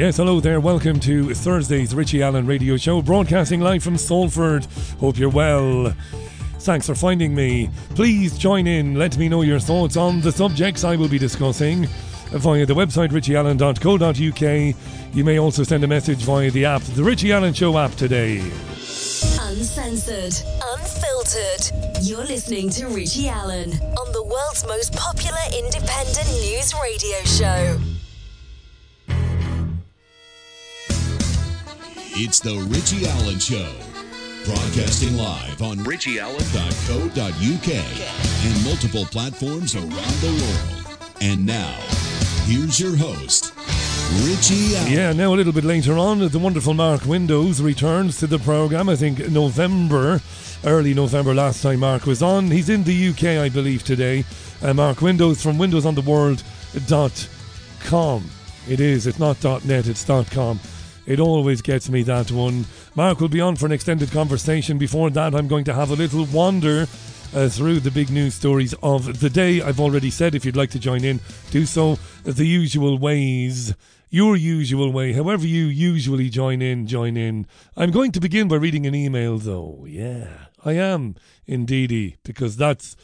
[0.00, 0.60] Yes, hello there.
[0.60, 4.64] Welcome to Thursday's Richie Allen radio show, broadcasting live from Salford.
[4.98, 5.94] Hope you're well.
[6.60, 7.68] Thanks for finding me.
[7.90, 8.94] Please join in.
[8.94, 11.84] Let me know your thoughts on the subjects I will be discussing
[12.30, 15.14] via the website richieallen.co.uk.
[15.14, 18.38] You may also send a message via the app, the Richie Allen Show app today.
[18.38, 20.32] Uncensored,
[20.78, 22.00] unfiltered.
[22.00, 27.78] You're listening to Richie Allen on the world's most popular independent news radio show.
[32.12, 33.72] It's the Richie Allen Show.
[34.44, 37.68] Broadcasting live on richieallen.co.uk
[38.44, 40.84] and multiple platforms around the world.
[41.20, 41.78] And now,
[42.46, 43.54] here's your host,
[44.24, 44.92] Richie Allen.
[44.92, 48.88] Yeah, now a little bit later on, the wonderful Mark Windows returns to the program.
[48.88, 50.20] I think November,
[50.64, 52.50] early November last time Mark was on.
[52.50, 54.24] He's in the UK, I believe, today.
[54.60, 58.30] Uh, Mark Windows from windowsontheworld.com.
[58.68, 60.58] It is, it's not .net, it's .com.
[61.06, 62.66] It always gets me that one.
[62.94, 64.78] Mark will be on for an extended conversation.
[64.78, 66.86] Before that, I'm going to have a little wander
[67.34, 69.62] uh, through the big news stories of the day.
[69.62, 73.74] I've already said if you'd like to join in, do so the usual ways.
[74.12, 77.46] Your usual way, however you usually join in, join in.
[77.76, 79.86] I'm going to begin by reading an email, though.
[79.88, 81.14] Yeah, I am,
[81.46, 82.96] indeedy, because that's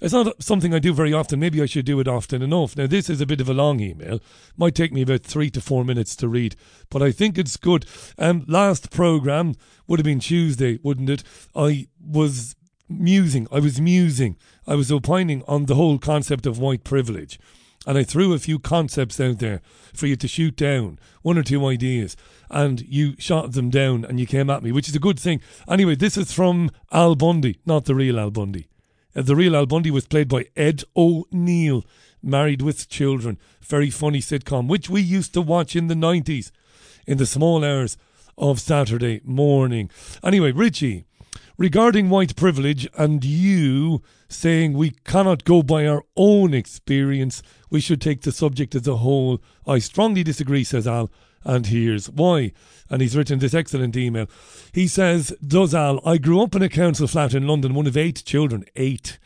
[0.00, 1.40] it's not something I do very often.
[1.40, 2.76] Maybe I should do it often enough.
[2.76, 4.20] Now, this is a bit of a long email.
[4.56, 6.56] Might take me about three to four minutes to read,
[6.88, 7.84] but I think it's good.
[8.18, 9.54] Um, last program
[9.86, 11.22] would have been Tuesday, wouldn't it?
[11.54, 12.56] I was
[12.88, 13.46] musing.
[13.52, 14.36] I was musing.
[14.66, 17.38] I was opining on the whole concept of white privilege.
[17.86, 19.62] And I threw a few concepts out there
[19.94, 22.14] for you to shoot down, one or two ideas,
[22.50, 25.40] and you shot them down and you came at me, which is a good thing.
[25.66, 28.69] Anyway, this is from Al Bundy, not the real Al Bundy.
[29.14, 31.84] Uh, the real Al Bundy was played by Ed O'Neill,
[32.22, 33.38] married with children.
[33.60, 36.50] Very funny sitcom, which we used to watch in the 90s
[37.06, 37.96] in the small hours
[38.38, 39.90] of Saturday morning.
[40.22, 41.04] Anyway, Richie,
[41.58, 48.00] regarding white privilege and you saying we cannot go by our own experience, we should
[48.00, 49.42] take the subject as a whole.
[49.66, 51.10] I strongly disagree, says Al,
[51.44, 52.52] and here's why.
[52.88, 54.26] And he's written this excellent email.
[54.72, 57.96] He says, Does Al, I grew up in a council flat in London, one of
[57.96, 58.64] eight children.
[58.76, 59.18] Eight.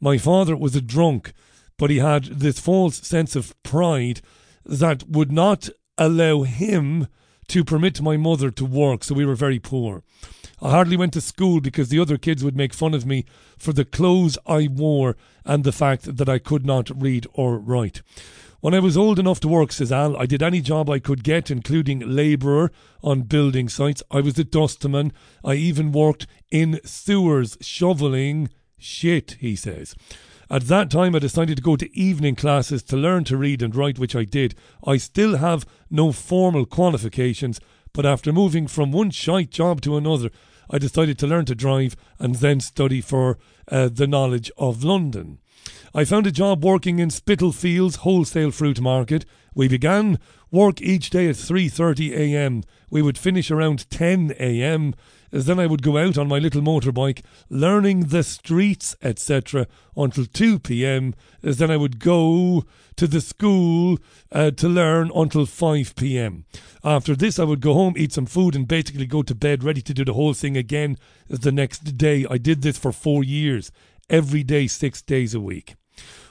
[0.00, 1.32] My father was a drunk,
[1.76, 4.20] but he had this false sense of pride
[4.64, 7.06] that would not allow him
[7.48, 10.02] to permit my mother to work, so we were very poor.
[10.62, 13.24] I hardly went to school because the other kids would make fun of me
[13.58, 18.02] for the clothes I wore and the fact that I could not read or write.
[18.60, 21.24] When I was old enough to work, says Al, I did any job I could
[21.24, 22.70] get, including labourer
[23.02, 24.02] on building sites.
[24.10, 25.14] I was a dustman.
[25.42, 29.94] I even worked in sewers shoveling shit, he says.
[30.50, 33.74] At that time, I decided to go to evening classes to learn to read and
[33.74, 34.54] write, which I did.
[34.86, 37.60] I still have no formal qualifications,
[37.94, 40.30] but after moving from one shite job to another,
[40.68, 43.38] I decided to learn to drive and then study for
[43.68, 45.38] uh, the knowledge of London.
[45.92, 49.24] I found a job working in Spitalfields wholesale fruit market.
[49.56, 50.20] We began
[50.52, 52.62] work each day at 3:30 a.m.
[52.90, 54.94] We would finish around 10 a.m.
[55.32, 60.60] Then I would go out on my little motorbike, learning the streets, etc., until 2
[60.60, 61.14] p.m.
[61.40, 62.64] Then I would go
[62.94, 63.98] to the school
[64.30, 66.44] uh, to learn until 5 p.m.
[66.84, 69.82] After this, I would go home, eat some food, and basically go to bed, ready
[69.82, 70.96] to do the whole thing again
[71.28, 72.26] the next day.
[72.30, 73.72] I did this for four years,
[74.08, 75.74] every day, six days a week.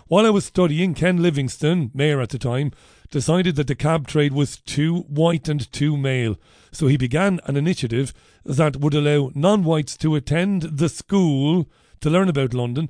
[0.10, 2.72] While I was studying, Ken Livingstone, mayor at the time,
[3.12, 6.36] decided that the cab trade was too white and too male.
[6.72, 8.12] So he began an initiative
[8.44, 11.70] that would allow non whites to attend the school
[12.02, 12.90] to learn about London.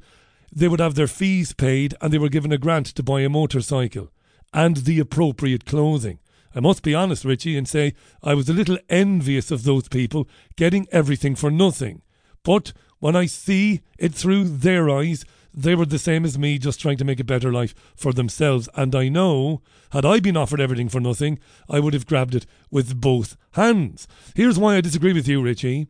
[0.50, 3.28] They would have their fees paid and they were given a grant to buy a
[3.28, 4.14] motorcycle
[4.54, 6.20] and the appropriate clothing.
[6.56, 10.30] I must be honest, Richie, and say I was a little envious of those people
[10.56, 12.02] getting everything for nothing.
[12.46, 16.80] But when I see it through their eyes, they were the same as me, just
[16.80, 18.70] trying to make a better life for themselves.
[18.76, 19.62] And I know,
[19.92, 21.40] had I been offered everything for nothing,
[21.70, 24.08] I would have grabbed it with both hands.
[24.36, 25.88] Here's why I disagree with you, Richie.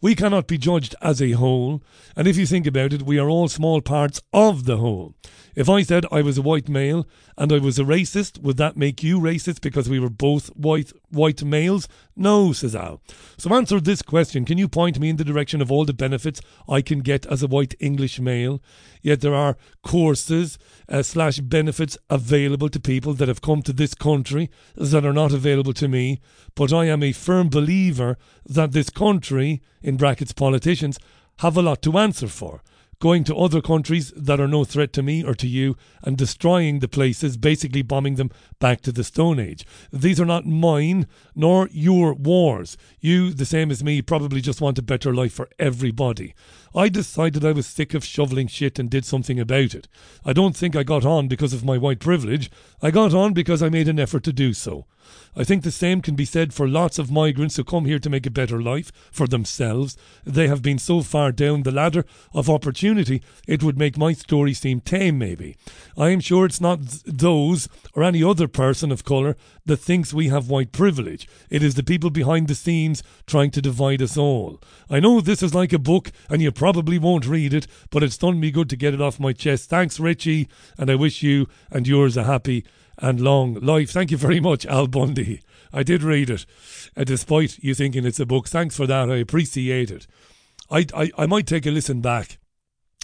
[0.00, 1.82] We cannot be judged as a whole,
[2.16, 5.14] and if you think about it, we are all small parts of the whole.
[5.58, 7.04] If I said I was a white male
[7.36, 10.92] and I was a racist, would that make you racist because we were both white
[11.10, 11.88] white males?
[12.14, 13.00] No, says Al.
[13.38, 14.44] So answer this question.
[14.44, 17.42] Can you point me in the direction of all the benefits I can get as
[17.42, 18.62] a white English male?
[19.02, 23.94] Yet there are courses uh, slash benefits available to people that have come to this
[23.94, 26.20] country that are not available to me.
[26.54, 28.16] But I am a firm believer
[28.46, 31.00] that this country, in brackets politicians,
[31.38, 32.62] have a lot to answer for
[33.00, 36.80] going to other countries that are no threat to me or to you and destroying
[36.80, 39.64] the places, basically bombing them back to the Stone Age.
[39.92, 42.76] These are not mine nor your wars.
[43.00, 46.34] You, the same as me, probably just want a better life for everybody.
[46.78, 49.88] I decided I was sick of shoveling shit and did something about it.
[50.24, 52.52] I don't think I got on because of my white privilege.
[52.80, 54.86] I got on because I made an effort to do so.
[55.34, 58.10] I think the same can be said for lots of migrants who come here to
[58.10, 59.96] make a better life for themselves.
[60.24, 64.54] They have been so far down the ladder of opportunity, it would make my story
[64.54, 65.56] seem tame, maybe.
[65.96, 69.36] I am sure it's not those or any other person of colour
[69.68, 71.28] that thinks we have white privilege.
[71.48, 74.60] It is the people behind the scenes trying to divide us all.
[74.90, 78.18] I know this is like a book and you probably won't read it, but it's
[78.18, 79.70] done me good to get it off my chest.
[79.70, 82.64] Thanks, Richie, and I wish you and yours a happy
[82.98, 83.90] and long life.
[83.90, 85.42] Thank you very much, Al Bundy.
[85.72, 86.46] I did read it,
[86.96, 88.48] uh, despite you thinking it's a book.
[88.48, 89.10] Thanks for that.
[89.10, 90.06] I appreciate it.
[90.70, 92.38] I, I, I might take a listen back.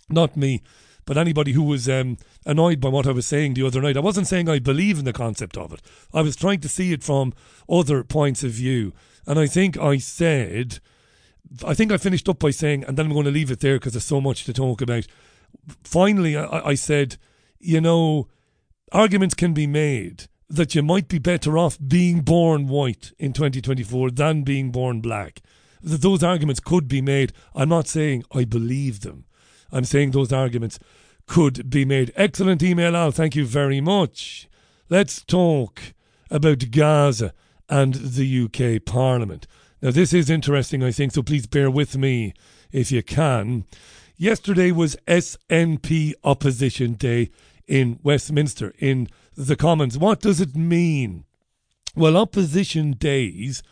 [0.08, 0.62] Not me,
[1.04, 2.16] but anybody who was um,
[2.46, 3.96] annoyed by what I was saying the other night.
[3.96, 5.82] I wasn't saying I believe in the concept of it.
[6.12, 7.32] I was trying to see it from
[7.68, 8.92] other points of view.
[9.26, 10.80] And I think I said,
[11.66, 13.76] I think I finished up by saying, and then I'm going to leave it there
[13.76, 15.06] because there's so much to talk about.
[15.82, 17.16] Finally, I, I said,
[17.58, 18.28] you know,
[18.92, 24.10] arguments can be made that you might be better off being born white in 2024
[24.10, 25.40] than being born black.
[25.82, 27.32] That those arguments could be made.
[27.54, 29.24] I'm not saying I believe them.
[29.74, 30.78] I'm saying those arguments
[31.26, 32.12] could be made.
[32.14, 33.10] Excellent email, Al.
[33.10, 34.48] Thank you very much.
[34.88, 35.94] Let's talk
[36.30, 37.34] about Gaza
[37.68, 39.46] and the UK Parliament.
[39.82, 42.34] Now, this is interesting, I think, so please bear with me
[42.72, 43.64] if you can.
[44.16, 47.30] Yesterday was SNP Opposition Day
[47.66, 49.98] in Westminster, in the Commons.
[49.98, 51.24] What does it mean?
[51.96, 53.62] Well, opposition days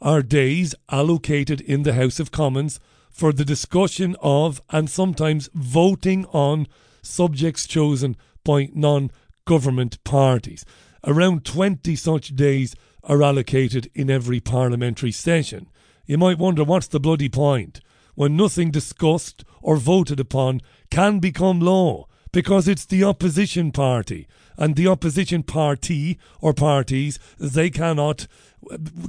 [0.00, 2.80] are days allocated in the House of Commons
[3.12, 6.66] for the discussion of and sometimes voting on
[7.02, 9.10] subjects chosen by non
[9.44, 10.64] government parties.
[11.04, 12.74] Around 20 such days
[13.04, 15.68] are allocated in every parliamentary session.
[16.06, 17.80] You might wonder what's the bloody point
[18.14, 20.60] when nothing discussed or voted upon
[20.90, 24.26] can become law because it's the opposition party.
[24.56, 28.26] And the opposition party or parties, they cannot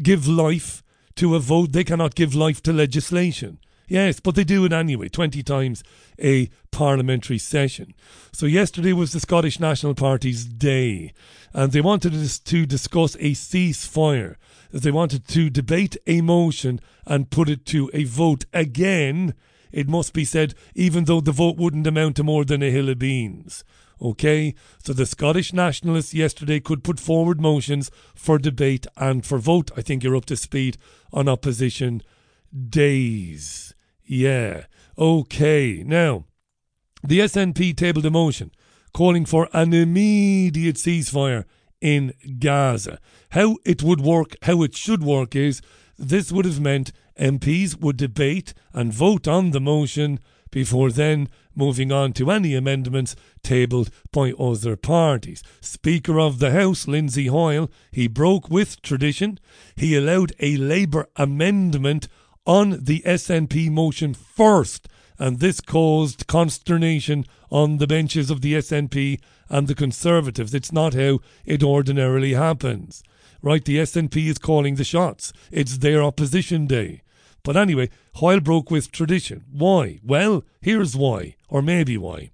[0.01, 0.83] give life
[1.15, 3.59] to a vote, they cannot give life to legislation.
[3.87, 5.83] Yes, but they do it anyway, 20 times
[6.19, 7.93] a parliamentary session.
[8.31, 11.13] So yesterday was the Scottish National Party's day,
[11.53, 14.35] and they wanted to discuss a ceasefire.
[14.71, 19.33] They wanted to debate a motion and put it to a vote again
[19.73, 22.89] it must be said, even though the vote wouldn't amount to more than a hill
[22.89, 23.63] of beans.
[23.99, 24.53] Okay,
[24.83, 29.71] so the Scottish nationalists yesterday could put forward motions for debate and for vote.
[29.75, 30.77] I think you're up to speed
[31.11, 32.03] on opposition
[32.69, 33.72] days.
[34.05, 34.65] Yeah.
[34.97, 35.83] Okay.
[35.85, 36.25] Now,
[37.03, 38.51] the SNP tabled a motion
[38.93, 41.45] calling for an immediate ceasefire
[41.81, 42.99] in Gaza.
[43.31, 45.61] How it would work, how it should work is
[45.97, 51.91] this would have meant MPs would debate and vote on the motion before then moving
[51.91, 55.43] on to any amendments tabled by other parties.
[55.61, 59.39] Speaker of the House, Lindsay Hoyle, he broke with tradition.
[59.75, 62.07] He allowed a Labour amendment
[62.45, 64.87] on the SNP motion first,
[65.17, 69.19] and this caused consternation on the benches of the SNP
[69.49, 70.53] and the Conservatives.
[70.53, 73.03] It's not how it ordinarily happens.
[73.41, 75.33] Right, the SNP is calling the shots.
[75.51, 77.01] It's their opposition day.
[77.43, 79.43] But anyway, Hoyle broke with tradition.
[79.51, 79.99] Why?
[80.01, 82.31] Well, here's why, or maybe why.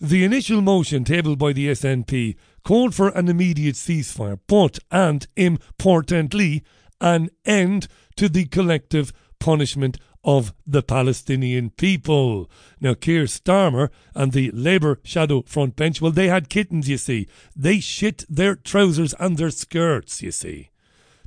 [0.00, 6.64] The initial motion tabled by the SNP called for an immediate ceasefire, but, and importantly,
[7.00, 12.50] an end to the collective punishment of the Palestinian people.
[12.80, 17.28] Now, Keir Starmer and the Labour shadow front bench, well, they had kittens, you see.
[17.56, 20.70] They shit their trousers and their skirts, you see.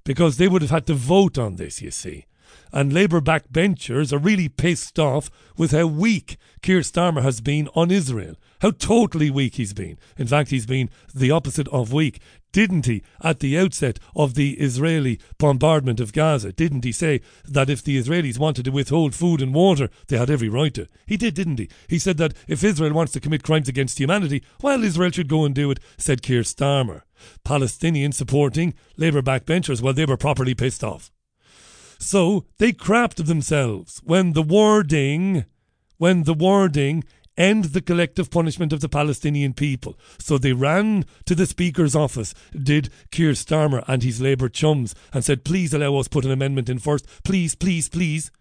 [0.03, 2.25] Because they would have had to vote on this, you see
[2.74, 7.91] and Labour backbenchers are really pissed off with how weak Keir Starmer has been on
[7.91, 8.36] Israel.
[8.62, 9.98] How totally weak he's been.
[10.18, 12.22] In fact, he's been the opposite of weak.
[12.51, 17.70] Didn't he, at the outset of the Israeli bombardment of Gaza, didn't he say that
[17.70, 20.88] if the Israelis wanted to withhold food and water, they had every right to?
[21.08, 21.70] He did, didn't he?
[21.88, 25.44] He said that if Israel wants to commit crimes against humanity, well, Israel should go
[25.44, 27.01] and do it, said Keir Starmer.
[27.44, 31.12] Palestinians supporting Labour backbenchers, well, they were properly pissed off.
[31.98, 35.46] So they crapped themselves when the wording,
[35.98, 37.03] when the wording
[37.50, 39.93] end the collective punishment of the Palestinian people.
[40.19, 42.33] So they ran to the Speaker's office,
[42.71, 46.69] did Keir Starmer and his Labour chums, and said, please allow us put an amendment
[46.69, 47.05] in first.
[47.24, 48.31] Please, please, please.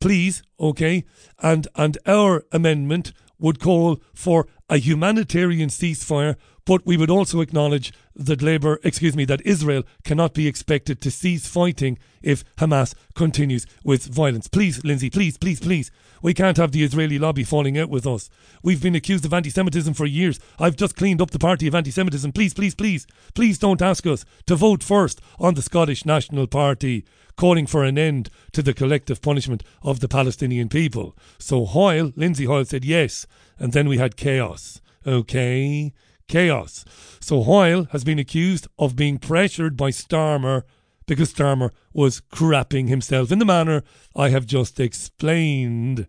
[0.00, 1.04] please, okay,
[1.38, 7.92] and and our amendment would call for a humanitarian ceasefire, but we would also acknowledge
[8.14, 13.66] that Labour, excuse me, that Israel cannot be expected to cease fighting if Hamas continues
[13.84, 14.48] with violence.
[14.48, 15.90] Please, Lindsay, please, please, please.
[16.22, 18.28] We can't have the Israeli lobby falling out with us.
[18.62, 20.38] We've been accused of anti Semitism for years.
[20.58, 22.32] I've just cleaned up the party of anti Semitism.
[22.32, 27.04] Please, please, please, please don't ask us to vote first on the Scottish National Party
[27.36, 31.16] calling for an end to the collective punishment of the Palestinian people.
[31.38, 33.26] So Hoyle, Lindsay Hoyle, said yes,
[33.58, 34.82] and then we had chaos.
[35.06, 35.94] Okay?
[36.28, 36.84] Chaos.
[37.18, 40.64] So Hoyle has been accused of being pressured by Starmer
[41.10, 43.82] because Starmer was crapping himself in the manner
[44.14, 46.06] I have just explained.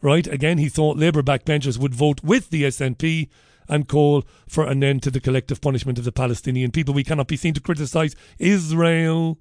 [0.00, 0.24] Right?
[0.28, 3.28] Again, he thought Labour backbenchers would vote with the SNP
[3.68, 6.94] and call for an end to the collective punishment of the Palestinian people.
[6.94, 9.40] We cannot be seen to criticise Israel.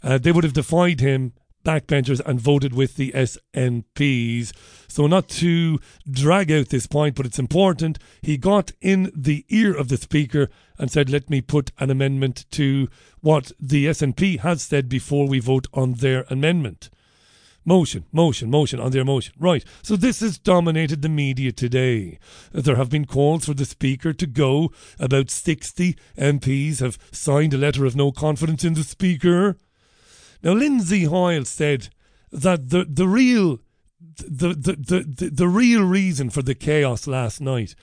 [0.00, 1.32] Uh, they would have defied him,
[1.64, 4.52] backbenchers, and voted with the SNPs.
[4.86, 9.76] So, not to drag out this point, but it's important, he got in the ear
[9.76, 12.88] of the Speaker and said, Let me put an amendment to
[13.20, 16.90] what the SNP has said before we vote on their amendment.
[17.64, 19.34] Motion, motion, motion on their motion.
[19.38, 19.64] Right.
[19.82, 22.18] So this has dominated the media today.
[22.52, 24.72] There have been calls for the Speaker to go.
[24.98, 29.58] About 60 MPs have signed a letter of no confidence in the Speaker.
[30.42, 31.90] Now, Lindsay Hoyle said
[32.32, 33.60] that the, the real
[34.00, 37.74] the, the, the, the, real reason for the chaos last night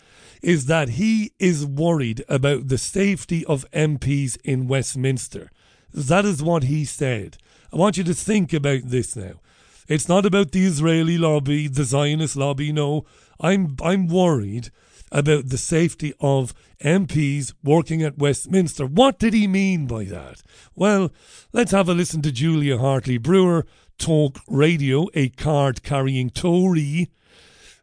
[0.41, 5.51] is that he is worried about the safety of MPs in Westminster.
[5.93, 7.38] That is what he said.
[7.71, 9.33] I want you to think about this now.
[9.88, 12.71] It's not about the Israeli lobby, the Zionist lobby.
[12.71, 13.05] No,
[13.39, 14.69] I'm I'm worried
[15.12, 18.86] about the safety of MPs working at Westminster.
[18.86, 20.41] What did he mean by that?
[20.75, 21.12] Well,
[21.53, 23.65] let's have a listen to Julia Hartley Brewer,
[23.98, 27.10] Talk Radio, a card carrying Tory.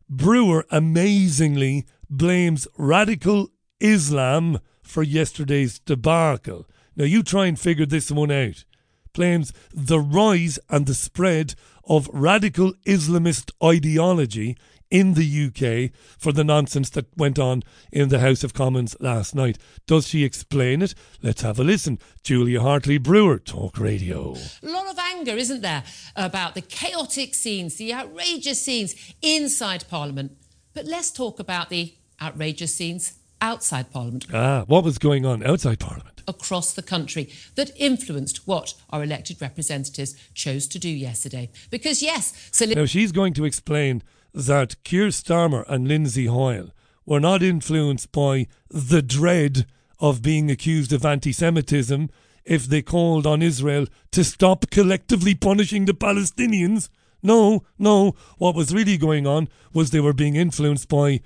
[0.09, 6.67] Brewer amazingly blames radical Islam for yesterday's debacle.
[6.97, 8.65] Now, you try and figure this one out.
[9.13, 11.55] Blames the rise and the spread
[11.85, 14.57] of radical Islamist ideology
[14.91, 19.35] in the UK for the nonsense that went on in the House of Commons last
[19.35, 19.59] night.
[19.87, 20.95] Does she explain it?
[21.23, 21.99] Let's have a listen.
[22.23, 24.37] Julia Hartley Brewer, Talk Radio.
[24.63, 25.85] A lot of anger, isn't there,
[26.17, 30.33] about the chaotic scenes, the outrageous scenes inside Parliament.
[30.75, 34.27] But let's talk about the outrageous scenes outside Parliament.
[34.33, 36.23] Ah, what was going on outside Parliament?
[36.27, 41.51] Across the country that influenced what our elected representatives chose to do yesterday.
[41.71, 42.65] Because, yes, so.
[42.65, 44.03] Now, she's going to explain
[44.35, 46.71] that Keir Starmer and Lindsay Hoyle
[47.07, 49.67] were not influenced by the dread
[50.01, 52.11] of being accused of anti Semitism
[52.45, 56.89] if they called on Israel to stop collectively punishing the Palestinians.
[57.23, 58.15] No, no.
[58.37, 61.21] What was really going on was they were being influenced by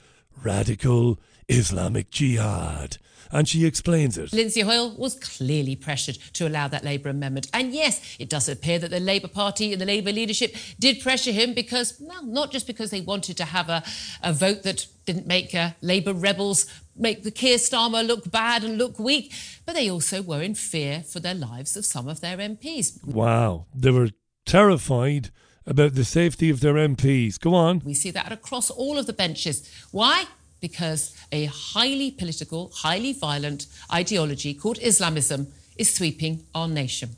[0.44, 2.98] radical Islamic jihad
[3.30, 4.32] and she explains it.
[4.32, 7.49] Lindsay Hoyle was clearly pressured to allow that Labour amendment.
[7.52, 11.32] And yes, it does appear that the Labour Party and the Labour leadership did pressure
[11.32, 13.82] him because, well, not just because they wanted to have a,
[14.23, 16.66] a vote that didn't make uh, Labour rebels
[16.97, 19.32] make the Keir Starmer look bad and look weak,
[19.64, 23.04] but they also were in fear for their lives of some of their MPs.
[23.04, 23.66] Wow.
[23.75, 24.11] They were
[24.44, 25.30] terrified
[25.66, 27.38] about the safety of their MPs.
[27.38, 27.82] Go on.
[27.85, 29.70] We see that across all of the benches.
[29.92, 30.25] Why?
[30.60, 37.10] Because a highly political, highly violent ideology called Islamism is sweeping our nation.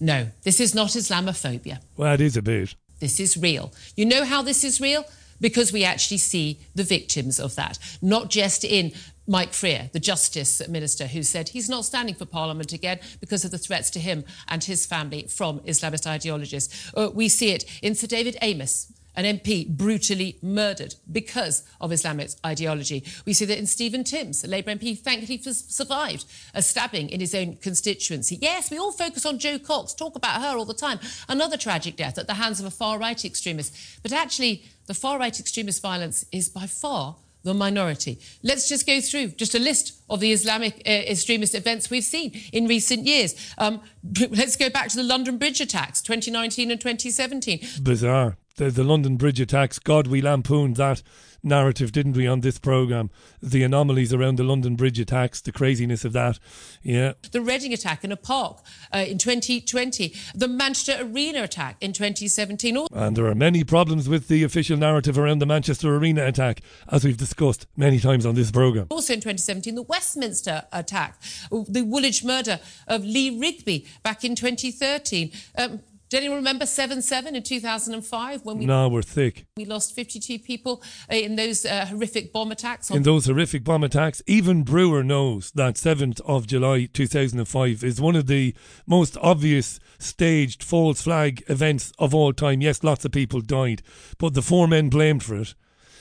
[0.00, 1.78] No, this is not Islamophobia.
[1.96, 2.74] Well, it is a bit.
[3.00, 3.72] This is real.
[3.96, 5.04] You know how this is real?
[5.40, 8.92] Because we actually see the victims of that, not just in
[9.28, 13.50] Mike Freer, the Justice Minister, who said he's not standing for Parliament again because of
[13.50, 16.90] the threats to him and his family from Islamist ideologists.
[16.96, 22.30] Uh, we see it in Sir David Amess, an MP brutally murdered because of Islamic
[22.44, 23.04] ideology.
[23.26, 26.24] We see that in Stephen Timms, a Labour MP, thankfully survived
[26.54, 28.38] a stabbing in his own constituency.
[28.40, 31.00] Yes, we all focus on Jo Cox, talk about her all the time.
[31.28, 33.74] Another tragic death at the hands of a far right extremist.
[34.02, 37.16] But actually, the far right extremist violence is by far
[37.48, 38.20] the minority.
[38.42, 42.32] Let's just go through just a list of the Islamic uh, extremist events we've seen
[42.52, 43.34] in recent years.
[43.58, 43.80] Um,
[44.30, 47.60] let's go back to the London Bridge attacks, 2019 and 2017.
[47.82, 49.78] Bizarre the, the London Bridge attacks.
[49.78, 51.02] God, we lampooned that
[51.42, 53.10] narrative, didn't we, on this programme?
[53.42, 56.38] The anomalies around the London Bridge attacks, the craziness of that.
[56.82, 57.12] Yeah.
[57.30, 58.58] The Reading attack in a park
[58.94, 62.86] uh, in 2020, the Manchester Arena attack in 2017.
[62.92, 67.04] And there are many problems with the official narrative around the Manchester Arena attack, as
[67.04, 68.86] we've discussed many times on this programme.
[68.90, 75.32] Also in 2017, the Westminster attack, the Woolwich murder of Lee Rigby back in 2013.
[75.56, 79.44] Um, Did anyone remember 7 7 in 2005 when we, No, we're thick.
[79.58, 82.90] we lost 52 people uh, in those uh, horrific bomb attacks?
[82.90, 88.00] On In those horrific bomb attacks, even Brewer knows that 7th of July 2005 is
[88.00, 88.54] one of the
[88.86, 92.62] most obvious staged false flag events of all time.
[92.62, 93.82] Yes, lots of people died,
[94.16, 95.54] but the four men blamed for it,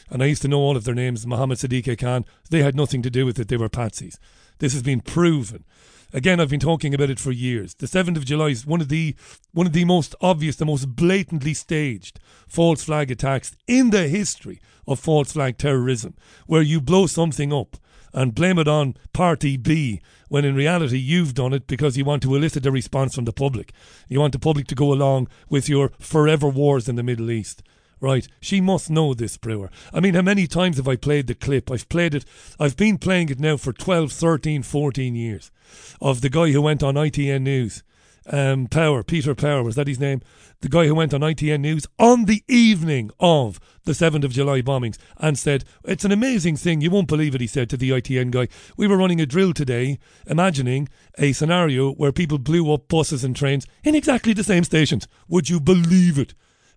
[0.09, 3.01] and I used to know all of their names Mohammed Sadiq Khan, they had nothing
[3.01, 4.17] to do with it, they were patsies.
[4.59, 5.65] This has been proven.
[6.13, 7.73] Again, I've been talking about it for years.
[7.73, 9.13] The 7th of July is one of the
[9.51, 14.61] one of the most obvious, the most blatantly staged false flag attacks in the history
[14.87, 17.75] of false flag terrorism, where you blow something up
[18.13, 22.23] and blame it on party B when in reality you've done it because you want
[22.23, 23.73] to elicit a response from the public.
[24.07, 27.63] You want the public to go along with your forever wars in the Middle East.
[27.99, 29.71] Right, she must know this Brewer.
[29.91, 31.71] I mean, how many times have I played the clip?
[31.71, 32.25] I've played it,
[32.59, 35.51] I've been playing it now for 12, 13, 14 years
[35.99, 37.83] of the guy who went on ITN News.
[38.29, 40.21] Um, Power, Peter Power, was that his name?
[40.59, 44.61] The guy who went on ITN News on the evening of the 7th of July
[44.61, 46.81] bombings and said, It's an amazing thing.
[46.81, 48.49] You won't believe it, he said to the ITN guy.
[48.75, 53.35] We were running a drill today, imagining a scenario where people blew up buses and
[53.35, 55.07] trains in exactly the same stations.
[55.29, 56.33] Would you believe it?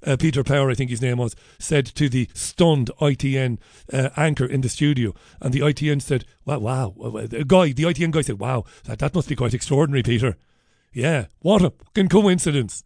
[0.06, 3.58] Uh, Peter Power, I think his name was, said to the stunned ITN
[3.92, 6.94] uh, anchor in the studio, and the ITN said, "Wow, wow."
[7.26, 10.36] The guy, the ITN guy said, "Wow, that, that must be quite extraordinary, Peter."
[10.92, 12.84] Yeah, what a fucking coincidence.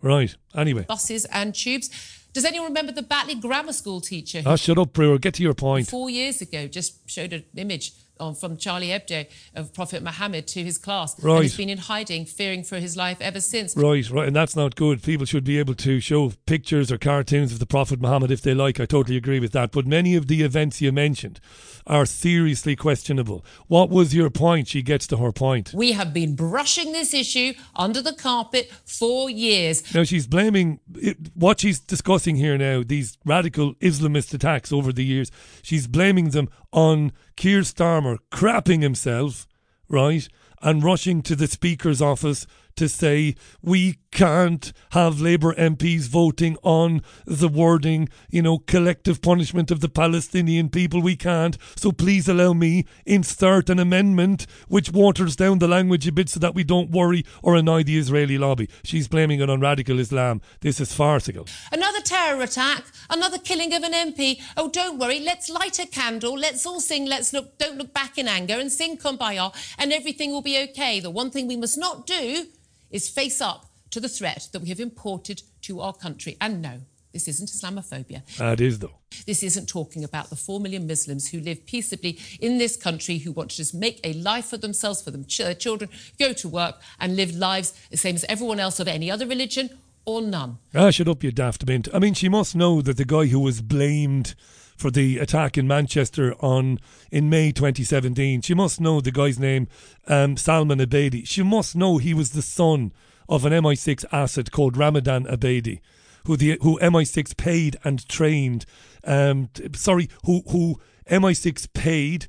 [0.00, 0.34] Right.
[0.54, 1.90] Anyway, buses and tubes.
[2.32, 5.18] Does anyone remember the Batley Grammar School teacher ah, shut up, Brewer.
[5.18, 5.88] Get to your point.
[5.88, 7.92] four years ago just showed an image
[8.30, 11.34] from Charlie Hebdo of Prophet Muhammad to his class Right.
[11.34, 13.76] and has been in hiding, fearing for his life ever since.
[13.76, 15.02] Right, right, and that's not good.
[15.02, 18.54] People should be able to show pictures or cartoons of the Prophet Muhammad if they
[18.54, 18.78] like.
[18.78, 19.72] I totally agree with that.
[19.72, 21.40] But many of the events you mentioned
[21.86, 23.44] are seriously questionable.
[23.66, 24.68] What was your point?
[24.68, 25.72] She gets to her point.
[25.74, 29.82] We have been brushing this issue under the carpet for years.
[29.92, 35.04] Now she's blaming it, what she's discussing here now, these radical Islamist attacks over the
[35.04, 35.32] years.
[35.62, 39.46] She's blaming them on Keir Starmer crapping himself,
[39.88, 40.28] right,
[40.60, 47.02] and rushing to the Speaker's office to say we can't have Labour MPs voting on
[47.24, 51.00] the wording, you know, collective punishment of the Palestinian people.
[51.00, 51.56] We can't.
[51.76, 56.38] So please allow me insert an amendment which waters down the language a bit so
[56.40, 58.68] that we don't worry or annoy the Israeli lobby.
[58.84, 60.42] She's blaming it on radical Islam.
[60.60, 61.46] This is farcical.
[61.72, 64.40] Another terror attack, another killing of an MP.
[64.56, 68.18] Oh, don't worry, let's light a candle, let's all sing Let's Look Don't Look Back
[68.18, 71.00] in Anger and sing Kumbaya and everything will be okay.
[71.00, 72.46] The one thing we must not do
[72.90, 76.36] is face up to the threat that we have imported to our country.
[76.40, 76.80] And no,
[77.12, 78.22] this isn't Islamophobia.
[78.36, 78.98] That is though.
[79.26, 83.32] This isn't talking about the four million Muslims who live peaceably in this country, who
[83.32, 86.80] want to just make a life for themselves, for them, their children, go to work
[86.98, 89.70] and live lives the same as everyone else of any other religion
[90.04, 90.58] or none.
[90.74, 91.88] Ah, shut up, you daft mint.
[91.92, 94.34] I mean, she must know that the guy who was blamed
[94.76, 96.78] for the attack in Manchester on
[97.10, 99.68] in May 2017, she must know the guy's name,
[100.08, 101.26] um, Salman Abedi.
[101.26, 102.92] She must know he was the son
[103.28, 105.80] of an MI6 asset called Ramadan Abedi,
[106.26, 108.64] who the who MI6 paid and trained.
[109.04, 110.80] Um, t- sorry, who who
[111.10, 112.28] MI6 paid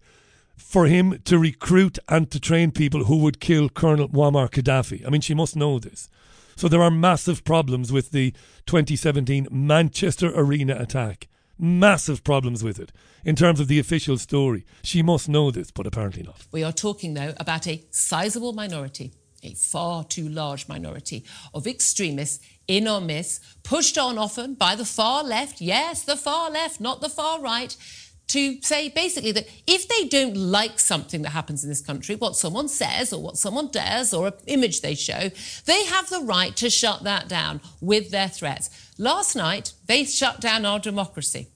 [0.56, 5.06] for him to recruit and to train people who would kill Colonel Muammar Gaddafi.
[5.06, 6.10] I mean, she must know this.
[6.56, 8.32] So there are massive problems with the
[8.66, 11.28] 2017 Manchester Arena attack.
[11.60, 12.92] Massive problems with it
[13.24, 14.66] in terms of the official story.
[14.84, 16.46] She must know this, but apparently not.
[16.52, 22.44] We are talking, though, about a sizable minority, a far too large minority of extremists
[22.68, 27.02] in our midst, pushed on often by the far left, yes, the far left, not
[27.02, 27.76] the far right,
[28.28, 32.36] to say basically that if they don't like something that happens in this country, what
[32.36, 35.30] someone says or what someone does or an image they show,
[35.66, 38.92] they have the right to shut that down with their threats.
[38.98, 41.48] Last night, they shut down our democracy.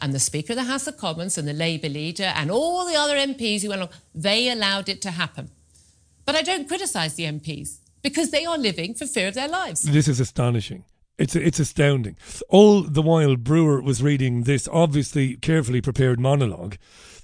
[0.00, 2.94] And the Speaker of the House of Commons and the Labour leader and all the
[2.94, 5.50] other MPs who went along, they allowed it to happen.
[6.24, 9.82] But I don't criticise the MPs because they are living for fear of their lives.
[9.82, 10.84] This is astonishing.
[11.16, 12.16] It's it's astounding.
[12.48, 16.76] All the while Brewer was reading this obviously carefully prepared monologue,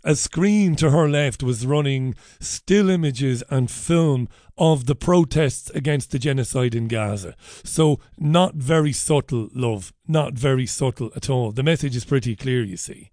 [0.04, 6.12] a screen to her left was running still images and film of the protests against
[6.12, 7.34] the genocide in Gaza.
[7.64, 9.92] So not very subtle, love.
[10.06, 11.50] Not very subtle at all.
[11.50, 13.10] The message is pretty clear, you see.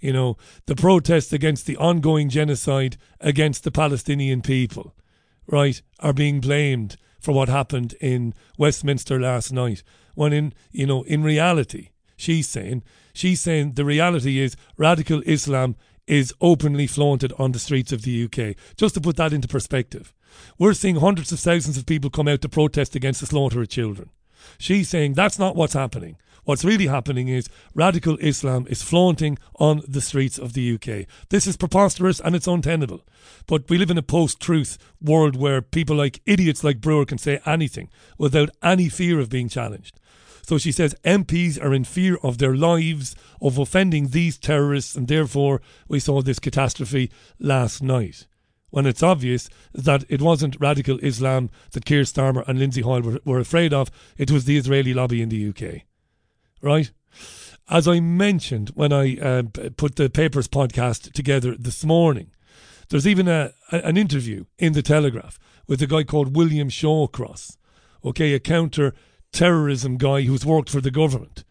[0.00, 4.94] You know, the protests against the ongoing genocide against the Palestinian people,
[5.46, 9.82] right, are being blamed for what happened in Westminster last night.
[10.14, 12.82] When in you know, in reality, she's saying
[13.14, 15.76] she's saying the reality is radical Islam
[16.06, 18.56] is openly flaunted on the streets of the UK.
[18.76, 20.12] Just to put that into perspective.
[20.58, 23.68] We're seeing hundreds of thousands of people come out to protest against the slaughter of
[23.68, 24.10] children.
[24.58, 26.16] She's saying that's not what's happening.
[26.44, 31.06] What's really happening is radical Islam is flaunting on the streets of the UK.
[31.28, 33.06] This is preposterous and it's untenable.
[33.46, 37.18] But we live in a post truth world where people like idiots like Brewer can
[37.18, 40.00] say anything without any fear of being challenged.
[40.42, 45.06] So she says MPs are in fear of their lives of offending these terrorists, and
[45.06, 48.26] therefore we saw this catastrophe last night.
[48.70, 53.20] When it's obvious that it wasn't radical Islam that Keir Starmer and Lindsay Hoyle were,
[53.24, 55.82] were afraid of, it was the Israeli lobby in the UK
[56.62, 56.90] right?
[57.68, 59.42] As I mentioned when I uh,
[59.76, 62.30] put the Papers podcast together this morning,
[62.88, 67.56] there's even a, an interview in the Telegraph with a guy called William Shawcross,
[68.04, 68.94] okay, a counter
[69.32, 71.44] terrorism guy who's worked for the government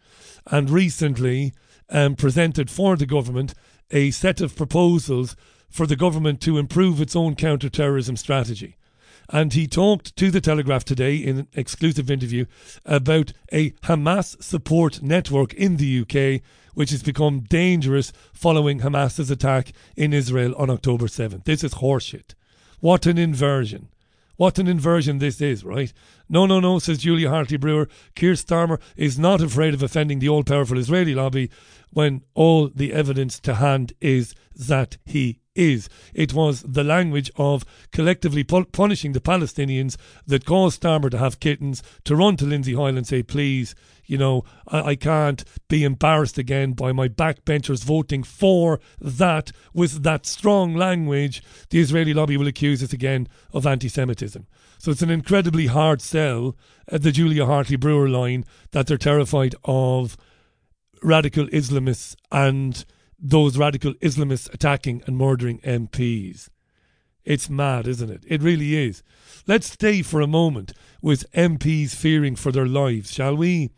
[0.48, 1.54] and recently
[1.90, 3.54] um, presented for the government
[3.90, 5.36] a set of proposals
[5.70, 8.78] for the government to improve its own counter terrorism strategy.
[9.32, 12.46] And he talked to the Telegraph today in an exclusive interview
[12.86, 16.42] about a Hamas support network in the UK,
[16.74, 21.46] which has become dangerous following Hamas's attack in Israel on October 7th.
[21.46, 22.34] This is horseshit.
[22.82, 23.88] What an inversion.
[24.36, 25.94] What an inversion this is, right?
[26.28, 27.88] No, no, no, says Julia Hartley Brewer.
[28.16, 31.52] Keir Starmer is not afraid of offending the all powerful Israeli lobby
[31.92, 35.90] when all the evidence to hand is that he is.
[36.14, 41.40] It was the language of collectively pu- punishing the Palestinians that caused Starmer to have
[41.40, 45.84] kittens, to run to Lindsay Hoyle and say, please, you know, I, I can't be
[45.84, 51.44] embarrassed again by my backbenchers voting for that with that strong language.
[51.70, 54.48] The Israeli lobby will accuse us again of anti Semitism.
[54.78, 56.56] So it's an incredibly hard sell
[56.88, 60.18] at the Julia Hartley Brewer line that they're terrified of
[61.04, 62.84] radical Islamists and
[63.22, 66.50] those radical Islamists attacking and murdering MPs.
[67.24, 68.24] It's mad, isn't it?
[68.28, 69.04] It really is.
[69.46, 73.70] Let's stay for a moment with MPs fearing for their lives, shall we?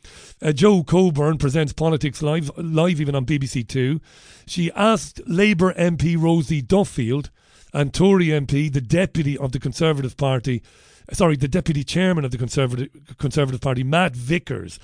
[0.42, 4.00] Uh, Jo Coburn presents Politics Live, live even on BBC Two.
[4.46, 7.30] She asked Labour MP Rosie Duffield
[7.74, 10.62] and Tory MP, the deputy of the Conservative Party,
[11.12, 14.80] sorry, the deputy chairman of the Conservative Conservative Party, Matt Vickers,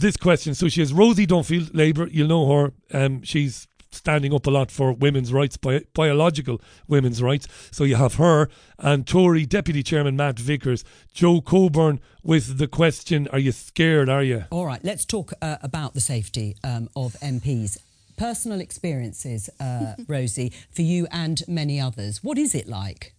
[0.00, 0.54] this question.
[0.54, 2.08] So she has Rosie Duffield, Labour.
[2.10, 2.72] You'll know her.
[2.92, 7.48] Um, she's standing up a lot for women's rights, bi- biological women's rights.
[7.70, 13.28] So you have her and Tory Deputy Chairman Matt Vickers, Jo Coburn with the question:
[13.28, 14.08] Are you scared?
[14.08, 14.44] Are you?
[14.50, 14.82] All right.
[14.84, 17.78] Let's talk uh, about the safety um, of MPs.
[18.16, 22.22] Personal experiences, uh, Rosie, for you and many others.
[22.22, 23.14] What is it like?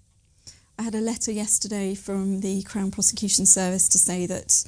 [0.78, 4.64] I had a letter yesterday from the Crown Prosecution Service to say that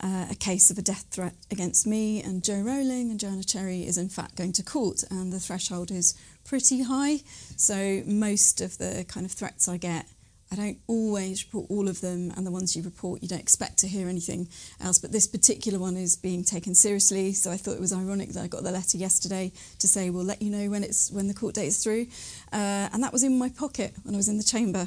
[0.00, 3.86] uh, a case of a death threat against me and Jo Rowling and Joanna Cherry
[3.86, 7.20] is in fact going to court, and the threshold is pretty high.
[7.56, 10.06] So most of the kind of threats I get,
[10.52, 13.78] I don't always report all of them, and the ones you report, you don't expect
[13.78, 14.48] to hear anything
[14.80, 14.98] else.
[14.98, 18.44] But this particular one is being taken seriously, so I thought it was ironic that
[18.44, 21.34] I got the letter yesterday to say we'll let you know when it's when the
[21.34, 22.06] court date is through,
[22.52, 24.86] uh, and that was in my pocket when I was in the chamber,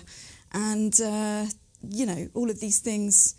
[0.54, 1.46] and uh,
[1.90, 3.36] you know all of these things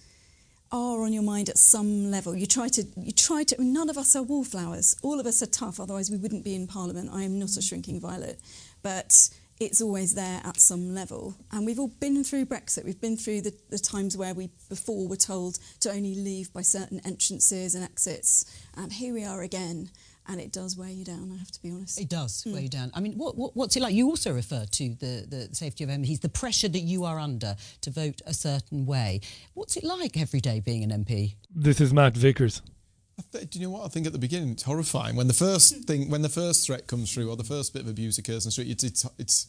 [0.70, 2.34] are on your mind at some level.
[2.34, 3.62] You try to, you try to.
[3.62, 4.96] None of us are wallflowers.
[5.02, 5.80] All of us are tough.
[5.80, 7.10] Otherwise, we wouldn't be in Parliament.
[7.12, 8.38] I am not a shrinking violet,
[8.82, 11.34] but it's always there at some level.
[11.50, 12.84] And we've all been through Brexit.
[12.84, 16.62] We've been through the, the times where we before were told to only leave by
[16.62, 18.44] certain entrances and exits,
[18.76, 19.90] and here we are again
[20.28, 21.32] and it does wear you down.
[21.34, 22.00] I have to be honest.
[22.00, 22.52] It does mm.
[22.52, 22.90] wear you down.
[22.94, 23.94] I mean, what, what, what's it like?
[23.94, 27.56] You also refer to the, the safety of MPs, the pressure that you are under
[27.80, 29.20] to vote a certain way.
[29.54, 31.34] What's it like every day being an MP?
[31.54, 32.60] This is Matt Vickers.
[33.32, 34.50] Th- do you know what I think at the beginning?
[34.50, 37.72] It's horrifying when the first thing, when the first threat comes through, or the first
[37.72, 38.70] bit of abuse occurs in the street.
[38.70, 39.46] It's, it's, it's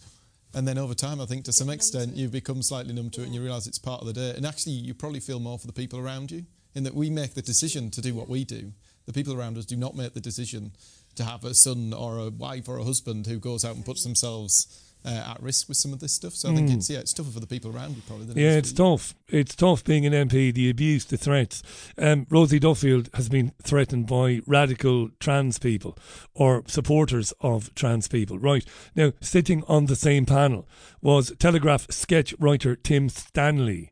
[0.56, 3.26] and then over time, I think to some extent, you become slightly numb to it,
[3.26, 4.34] and you realise it's part of the day.
[4.36, 7.36] And actually, you probably feel more for the people around you, in that we make
[7.36, 8.72] the decision to do what we do.
[9.10, 10.72] The people around us do not make the decision
[11.16, 14.04] to have a son or a wife or a husband who goes out and puts
[14.04, 16.34] themselves uh, at risk with some of this stuff.
[16.34, 16.76] So I think mm.
[16.76, 18.40] it's yeah, it's tougher for the people around you probably.
[18.40, 19.16] yeah, it's tough.
[19.28, 20.54] It's tough being an MP.
[20.54, 21.64] The abuse, the threats.
[21.98, 25.98] Um, Rosie Duffield has been threatened by radical trans people
[26.36, 28.38] or supporters of trans people.
[28.38, 28.64] Right
[28.96, 30.68] now, sitting on the same panel
[31.02, 33.92] was Telegraph sketch writer Tim Stanley.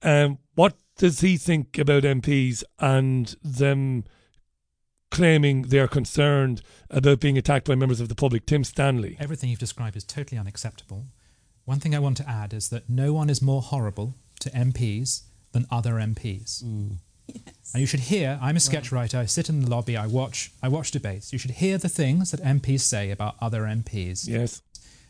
[0.00, 4.04] Um, what does he think about MPs and them?
[5.16, 8.44] Claiming they're concerned about being attacked by members of the public.
[8.44, 9.16] Tim Stanley.
[9.18, 11.06] Everything you've described is totally unacceptable.
[11.64, 15.22] One thing I want to add is that no one is more horrible to MPs
[15.52, 16.62] than other MPs.
[16.62, 16.98] Mm.
[17.28, 17.72] Yes.
[17.72, 20.52] And you should hear, I'm a sketch writer, I sit in the lobby, I watch
[20.62, 21.32] I watch debates.
[21.32, 24.28] You should hear the things that MPs say about other MPs.
[24.28, 24.60] Yes.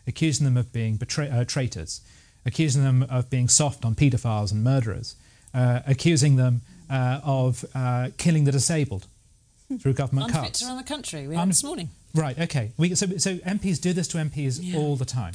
[0.07, 2.01] Accusing them of being betray- uh, traitors,
[2.47, 5.17] accusing them of being soft on paedophiles and murderers,
[5.53, 9.09] uh, accusing them uh, of uh, killing the disabled
[9.81, 10.61] through government Unfit cuts.
[10.61, 11.27] to run the country.
[11.27, 11.91] We had Un- this morning.
[12.15, 12.73] Right, okay.
[12.77, 15.35] We, so, so MPs do this to MPs all the time.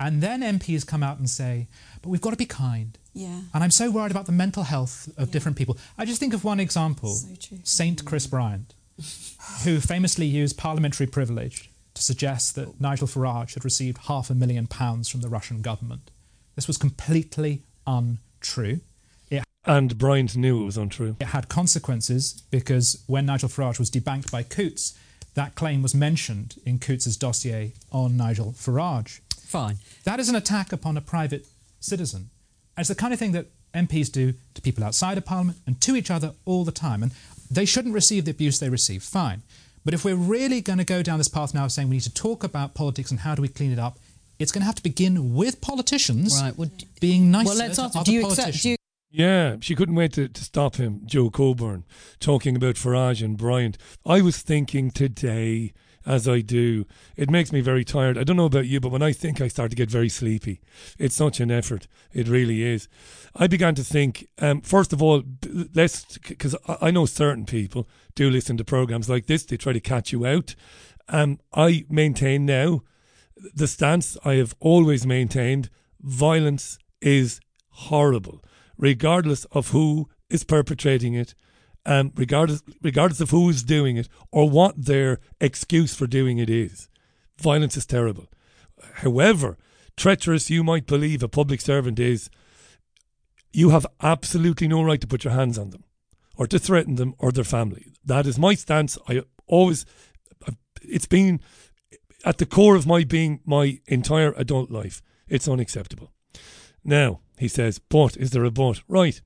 [0.00, 1.66] And then MPs come out and say,
[2.02, 2.96] but we've got to be kind.
[3.14, 3.40] Yeah.
[3.52, 5.76] And I'm so worried about the mental health of different people.
[5.98, 7.58] I just think of one example So true.
[7.64, 8.74] Saint Chris Bryant,
[9.64, 14.68] who famously used parliamentary privilege to suggest that Nigel Farage had received half a million
[14.68, 16.12] pounds from the Russian government.
[16.54, 18.80] This was completely untrue.
[19.68, 21.16] It, And Bryant knew it was untrue.
[21.20, 24.96] it had consequences because when Nigel Farage was debanked by Coutts,
[25.34, 29.20] that claim was mentioned in Coutts's dossier on Nigel Farage.
[29.38, 29.78] Fine.
[30.04, 31.46] That is an attack upon a private
[31.80, 32.30] citizen.
[32.76, 35.94] It's the kind of thing that MPs do to people outside of Parliament and to
[35.96, 37.02] each other all the time.
[37.02, 37.12] And
[37.50, 39.42] they shouldn't receive the abuse they receive, fine.
[39.84, 42.02] But if we're really going to go down this path now of saying we need
[42.02, 43.98] to talk about politics and how do we clean it up,
[44.38, 46.56] it's going to have to begin with politicians Right.
[46.56, 47.98] Well, being nicer well let's to answer.
[47.98, 48.48] other Do you politicians.
[48.48, 48.62] accept?
[48.62, 48.76] Do you
[49.10, 51.84] Yeah, she couldn't wait to, to stop him, Jo Coburn,
[52.20, 53.78] talking about Farage and Bryant.
[54.04, 55.72] I was thinking today,
[56.04, 56.84] as I do,
[57.16, 58.18] it makes me very tired.
[58.18, 60.60] I don't know about you, but when I think, I start to get very sleepy.
[60.98, 61.88] It's such an effort.
[62.12, 62.86] It really is.
[63.34, 65.22] I began to think, um, first of all,
[65.74, 69.80] let's, because I know certain people do listen to programs like this, they try to
[69.80, 70.54] catch you out.
[71.08, 72.82] Um, I maintain now
[73.54, 75.70] the stance I have always maintained
[76.02, 77.40] violence is
[77.70, 78.42] horrible,
[78.78, 81.34] regardless of who is perpetrating it,
[81.84, 86.50] um, regardless, regardless of who is doing it or what their excuse for doing it
[86.50, 86.88] is.
[87.38, 88.28] Violence is terrible.
[88.94, 89.56] However,
[89.96, 92.30] treacherous you might believe a public servant is,
[93.52, 95.84] you have absolutely no right to put your hands on them
[96.36, 97.86] or to threaten them or their family.
[98.04, 98.98] That is my stance.
[99.08, 99.86] I always,
[100.82, 101.40] it's been
[102.24, 105.02] at the core of my being my entire adult life.
[105.28, 106.12] It's unacceptable.
[106.84, 108.82] Now, he says, but is there a but?
[108.88, 109.20] Right.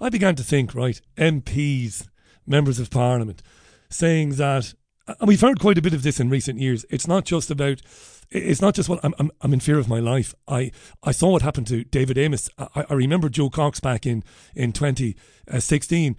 [0.00, 2.08] I began to think, right, MPs,
[2.46, 3.42] members of parliament,
[3.88, 4.74] saying that,
[5.06, 6.84] and we've heard quite a bit of this in recent years.
[6.88, 7.82] It's not just about,
[8.30, 10.34] it's not just, well, I'm, I'm, I'm in fear of my life.
[10.46, 10.70] I,
[11.02, 12.48] I saw what happened to David Amess.
[12.58, 14.22] I, I remember Jo Cox back in,
[14.54, 16.16] in 2016.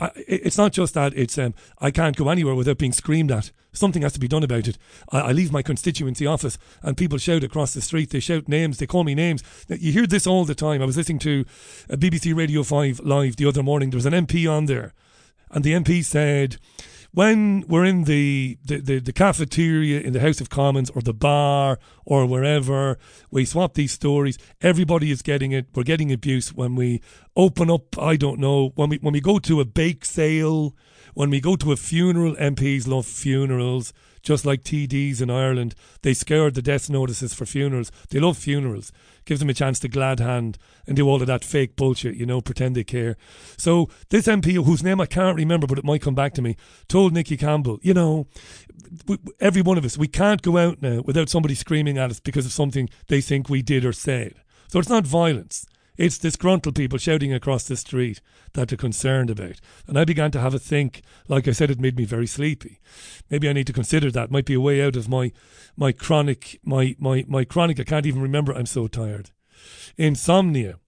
[0.00, 3.50] I, it's not just that, it's, um, I can't go anywhere without being screamed at.
[3.78, 4.78] Something has to be done about it.
[5.10, 8.10] I, I leave my constituency office and people shout across the street.
[8.10, 8.78] They shout names.
[8.78, 9.42] They call me names.
[9.68, 10.82] You hear this all the time.
[10.82, 11.44] I was listening to
[11.90, 13.90] uh, a BBC Radio 5 live the other morning.
[13.90, 14.94] There was an MP on there
[15.50, 16.56] and the MP said,
[17.12, 21.14] when we're in the, the, the, the cafeteria in the House of Commons or the
[21.14, 22.98] bar or wherever,
[23.30, 24.38] we swap these stories.
[24.60, 25.66] Everybody is getting it.
[25.74, 27.00] We're getting abuse when we
[27.34, 27.98] open up.
[27.98, 30.76] I don't know when we when we go to a bake sale,
[31.18, 32.36] when we go to a funeral.
[32.36, 35.74] MPs love funerals, just like TDs in Ireland.
[36.02, 37.90] They scoured the death notices for funerals.
[38.10, 38.92] They love funerals.
[39.24, 42.24] Gives them a chance to glad hand and do all of that fake bullshit, you
[42.24, 43.16] know, pretend they care.
[43.56, 46.54] So this MP, whose name I can't remember, but it might come back to me,
[46.86, 48.28] told Nicky Campbell, you know,
[49.08, 52.20] we, every one of us, we can't go out now without somebody screaming at us
[52.20, 54.34] because of something they think we did or said.
[54.68, 55.66] So it's not violence.
[55.98, 58.20] It's disgruntled people shouting across the street
[58.52, 59.60] that they're concerned about.
[59.88, 61.02] And I began to have a think.
[61.26, 62.78] Like I said, it made me very sleepy.
[63.28, 64.30] Maybe I need to consider that.
[64.30, 65.32] Might be a way out of my
[65.76, 67.80] my chronic my my my chronic.
[67.80, 68.52] I can't even remember.
[68.52, 69.30] I'm so tired.
[69.96, 70.78] Insomnia.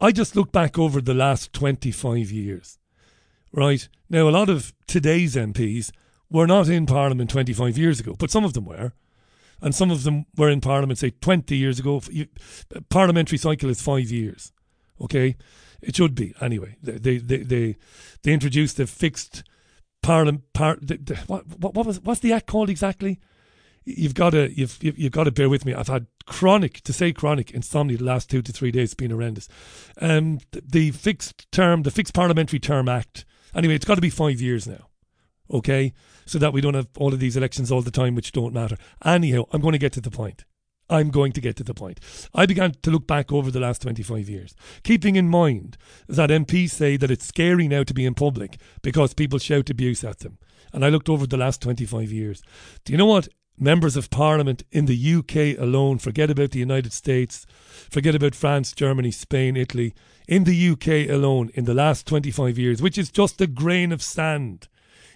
[0.00, 2.78] I just look back over the last 25 years.
[3.52, 5.92] Right now, a lot of today's MPs
[6.30, 8.92] were not in Parliament 25 years ago, but some of them were
[9.60, 12.00] and some of them were in Parliament, say, 20 years ago.
[12.88, 14.52] Parliamentary cycle is five years,
[15.00, 15.36] okay?
[15.80, 16.76] It should be, anyway.
[16.82, 17.76] They they they,
[18.22, 19.44] they introduced the fixed
[20.02, 20.42] Parliament.
[20.52, 20.78] Par,
[21.26, 23.20] what, what, what was, what's the act called exactly?
[23.84, 25.74] You've got to you've you've, you've got to bear with me.
[25.74, 28.90] I've had chronic, to say chronic, insomnia the last two to three days.
[28.90, 29.48] It's been horrendous.
[30.00, 33.24] Um, the, the fixed term, the fixed parliamentary term act.
[33.54, 34.88] Anyway, it's got to be five years now
[35.50, 35.92] okay?
[36.26, 38.76] So that we don't have all of these elections all the time, which don't matter.
[39.04, 40.44] Anyhow, I'm going to get to the point.
[40.90, 42.00] I'm going to get to the point.
[42.34, 45.76] I began to look back over the last 25 years, keeping in mind
[46.08, 50.02] that MPs say that it's scary now to be in public because people shout abuse
[50.02, 50.38] at them.
[50.72, 52.42] And I looked over the last 25 years.
[52.84, 53.28] Do you know what?
[53.60, 57.44] Members of Parliament in the UK alone, forget about the United States,
[57.90, 59.94] forget about France, Germany, Spain, Italy,
[60.28, 64.00] in the UK alone, in the last 25 years, which is just a grain of
[64.00, 64.68] sand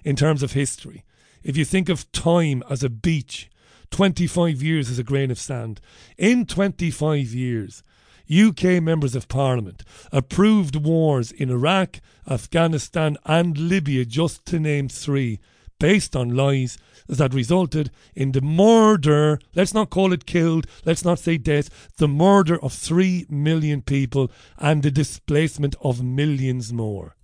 [0.05, 1.05] in terms of history.
[1.43, 3.51] If you think of time as a beach,
[3.91, 5.81] 25 years is a grain of sand.
[6.17, 7.83] In 25 years,
[8.33, 15.41] UK members of parliament approved wars in Iraq, Afghanistan, and Libya, just to name three,
[15.79, 21.19] based on lies that resulted in the murder, let's not call it killed, let's not
[21.19, 27.17] say death, the murder of three million people and the displacement of millions more.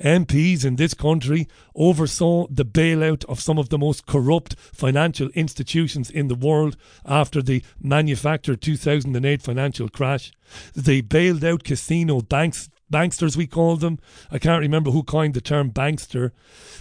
[0.00, 6.10] MPs in this country oversaw the bailout of some of the most corrupt financial institutions
[6.10, 10.32] in the world after the manufactured 2008 financial crash.
[10.74, 13.98] They bailed out casino banks banksters we call them.
[14.30, 16.30] I can't remember who coined the term bankster,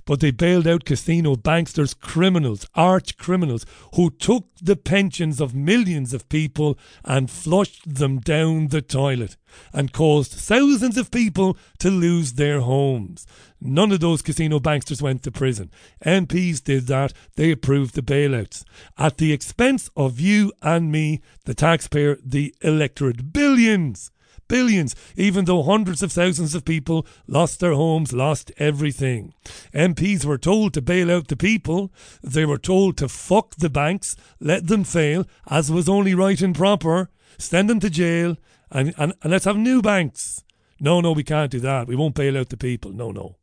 [0.05, 6.13] but they bailed out casino banksters, criminals, arch criminals, who took the pensions of millions
[6.13, 9.37] of people and flushed them down the toilet
[9.73, 13.25] and caused thousands of people to lose their homes.
[13.59, 15.71] None of those casino banksters went to prison.
[16.05, 17.13] MPs did that.
[17.35, 18.63] They approved the bailouts
[18.97, 23.33] at the expense of you and me, the taxpayer, the electorate.
[23.33, 24.11] Billions
[24.51, 29.33] billions, even though hundreds of thousands of people lost their homes, lost everything.
[29.73, 31.89] MPs were told to bail out the people.
[32.21, 36.53] They were told to fuck the banks, let them fail, as was only right and
[36.53, 38.35] proper, send them to jail,
[38.69, 40.43] and, and, and let's have new banks.
[40.81, 41.87] No, no, we can't do that.
[41.87, 42.91] We won't bail out the people.
[42.91, 43.37] No, no.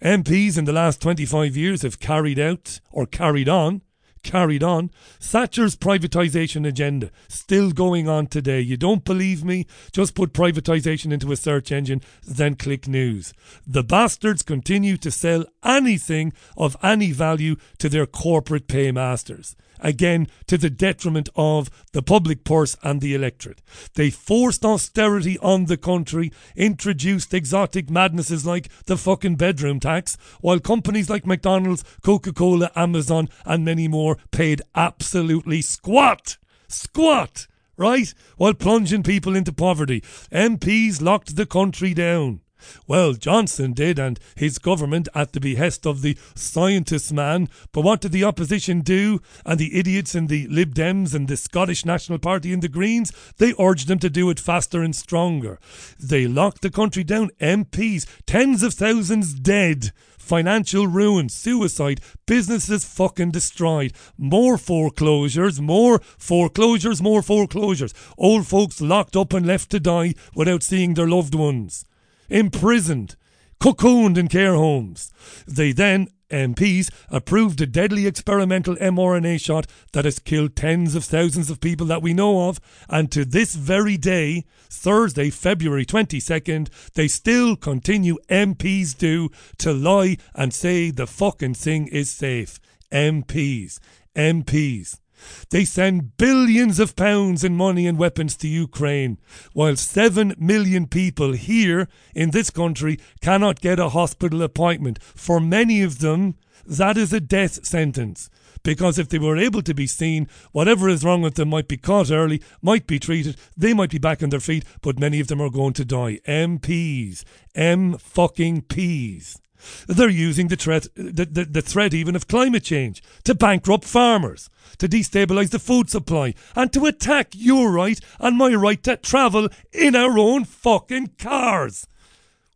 [0.00, 3.82] MPs in the last 25 years have carried out or carried on
[4.22, 4.90] carried on.
[5.20, 8.60] Thatcher's privatisation agenda still going on today.
[8.60, 9.66] You don't believe me?
[9.92, 13.32] Just put privatisation into a search engine, then click news.
[13.66, 20.56] The bastards continue to sell anything of any value to their corporate paymasters again to
[20.56, 23.60] the detriment of the public purse and the electorate.
[23.94, 30.60] They forced austerity on the country, introduced exotic madnesses like the fucking bedroom tax, while
[30.60, 36.38] companies like McDonald's, Coca Cola, Amazon, and many more paid absolutely squat.
[36.68, 37.46] Squat!
[37.76, 38.12] Right?
[38.36, 40.02] While plunging people into poverty.
[40.30, 42.41] MPs locked the country down.
[42.86, 47.48] Well, Johnson did, and his government at the behest of the scientist man.
[47.72, 49.20] But what did the opposition do?
[49.44, 53.12] And the idiots in the Lib Dems and the Scottish National Party and the Greens?
[53.38, 55.58] They urged them to do it faster and stronger.
[55.98, 57.30] They locked the country down.
[57.40, 67.02] MPs, tens of thousands dead financial ruin, suicide, businesses fucking destroyed, more foreclosures, more foreclosures,
[67.02, 71.84] more foreclosures, old folks locked up and left to die without seeing their loved ones
[72.28, 73.16] imprisoned,
[73.60, 75.12] cocooned in care homes.
[75.46, 81.50] They then, MPs, approved a deadly experimental mRNA shot that has killed tens of thousands
[81.50, 82.58] of people that we know of,
[82.88, 90.16] and to this very day, Thursday, February 22nd, they still continue, MPs do, to lie
[90.34, 92.58] and say the fucking thing is safe.
[92.90, 93.78] MPs.
[94.16, 95.01] MPs.
[95.50, 99.18] They send billions of pounds in money and weapons to Ukraine,
[99.52, 105.02] while 7 million people here in this country cannot get a hospital appointment.
[105.02, 108.30] For many of them, that is a death sentence.
[108.62, 111.76] Because if they were able to be seen, whatever is wrong with them might be
[111.76, 115.26] caught early, might be treated, they might be back on their feet, but many of
[115.26, 116.20] them are going to die.
[116.26, 117.24] MPs.
[117.54, 119.40] M fucking P's.
[119.86, 124.50] They're using the threat, the, the, the threat even of climate change to bankrupt farmers,
[124.78, 129.48] to destabilise the food supply, and to attack your right and my right to travel
[129.72, 131.86] in our own fucking cars.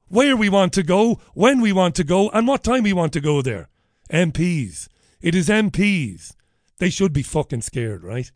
[0.08, 3.12] Where we want to go, when we want to go, and what time we want
[3.14, 3.68] to go there.
[4.10, 4.88] MPs.
[5.20, 6.34] It is MPs.
[6.78, 8.30] They should be fucking scared, right?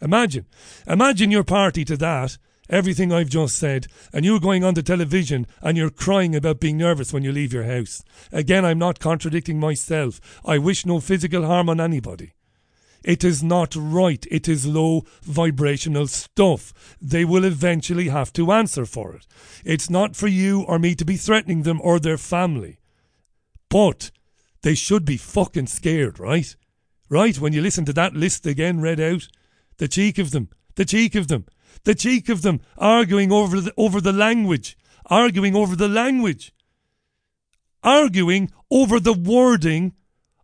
[0.00, 0.46] Imagine.
[0.86, 5.46] Imagine your party to that everything I've just said, and you're going on the television
[5.62, 8.02] and you're crying about being nervous when you leave your house.
[8.32, 10.20] Again, I'm not contradicting myself.
[10.44, 12.32] I wish no physical harm on anybody.
[13.04, 14.26] It is not right.
[14.30, 16.96] It is low vibrational stuff.
[17.00, 19.26] They will eventually have to answer for it.
[19.64, 22.78] It's not for you or me to be threatening them or their family.
[23.70, 24.10] But
[24.62, 26.54] they should be fucking scared, right?
[27.08, 27.38] Right?
[27.38, 29.28] When you listen to that list again read out,
[29.78, 31.46] the cheek of them, the cheek of them.
[31.84, 36.52] The cheek of them arguing over the, over the language, arguing over the language,
[37.82, 39.94] arguing over the wording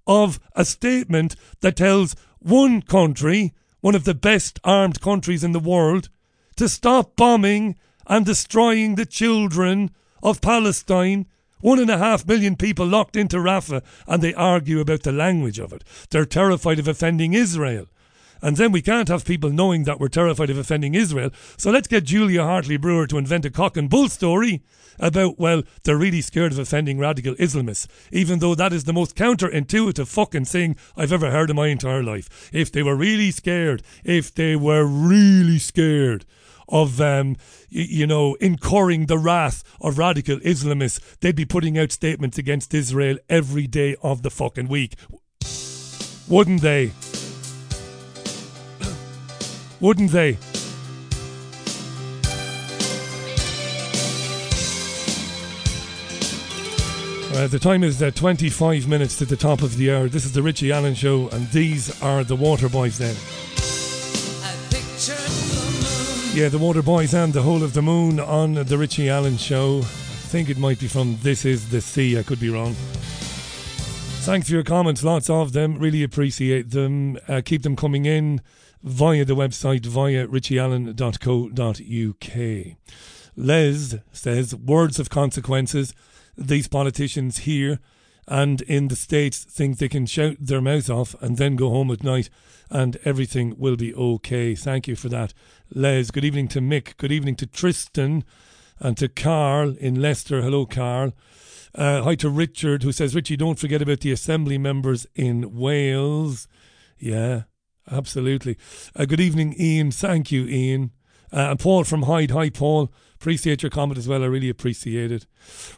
[0.06, 5.60] of a statement that tells one country, one of the best armed countries in the
[5.60, 6.08] world,
[6.56, 9.90] to stop bombing and destroying the children
[10.22, 11.26] of Palestine.
[11.60, 15.58] One and a half million people locked into Rafah, and they argue about the language
[15.58, 15.82] of it.
[16.10, 17.87] They're terrified of offending Israel.
[18.44, 21.30] And then we can't have people knowing that we're terrified of offending Israel.
[21.56, 24.62] So let's get Julia Hartley Brewer to invent a cock and bull story
[24.98, 29.16] about, well, they're really scared of offending radical Islamists, even though that is the most
[29.16, 32.50] counterintuitive fucking thing I've ever heard in my entire life.
[32.52, 36.26] If they were really scared, if they were really scared
[36.68, 37.36] of, um,
[37.70, 43.16] you know, incurring the wrath of radical Islamists, they'd be putting out statements against Israel
[43.30, 44.96] every day of the fucking week.
[46.28, 46.92] Wouldn't they?
[49.85, 50.38] Wouldn't they?
[57.35, 60.08] Uh, the time is uh, 25 minutes to the top of the hour.
[60.08, 63.14] This is the Richie Allen Show, and these are the Waterboys then.
[66.35, 69.80] Yeah, the Waterboys and the Whole of the Moon on the Richie Allen Show.
[69.80, 72.72] I think it might be from This Is the Sea, I could be wrong.
[74.22, 75.78] Thanks for your comments, lots of them.
[75.78, 77.18] Really appreciate them.
[77.28, 78.40] Uh, keep them coming in
[78.85, 82.76] via the website, via richieallen.co.uk.
[83.37, 85.94] Les says, words of consequences.
[86.37, 87.80] These politicians here
[88.28, 91.90] and in the States think they can shout their mouth off and then go home
[91.90, 92.28] at night
[92.70, 94.54] and everything will be okay.
[94.54, 95.32] Thank you for that,
[95.74, 96.10] Les.
[96.10, 96.98] Good evening to Mick.
[96.98, 98.24] Good evening to Tristan
[98.78, 100.42] and to Carl in Leicester.
[100.42, 101.14] Hello, Carl.
[101.74, 106.48] Uh, hi to Richard, who says, Richie, don't forget about the assembly members in Wales.
[106.98, 107.42] Yeah,
[107.90, 108.56] absolutely.
[108.94, 109.90] Uh, good evening, Ian.
[109.90, 110.90] Thank you, Ian.
[111.32, 112.30] Uh, and Paul from Hyde.
[112.30, 112.92] Hi, Paul.
[113.14, 114.22] Appreciate your comment as well.
[114.22, 115.26] I really appreciate it.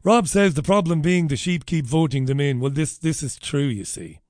[0.02, 2.60] Rob says the problem being the sheep keep voting them in.
[2.60, 4.20] Well, this this is true, you see.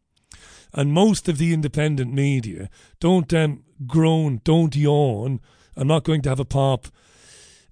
[0.72, 2.68] And most of the independent media
[3.00, 5.40] don't um, groan, don't yawn.
[5.76, 6.88] I'm not going to have a pop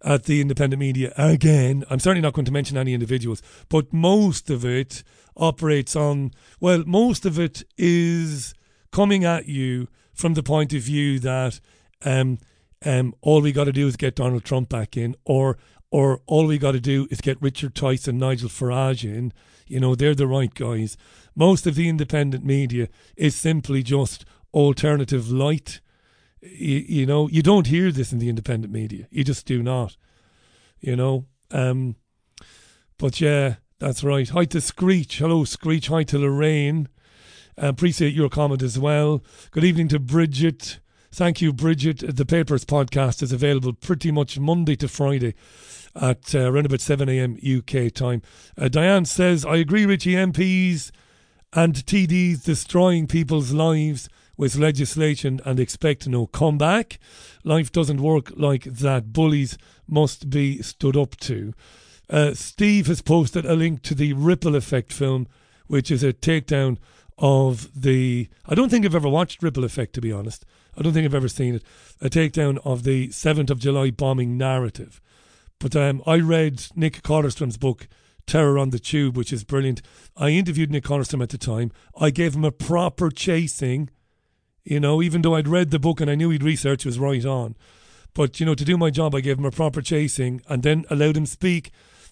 [0.02, 1.84] at the independent media again.
[1.90, 5.02] I'm certainly not going to mention any individuals, but most of it
[5.36, 8.55] operates on, well, most of it is
[8.95, 11.59] coming at you from the point of view that
[12.05, 12.38] um,
[12.84, 15.59] um, all we got to do is get Donald Trump back in, or
[15.90, 19.32] or all we got to do is get Richard Tice and Nigel Farage in.
[19.66, 20.97] You know, they're the right guys.
[21.34, 25.80] Most of the independent media is simply just alternative light.
[26.40, 29.09] You, you know, you don't hear this in the independent media.
[29.11, 29.97] You just do not.
[30.78, 31.97] You know, um,
[32.99, 34.28] but yeah, that's right.
[34.28, 35.18] Hi to Screech.
[35.18, 35.88] Hello, Screech.
[35.88, 36.88] Hi to Lorraine.
[37.61, 39.22] Uh, appreciate your comment as well.
[39.50, 40.80] Good evening to Bridget.
[41.12, 42.16] Thank you, Bridget.
[42.16, 45.34] The Papers podcast is available pretty much Monday to Friday
[45.94, 47.38] at uh, around about 7 a.m.
[47.38, 48.22] UK time.
[48.59, 50.14] Uh, Diane says, I agree, Richie.
[50.14, 50.90] MPs
[51.52, 56.98] and TDs destroying people's lives with legislation and expect no comeback.
[57.44, 59.12] Life doesn't work like that.
[59.12, 61.55] Bullies must be stood up to.
[62.11, 65.28] Uh, Steve has posted a link to the Ripple Effect film,
[65.68, 66.78] which is a takedown
[67.18, 68.28] of the.
[68.46, 70.44] I don't think I've ever watched Ripple Effect, to be honest.
[70.76, 71.62] I don't think I've ever seen it.
[72.00, 75.00] A takedown of the 7th of July bombing narrative.
[75.60, 77.86] But um, I read Nick Kollerstrom's book,
[78.26, 79.82] Terror on the Tube, which is brilliant.
[80.16, 81.70] I interviewed Nick Kollerstrom at the time.
[81.98, 83.90] I gave him a proper chasing,
[84.64, 87.24] you know, even though I'd read the book and I knew he'd research was right
[87.24, 87.56] on.
[88.14, 90.84] But, you know, to do my job, I gave him a proper chasing and then
[90.90, 91.70] allowed him speak.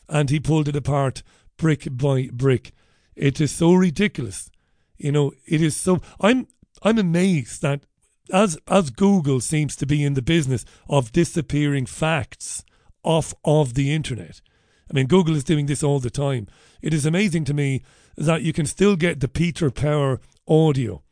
[0.09, 1.23] And he pulled it apart
[1.57, 2.73] brick by brick.
[3.15, 4.51] It is so ridiculous.
[5.03, 6.01] You know, it is so.
[6.21, 6.47] I'm
[6.83, 7.87] I'm amazed that
[8.33, 12.65] as as Google seems to be in the business of disappearing facts
[13.03, 14.41] off of the internet.
[14.89, 16.47] I mean, Google is doing this all the time.
[16.81, 17.83] It is amazing to me
[18.17, 21.03] that you can still get the Peter Power audio,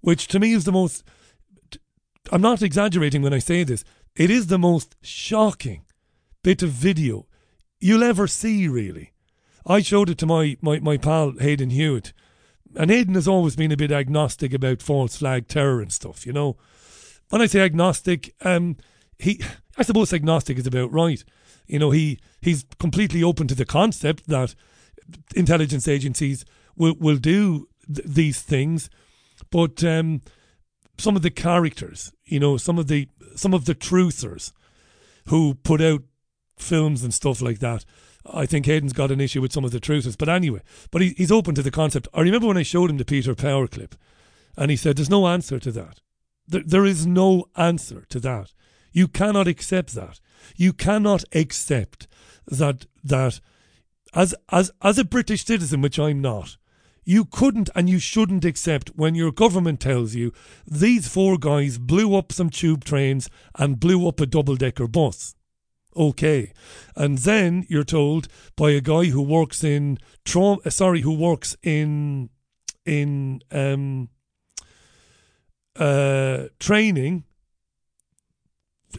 [0.00, 1.04] which to me is the most.
[2.32, 3.84] I'm not exaggerating when I say this.
[4.16, 5.84] It is the most shocking
[6.42, 7.26] bit of video
[7.78, 9.12] you'll ever see, really.
[9.66, 12.12] I showed it to my, my, my pal Hayden Hewitt,
[12.76, 16.32] and Hayden has always been a bit agnostic about false flag terror and stuff, you
[16.32, 16.56] know.
[17.30, 18.76] When I say agnostic, um,
[19.18, 19.42] he,
[19.76, 21.22] I suppose agnostic is about right.
[21.66, 24.54] You know, he he's completely open to the concept that
[25.34, 26.44] intelligence agencies
[26.76, 28.88] will will do th- these things,
[29.50, 30.22] but um,
[30.96, 34.52] some of the characters, you know, some of the some of the truthers
[35.26, 36.02] who put out
[36.58, 37.84] films and stuff like that.
[38.26, 40.16] I think Hayden's got an issue with some of the truths.
[40.16, 40.60] But anyway,
[40.90, 42.08] but he, he's open to the concept.
[42.12, 43.94] I remember when I showed him the Peter Power clip
[44.56, 46.00] and he said, There's no answer to that.
[46.46, 48.52] There, there is no answer to that.
[48.92, 50.20] You cannot accept that.
[50.56, 52.06] You cannot accept
[52.46, 53.40] that that
[54.14, 56.56] as as as a British citizen, which I'm not,
[57.04, 60.32] you couldn't and you shouldn't accept when your government tells you
[60.66, 65.34] these four guys blew up some tube trains and blew up a double decker bus.
[65.98, 66.52] Okay.
[66.94, 72.30] And then you're told by a guy who works in trauma sorry, who works in
[72.86, 74.08] in um
[75.76, 77.24] uh training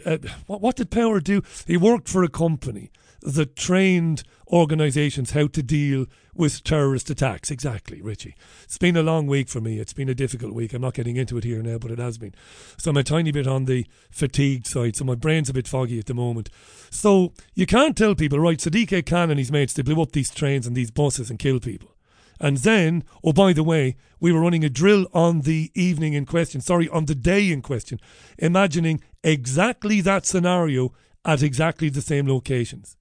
[0.05, 1.41] uh, what, what did Power do?
[1.65, 2.91] He worked for a company
[3.21, 7.51] that trained organisations how to deal with terrorist attacks.
[7.51, 8.35] Exactly, Richie.
[8.63, 9.79] It's been a long week for me.
[9.79, 10.73] It's been a difficult week.
[10.73, 12.33] I'm not getting into it here now, but it has been.
[12.77, 15.99] So I'm a tiny bit on the fatigued side, so my brain's a bit foggy
[15.99, 16.49] at the moment.
[16.89, 20.31] So you can't tell people, right, Sadiq Khan and his mates, they blew up these
[20.31, 21.95] trains and these buses and killed people.
[22.39, 26.25] And then, oh, by the way, we were running a drill on the evening in
[26.25, 27.99] question, sorry, on the day in question,
[28.37, 30.93] imagining exactly that scenario
[31.25, 32.95] at exactly the same locations.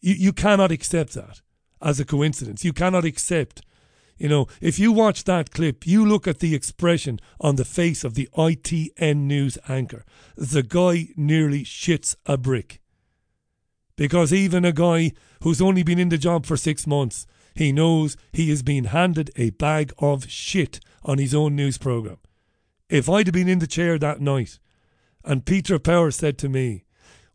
[0.00, 1.40] You, you cannot accept that
[1.80, 2.64] as a coincidence.
[2.64, 3.62] You cannot accept,
[4.16, 8.04] you know, if you watch that clip, you look at the expression on the face
[8.04, 10.04] of the ITN news anchor.
[10.36, 12.80] The guy nearly shits a brick.
[13.96, 17.26] Because even a guy who's only been in the job for six months
[17.58, 22.20] he knows he is being handed a bag of shit on his own news programme.
[22.88, 24.60] If I'd have been in the chair that night
[25.24, 26.84] and Peter Power said to me,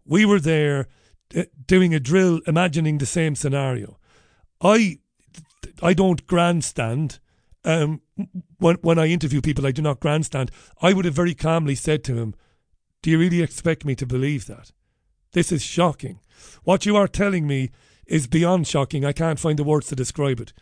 [0.06, 0.88] we were there
[1.66, 3.98] doing a drill, imagining the same scenario.
[4.62, 5.00] I,
[5.82, 7.20] I don't grandstand.
[7.66, 8.02] Um,
[8.58, 10.52] when when I interview people, I do not grandstand.
[10.82, 12.36] I would have very calmly said to him,
[13.02, 14.72] "Do you really expect me to believe that?
[15.32, 16.20] This is shocking.
[16.64, 17.72] What you are telling me
[18.06, 19.06] is beyond shocking.
[19.06, 20.54] I can't find the words to describe it.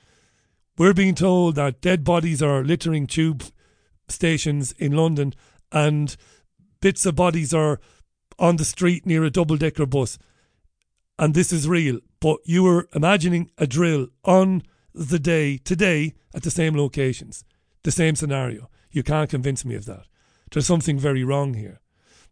[0.77, 3.43] We're being told that dead bodies are littering tube
[4.07, 5.33] stations in London
[5.71, 6.15] and
[6.81, 7.79] bits of bodies are
[8.39, 10.17] on the street near a double decker bus.
[11.21, 11.99] And this is real.
[12.19, 14.63] But you were imagining a drill on
[14.93, 17.45] the day, today, at the same locations,
[17.83, 18.69] the same scenario.
[18.91, 20.07] You can't convince me of that.
[20.51, 21.79] There's something very wrong here.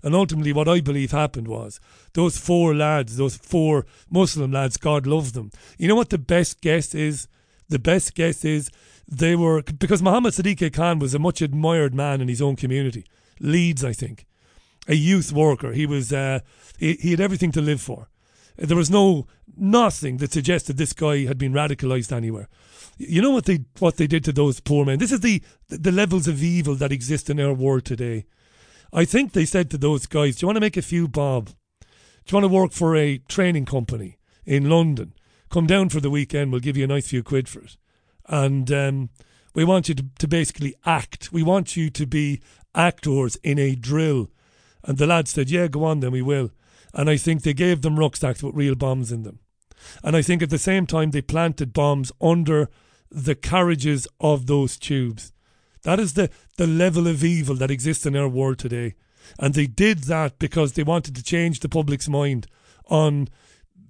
[0.01, 1.79] And ultimately, what I believe happened was
[2.13, 5.51] those four lads, those four Muslim lads, God loves them.
[5.77, 7.27] You know what the best guess is?
[7.67, 8.71] The best guess is
[9.07, 13.05] they were, because Muhammad Sadiq Khan was a much admired man in his own community.
[13.39, 14.25] Leeds, I think.
[14.87, 15.73] A youth worker.
[15.73, 16.39] He was, uh,
[16.79, 18.09] he, he had everything to live for.
[18.59, 22.49] There was no, nothing that suggested this guy had been radicalised anywhere.
[22.97, 24.99] You know what they what they did to those poor men.
[24.99, 28.25] This is the the levels of evil that exist in our world today.
[28.91, 31.51] I think they said to those guys, Do you want to make a few bob?
[31.79, 31.85] Do
[32.27, 35.13] you want to work for a training company in London?
[35.49, 37.77] Come down for the weekend, we'll give you a nice few quid for it.
[38.27, 39.09] And um,
[39.55, 41.31] we want you to, to basically act.
[41.31, 42.41] We want you to be
[42.75, 44.29] actors in a drill.
[44.83, 46.51] And the lad said, Yeah, go on then, we will.
[46.93, 49.39] And I think they gave them rucksacks with real bombs in them.
[50.03, 52.69] And I think at the same time, they planted bombs under
[53.09, 55.31] the carriages of those tubes.
[55.83, 58.95] That is the, the level of evil that exists in our world today.
[59.37, 62.47] And they did that because they wanted to change the public's mind
[62.87, 63.29] on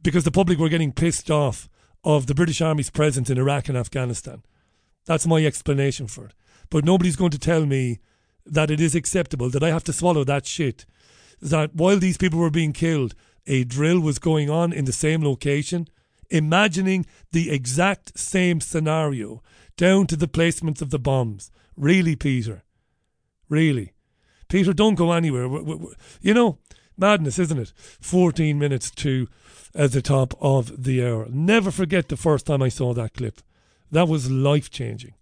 [0.01, 1.67] because the public were getting pissed off
[2.03, 4.43] of the British Army's presence in Iraq and Afghanistan.
[5.05, 6.33] That's my explanation for it.
[6.69, 7.99] But nobody's going to tell me
[8.45, 10.85] that it is acceptable, that I have to swallow that shit.
[11.41, 13.15] That while these people were being killed,
[13.47, 15.87] a drill was going on in the same location,
[16.29, 19.41] imagining the exact same scenario,
[19.77, 22.63] down to the placements of the bombs, Really, Peter?
[23.47, 23.93] Really?
[24.49, 25.47] Peter, don't go anywhere.
[26.19, 26.57] You know,
[26.97, 27.71] madness, isn't it?
[28.01, 29.29] 14 minutes to
[29.73, 31.27] at the top of the hour.
[31.29, 33.41] Never forget the first time I saw that clip.
[33.89, 35.13] That was life changing.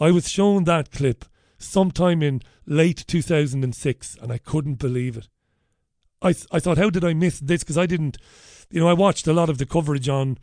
[0.00, 1.26] I was shown that clip
[1.58, 5.28] sometime in late 2006 and I couldn't believe it.
[6.26, 7.62] I, th- I thought, how did I miss this?
[7.62, 8.18] Because I didn't,
[8.70, 10.38] you know, I watched a lot of the coverage on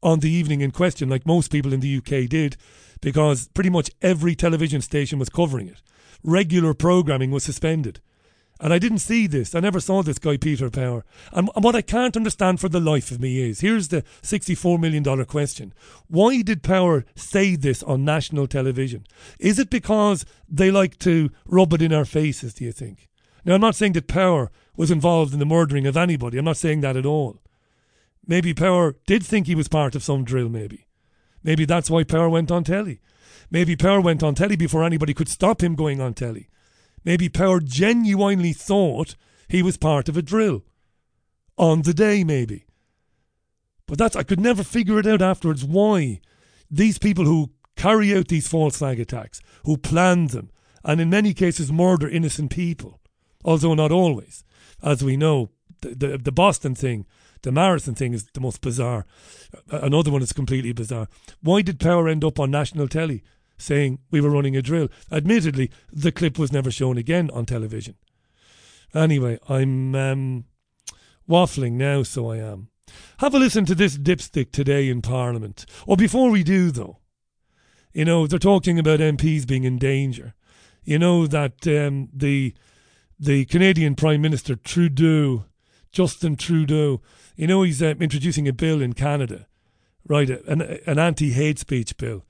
[0.00, 2.56] on the evening in question, like most people in the UK did,
[3.00, 5.82] because pretty much every television station was covering it.
[6.22, 8.00] Regular programming was suspended.
[8.60, 9.54] And I didn't see this.
[9.54, 11.04] I never saw this guy, Peter Power.
[11.32, 14.80] And, and what I can't understand for the life of me is here's the $64
[14.80, 15.72] million question.
[16.08, 19.06] Why did Power say this on national television?
[19.38, 23.08] Is it because they like to rub it in our faces, do you think?
[23.44, 26.38] Now, I'm not saying that Power was involved in the murdering of anybody.
[26.38, 27.38] I'm not saying that at all.
[28.24, 30.86] Maybe Power did think he was part of some drill, maybe.
[31.42, 33.00] Maybe that's why Power went on telly.
[33.50, 36.48] Maybe Power went on telly before anybody could stop him going on telly.
[37.04, 39.16] Maybe Power genuinely thought
[39.48, 40.62] he was part of a drill.
[41.56, 42.66] On the day, maybe.
[43.86, 46.20] But that's, I could never figure it out afterwards why
[46.70, 50.50] these people who carry out these false flag attacks, who plan them,
[50.84, 53.00] and in many cases murder innocent people,
[53.44, 54.44] although not always.
[54.82, 55.50] As we know,
[55.80, 57.06] the, the, the Boston thing
[57.42, 59.06] the marathon thing is the most bizarre.
[59.70, 61.08] Another one is completely bizarre.
[61.40, 63.22] Why did Power end up on national telly
[63.56, 64.88] saying we were running a drill?
[65.10, 67.94] Admittedly, the clip was never shown again on television.
[68.94, 70.44] Anyway, I'm um,
[71.28, 72.68] waffling now, so I am.
[73.18, 75.66] Have a listen to this dipstick today in Parliament.
[75.86, 76.98] Or before we do, though,
[77.92, 80.34] you know, they're talking about MPs being in danger.
[80.84, 82.54] You know that um, the
[83.18, 85.44] the Canadian Prime Minister Trudeau,
[85.92, 87.00] Justin Trudeau,
[87.36, 89.46] You know, he's uh, introducing a bill in Canada,
[90.06, 90.28] right?
[90.30, 92.24] An, an anti hate speech bill.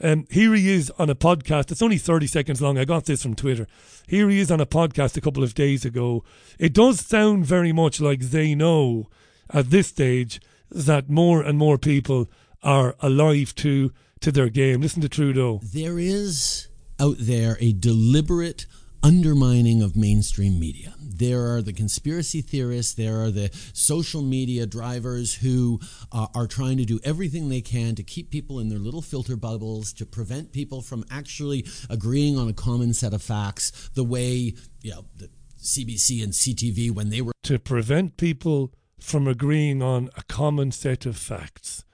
[0.00, 1.70] Um, here he is on a podcast.
[1.70, 2.76] It's only 30 seconds long.
[2.76, 3.66] I got this from Twitter.
[4.08, 6.24] Here he is on a podcast a couple of days ago.
[6.58, 9.08] It does sound very much like they know
[9.50, 12.28] at this stage that more and more people
[12.62, 14.80] are alive to to their game.
[14.80, 15.60] Listen to Trudeau.
[15.62, 16.68] There is
[17.00, 18.66] out there a deliberate
[19.02, 20.94] undermining of mainstream media.
[20.98, 25.80] There are the conspiracy theorists, there are the social media drivers who
[26.10, 29.36] uh, are trying to do everything they can to keep people in their little filter
[29.36, 34.54] bubbles, to prevent people from actually agreeing on a common set of facts, the way,
[34.82, 35.28] you know, the
[35.60, 37.32] CBC and CTV when they were.
[37.44, 41.84] To prevent people from agreeing on a common set of facts.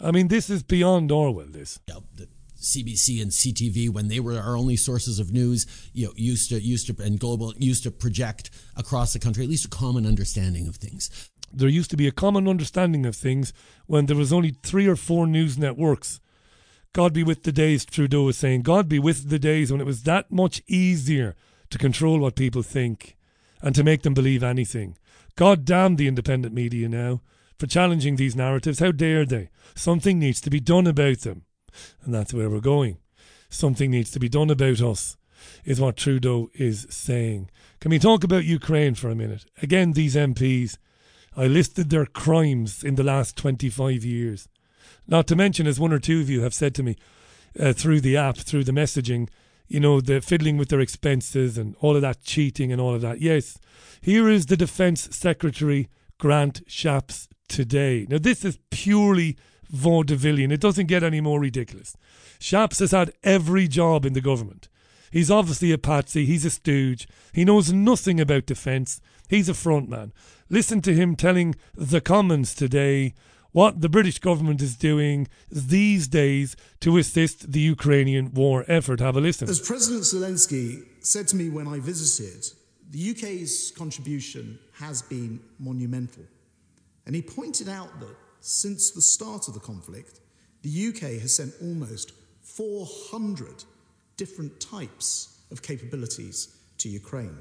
[0.00, 1.80] I mean, this is beyond Orwell, this.
[1.86, 2.28] The,
[2.68, 6.60] CBC and CTV when they were our only sources of news, you know, used to
[6.60, 10.68] used to and global used to project across the country at least a common understanding
[10.68, 11.30] of things.
[11.52, 13.52] There used to be a common understanding of things
[13.86, 16.20] when there was only three or four news networks.
[16.92, 18.62] God be with the days, Trudeau was saying.
[18.62, 21.36] God be with the days when it was that much easier
[21.70, 23.16] to control what people think
[23.62, 24.96] and to make them believe anything.
[25.36, 27.20] God damn the independent media now
[27.58, 28.80] for challenging these narratives.
[28.80, 29.50] How dare they?
[29.74, 31.44] Something needs to be done about them.
[32.04, 32.98] And that's where we're going.
[33.48, 35.16] Something needs to be done about us,
[35.64, 37.50] is what Trudeau is saying.
[37.80, 39.46] Can we talk about Ukraine for a minute?
[39.62, 40.76] Again, these MPs,
[41.36, 44.48] I listed their crimes in the last 25 years.
[45.06, 46.96] Not to mention, as one or two of you have said to me
[47.58, 49.28] uh, through the app, through the messaging,
[49.66, 53.02] you know, the fiddling with their expenses and all of that cheating and all of
[53.02, 53.20] that.
[53.20, 53.58] Yes,
[54.00, 58.06] here is the Defence Secretary, Grant Shapps, today.
[58.08, 59.36] Now, this is purely
[59.72, 60.52] vaudevillian.
[60.52, 61.96] It doesn't get any more ridiculous.
[62.38, 64.68] Shapps has had every job in the government.
[65.10, 66.26] He's obviously a patsy.
[66.26, 67.08] He's a stooge.
[67.32, 69.00] He knows nothing about defence.
[69.28, 70.12] He's a frontman.
[70.50, 73.14] Listen to him telling the Commons today
[73.52, 79.00] what the British government is doing these days to assist the Ukrainian war effort.
[79.00, 79.48] Have a listen.
[79.48, 82.44] As President Zelensky said to me when I visited,
[82.90, 86.24] the UK's contribution has been monumental.
[87.06, 90.20] And he pointed out that since the start of the conflict,
[90.62, 92.12] the UK has sent almost
[92.42, 93.64] 400
[94.16, 97.38] different types of capabilities to Ukraine.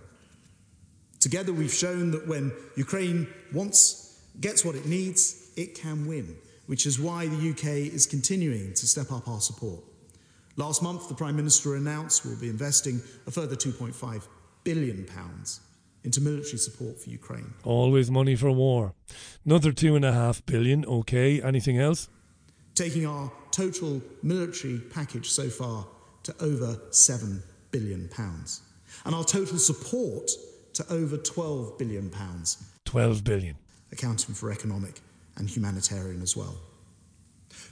[1.19, 6.35] Together, we've shown that when Ukraine wants, gets what it needs, it can win,
[6.67, 9.83] which is why the UK is continuing to step up our support.
[10.55, 14.27] Last month, the Prime Minister announced we'll be investing a further 2.5
[14.63, 15.61] billion pounds
[16.07, 17.53] into military support for Ukraine.
[17.65, 18.93] Always money for war.
[19.45, 20.85] Another two and a half billion.
[20.85, 21.41] Okay.
[21.41, 22.07] Anything else?
[22.75, 25.85] Taking our total military package so far
[26.23, 28.61] to over seven billion pounds,
[29.05, 30.31] and our total support
[30.75, 32.63] to over 12 billion pounds.
[32.85, 33.55] 12 billion.
[33.91, 35.01] Accounting for economic
[35.35, 36.55] and humanitarian as well.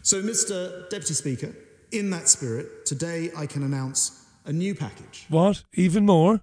[0.02, 0.90] So, Mr.
[0.90, 1.56] Deputy Speaker,
[1.94, 5.26] in that spirit, today I can announce a new package.
[5.30, 5.64] What?
[5.74, 6.42] Even more?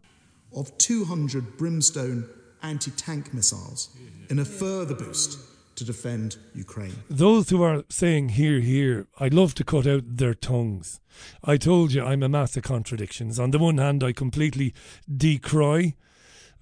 [0.54, 2.28] Of 200 brimstone
[2.62, 3.96] anti tank missiles
[4.30, 5.38] in a further boost
[5.76, 6.94] to defend Ukraine.
[7.08, 11.00] Those who are saying here, here, I'd love to cut out their tongues.
[11.42, 13.38] I told you I'm a mass of contradictions.
[13.38, 14.74] On the one hand, I completely
[15.14, 15.94] decry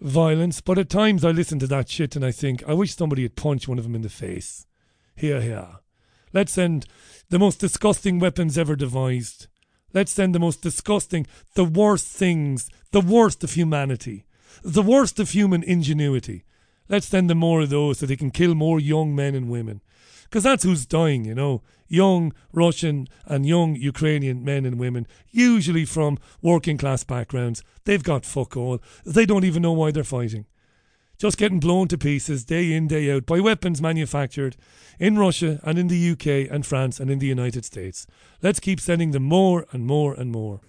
[0.00, 3.22] violence, but at times I listen to that shit and I think, I wish somebody
[3.22, 4.66] had punched one of them in the face.
[5.14, 5.68] Here, here.
[6.32, 6.86] Let's send
[7.28, 9.48] the most disgusting weapons ever devised.
[9.92, 14.24] Let's send the most disgusting, the worst things the worst of humanity,
[14.62, 16.44] the worst of human ingenuity.
[16.88, 19.80] Let's send them more of those so they can kill more young men and women.
[20.24, 21.62] Because that's who's dying, you know.
[21.88, 27.62] Young Russian and young Ukrainian men and women, usually from working class backgrounds.
[27.84, 28.80] They've got fuck all.
[29.04, 30.46] They don't even know why they're fighting.
[31.20, 34.56] Just getting blown to pieces day in, day out by weapons manufactured
[34.98, 38.06] in Russia and in the UK and France and in the United States.
[38.40, 40.62] Let's keep sending them more and more and more.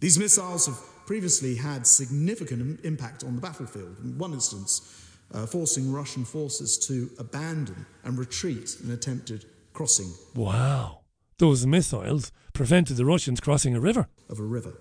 [0.00, 3.98] These missiles have previously had significant impact on the battlefield.
[4.02, 10.10] In one instance, uh, forcing Russian forces to abandon and retreat in attempted crossing.
[10.34, 11.00] Wow.
[11.36, 14.08] Those missiles prevented the Russians crossing a river.
[14.30, 14.78] Of a river.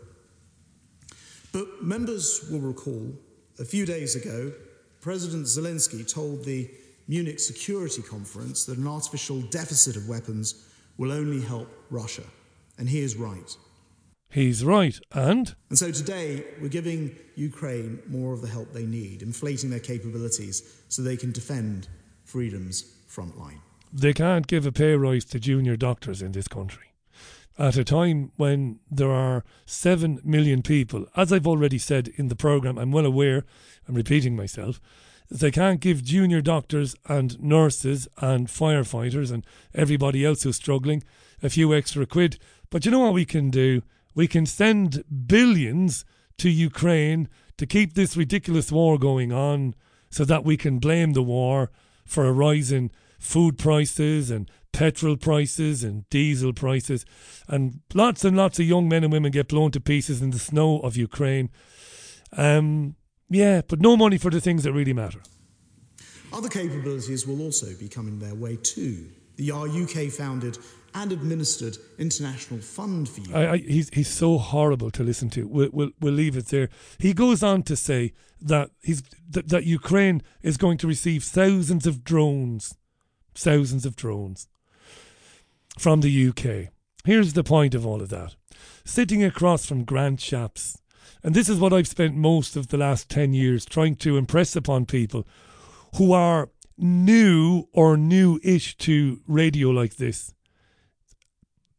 [1.51, 3.11] But members will recall
[3.59, 4.53] a few days ago,
[5.03, 6.71] President Zelensky told the
[7.09, 10.65] Munich Security Conference that an artificial deficit of weapons
[10.97, 12.23] will only help Russia.
[12.77, 13.57] And he is right.
[14.29, 14.97] He's right.
[15.11, 15.53] And?
[15.67, 20.63] And so today, we're giving Ukraine more of the help they need, inflating their capabilities
[20.87, 21.89] so they can defend
[22.23, 23.59] freedom's front line.
[23.91, 26.93] They can't give a pay rise to junior doctors in this country.
[27.59, 32.35] At a time when there are 7 million people, as I've already said in the
[32.35, 33.43] programme, I'm well aware,
[33.87, 34.79] I'm repeating myself,
[35.29, 41.03] they can't give junior doctors and nurses and firefighters and everybody else who's struggling
[41.41, 42.37] a few extra quid.
[42.69, 43.81] But you know what we can do?
[44.15, 46.05] We can send billions
[46.37, 49.75] to Ukraine to keep this ridiculous war going on
[50.09, 51.71] so that we can blame the war
[52.05, 57.05] for a rise in food prices and petrol prices and diesel prices.
[57.47, 60.39] And lots and lots of young men and women get blown to pieces in the
[60.39, 61.49] snow of Ukraine.
[62.35, 62.95] Um,
[63.35, 65.19] yeah, but no money for the things that really matter.
[66.31, 69.09] Other capabilities will also be coming their way too.
[69.35, 70.57] The UK founded
[70.95, 73.35] and administered international fund for you.
[73.35, 75.47] I, I, he's he's so horrible to listen to.
[75.47, 76.69] We'll, we'll we'll leave it there.
[76.99, 81.87] He goes on to say that he's that, that Ukraine is going to receive thousands
[81.87, 82.77] of drones,
[83.33, 84.47] thousands of drones
[85.77, 86.71] from the UK.
[87.05, 88.35] Here's the point of all of that:
[88.85, 90.77] sitting across from Grant Shapps,
[91.23, 94.55] and this is what I've spent most of the last ten years trying to impress
[94.55, 95.25] upon people
[95.95, 100.33] who are new or new-ish to radio like this.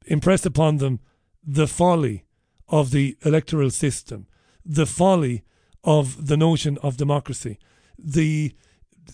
[0.06, 1.00] Impress upon them
[1.46, 2.24] the folly
[2.68, 4.26] of the electoral system,
[4.64, 5.42] the folly
[5.82, 7.58] of the notion of democracy,
[7.98, 8.54] the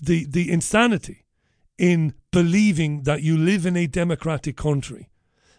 [0.01, 1.25] the the insanity
[1.77, 5.09] in believing that you live in a democratic country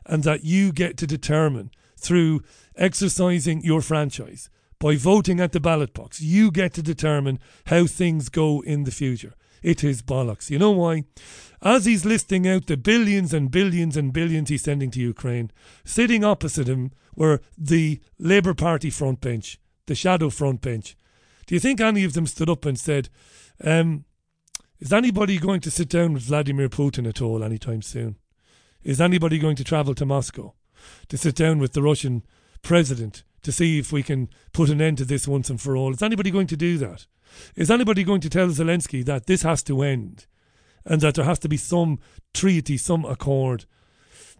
[0.05, 2.41] and that you get to determine through
[2.75, 4.49] exercising your franchise
[4.81, 8.91] by voting at the ballot box, you get to determine how things go in the
[8.91, 9.35] future.
[9.61, 10.49] It is bollocks.
[10.49, 11.03] You know why?
[11.61, 15.51] As he's listing out the billions and billions and billions he's sending to Ukraine,
[15.85, 20.97] sitting opposite him were the Labour Party front bench, the shadow front bench.
[21.45, 23.09] Do you think any of them stood up and said,
[23.63, 24.05] um,
[24.79, 28.17] is anybody going to sit down with Vladimir Putin at all anytime soon?
[28.81, 30.55] Is anybody going to travel to Moscow
[31.09, 32.23] to sit down with the Russian
[32.63, 35.93] president to see if we can put an end to this once and for all?
[35.93, 37.05] Is anybody going to do that?
[37.55, 40.25] Is anybody going to tell Zelensky that this has to end
[40.85, 41.99] and that there has to be some
[42.33, 43.65] treaty, some accord?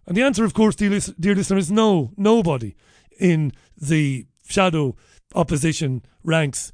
[0.05, 2.11] And the answer, of course, dear, dear listener, is no.
[2.17, 2.75] Nobody
[3.19, 4.95] in the shadow
[5.35, 6.71] opposition ranks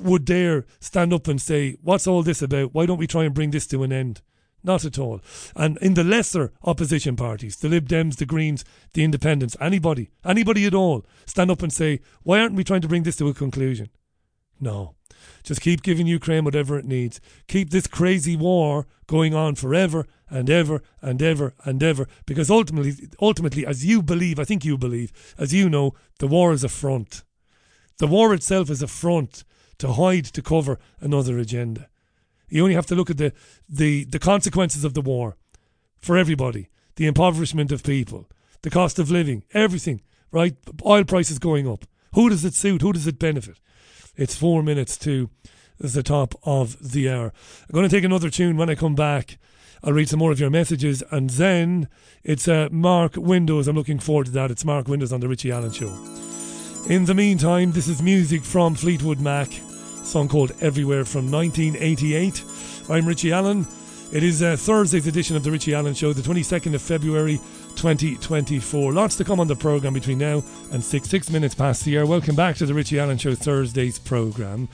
[0.00, 2.74] would dare stand up and say, What's all this about?
[2.74, 4.20] Why don't we try and bring this to an end?
[4.68, 5.22] Not at all.
[5.56, 10.66] And in the lesser opposition parties, the Lib Dems, the Greens, the Independents, anybody, anybody
[10.66, 13.34] at all, stand up and say, Why aren't we trying to bring this to a
[13.34, 13.88] conclusion?
[14.60, 14.94] No.
[15.42, 17.18] Just keep giving Ukraine whatever it needs.
[17.46, 22.06] Keep this crazy war going on forever and ever and ever and ever.
[22.26, 26.52] Because ultimately, ultimately, as you believe, I think you believe, as you know, the war
[26.52, 27.22] is a front.
[27.96, 29.44] The war itself is a front
[29.78, 31.88] to hide, to cover another agenda.
[32.48, 33.32] You only have to look at the,
[33.68, 35.36] the, the consequences of the war
[36.00, 36.68] for everybody
[36.98, 38.28] the impoverishment of people,
[38.62, 40.56] the cost of living, everything, right?
[40.84, 41.84] Oil prices going up.
[42.14, 42.82] Who does it suit?
[42.82, 43.60] Who does it benefit?
[44.16, 45.30] It's four minutes to
[45.78, 47.32] the top of the hour.
[47.68, 49.38] I'm going to take another tune when I come back.
[49.84, 51.88] I'll read some more of your messages, and then
[52.24, 53.68] it's uh, Mark Windows.
[53.68, 54.50] I'm looking forward to that.
[54.50, 55.94] It's Mark Windows on the Richie Allen Show.
[56.88, 59.48] In the meantime, this is music from Fleetwood Mac,
[60.08, 62.42] song called Everywhere from 1988.
[62.88, 63.66] I'm Richie Allen.
[64.10, 67.36] It is uh, Thursday's edition of the Richie Allen Show, the 22nd of February
[67.76, 68.94] 2024.
[68.94, 70.42] Lots to come on the programme between now
[70.72, 72.06] and six, six minutes past the hour.
[72.06, 74.70] Welcome back to the Richie Allen Show Thursday's programme.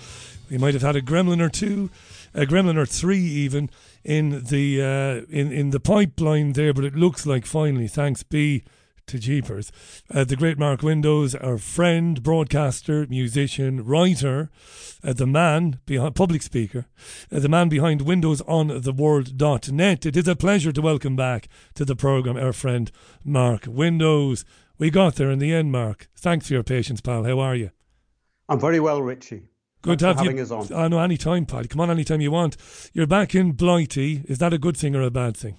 [0.50, 1.90] We might have had a gremlin or two,
[2.32, 3.70] a gremlin or three even
[4.04, 8.62] in the uh, in in the pipeline there, but it looks like finally, thanks be
[9.06, 9.70] to Jeepers.
[10.12, 14.50] Uh, the great Mark Windows, our friend, broadcaster, musician, writer,
[15.02, 16.86] uh, the man behind public speaker,
[17.30, 20.06] uh, the man behind Windows on the World.net.
[20.06, 22.90] It is a pleasure to welcome back to the program our friend
[23.24, 24.44] Mark Windows.
[24.78, 26.08] We got there in the end, Mark.
[26.16, 27.24] Thanks for your patience, pal.
[27.24, 27.70] How are you?
[28.48, 29.48] I'm very well, Richie.
[29.82, 30.42] Good Thanks to have having you.
[30.42, 30.72] us on.
[30.72, 31.64] I know any time, pal.
[31.64, 32.56] Come on any time you want.
[32.92, 34.24] You're back in Blighty.
[34.26, 35.58] Is that a good thing or a bad thing?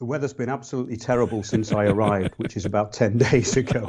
[0.00, 3.88] The weather's been absolutely terrible since I arrived, which is about 10 days ago.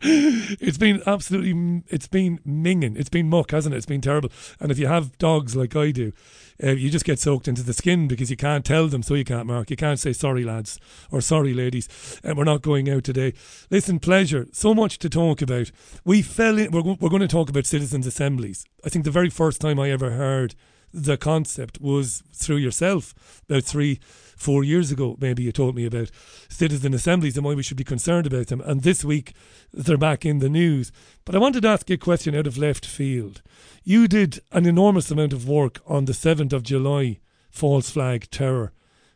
[0.00, 2.98] it's been absolutely, it's been minging.
[2.98, 3.78] It's been muck, hasn't it?
[3.78, 4.32] It's been terrible.
[4.58, 6.12] And if you have dogs like I do,
[6.60, 9.24] uh, you just get soaked into the skin because you can't tell them, so you
[9.24, 9.70] can't mark.
[9.70, 10.80] You can't say sorry, lads,
[11.12, 13.32] or sorry, ladies, and we're not going out today.
[13.70, 14.48] Listen, pleasure.
[14.52, 15.70] So much to talk about.
[16.04, 16.72] We fell in.
[16.72, 18.64] We're, we're going to talk about citizens' assemblies.
[18.84, 20.56] I think the very first time I ever heard
[20.94, 23.14] the concept was through yourself
[23.48, 23.98] about three,
[24.36, 25.16] four years ago.
[25.20, 26.10] Maybe you told me about
[26.48, 28.60] citizen assemblies and why we should be concerned about them.
[28.60, 29.34] And this week
[29.72, 30.92] they're back in the news.
[31.24, 33.42] But I wanted to ask you a question out of left field.
[33.82, 37.18] You did an enormous amount of work on the 7th of July
[37.50, 38.72] false flag terror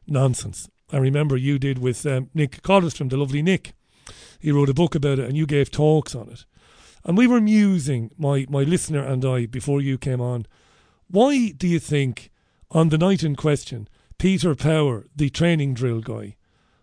[0.06, 0.68] nonsense.
[0.90, 3.72] I remember you did with um, Nick Kollerstrom, the lovely Nick.
[4.38, 6.44] He wrote a book about it and you gave talks on it.
[7.04, 10.46] And we were musing, my, my listener and I, before you came on,
[11.08, 12.30] why do you think
[12.70, 13.88] on the night in question,
[14.18, 16.36] Peter Power, the training drill guy,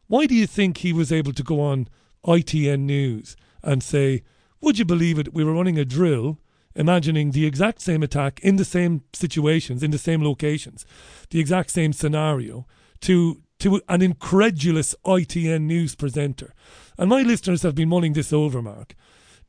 [0.08, 1.90] why do you think he was able to go on
[2.26, 4.24] ITN News and say,
[4.62, 5.34] Would you believe it?
[5.34, 6.40] We were running a drill,
[6.76, 10.86] imagining the exact same attack in the same situations, in the same locations,
[11.30, 12.66] the exact same scenario,
[13.02, 16.54] to to an incredulous ITN News presenter.
[16.98, 18.96] And my listeners have been mulling this over, Mark.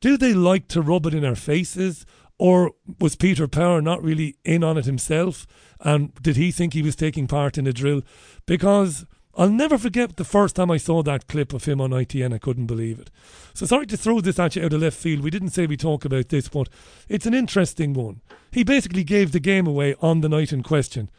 [0.00, 2.06] Do they like to rub it in our faces?
[2.38, 5.46] Or was Peter Power not really in on it himself?
[5.80, 8.02] And did he think he was taking part in a drill?
[8.44, 9.06] Because
[9.38, 12.34] I'll never forget the first time I saw that clip of him on ITN.
[12.34, 13.10] I couldn't believe it.
[13.52, 15.22] So sorry to throw this at you out of left field.
[15.22, 16.68] We didn't say we talk about this, but
[17.08, 18.22] it's an interesting one.
[18.50, 21.10] He basically gave the game away on the night in question.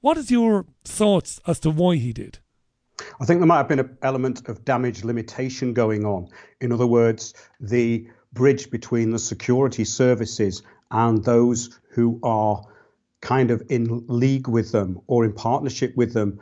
[0.00, 2.38] What is your thoughts as to why he did?
[3.20, 6.28] I think there might have been an element of damage limitation going on.
[6.60, 12.62] In other words, the bridge between the security services and those who are
[13.20, 16.40] kind of in league with them or in partnership with them.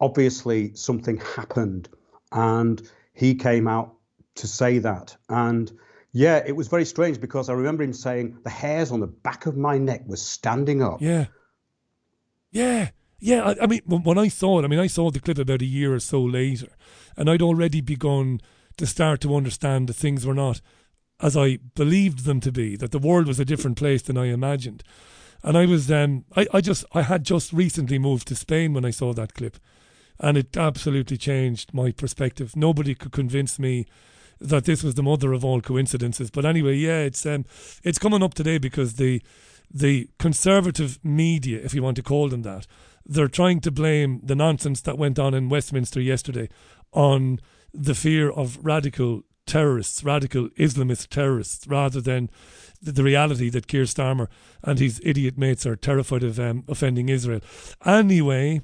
[0.00, 1.88] Obviously something happened
[2.32, 3.94] and he came out
[4.36, 5.16] to say that.
[5.28, 5.70] And
[6.14, 9.46] yeah it was very strange because i remember him saying the hairs on the back
[9.46, 11.02] of my neck was standing up.
[11.02, 11.26] Yeah.
[12.50, 12.90] Yeah.
[13.18, 15.60] Yeah I, I mean when i saw it i mean i saw the clip about
[15.60, 16.68] a year or so later
[17.16, 18.40] and i'd already begun
[18.76, 20.60] to start to understand that things were not
[21.24, 24.26] as i believed them to be that the world was a different place than i
[24.26, 24.84] imagined
[25.42, 28.84] and i was um i, I just i had just recently moved to spain when
[28.84, 29.58] i saw that clip
[30.20, 32.56] and it absolutely changed my perspective.
[32.56, 33.86] Nobody could convince me
[34.40, 36.30] that this was the mother of all coincidences.
[36.30, 37.44] But anyway, yeah, it's um,
[37.82, 39.22] it's coming up today because the
[39.70, 42.66] the conservative media, if you want to call them that,
[43.04, 46.48] they're trying to blame the nonsense that went on in Westminster yesterday
[46.92, 47.40] on
[47.72, 52.30] the fear of radical terrorists, radical Islamist terrorists, rather than
[52.82, 54.28] the, the reality that Keir Starmer
[54.62, 57.40] and his idiot mates are terrified of um, offending Israel.
[57.84, 58.60] Anyway,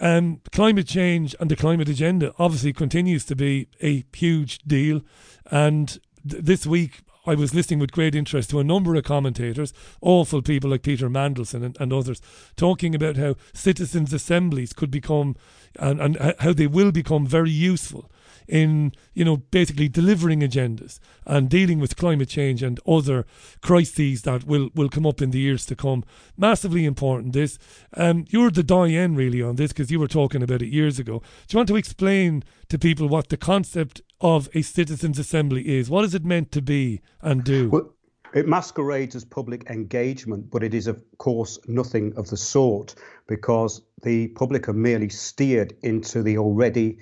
[0.00, 5.02] um, climate change and the climate agenda obviously continues to be a huge deal.
[5.50, 5.88] And
[6.28, 10.42] th- this week, I was listening with great interest to a number of commentators, awful
[10.42, 12.20] people like Peter Mandelson and, and others,
[12.56, 15.34] talking about how citizens' assemblies could become
[15.78, 18.10] and, and how they will become very useful
[18.48, 23.26] in you know basically delivering agendas and dealing with climate change and other
[23.60, 26.04] crises that will will come up in the years to come.
[26.36, 27.32] Massively important.
[27.32, 27.58] This
[27.94, 31.22] um, you're the doyen really on this because you were talking about it years ago.
[31.46, 35.90] Do you want to explain to people what the concept of a citizens' assembly is?
[35.90, 37.68] What is it meant to be and do?
[37.68, 37.92] Well,
[38.34, 42.94] it masquerades as public engagement, but it is, of course, nothing of the sort
[43.26, 46.98] because the public are merely steered into the already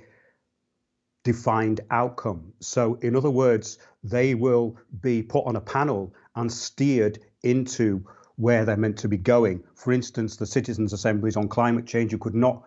[1.25, 2.53] defined outcome.
[2.61, 8.07] So, in other words, they will be put on a panel and steered into
[8.37, 9.65] where they're meant to be going.
[9.75, 12.63] For instance, the citizens' assemblies on climate change, you could not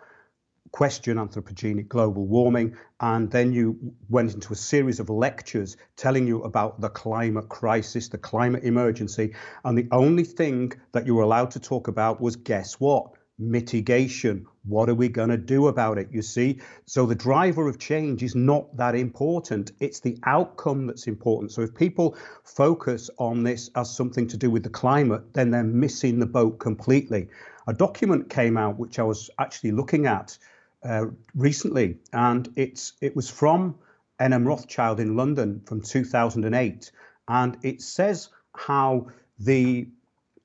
[0.71, 2.75] question anthropogenic global warming.
[2.99, 3.77] And then you
[4.09, 9.35] went into a series of lectures telling you about the climate crisis, the climate emergency.
[9.63, 13.11] And the only thing that you were allowed to talk about was guess what?
[13.39, 14.45] mitigation.
[14.67, 16.09] What are we going to do about it?
[16.11, 16.59] You see?
[16.85, 19.71] So the driver of change is not that important.
[19.79, 21.51] It's the outcome that's important.
[21.51, 25.63] So if people focus on this as something to do with the climate, then they're
[25.63, 27.29] missing the boat completely.
[27.67, 30.37] A document came out which I was actually looking at
[30.83, 33.75] uh, recently, and it's it was from
[34.19, 36.91] NM Rothschild in London from 2008,
[37.27, 39.07] and it says how
[39.39, 39.87] the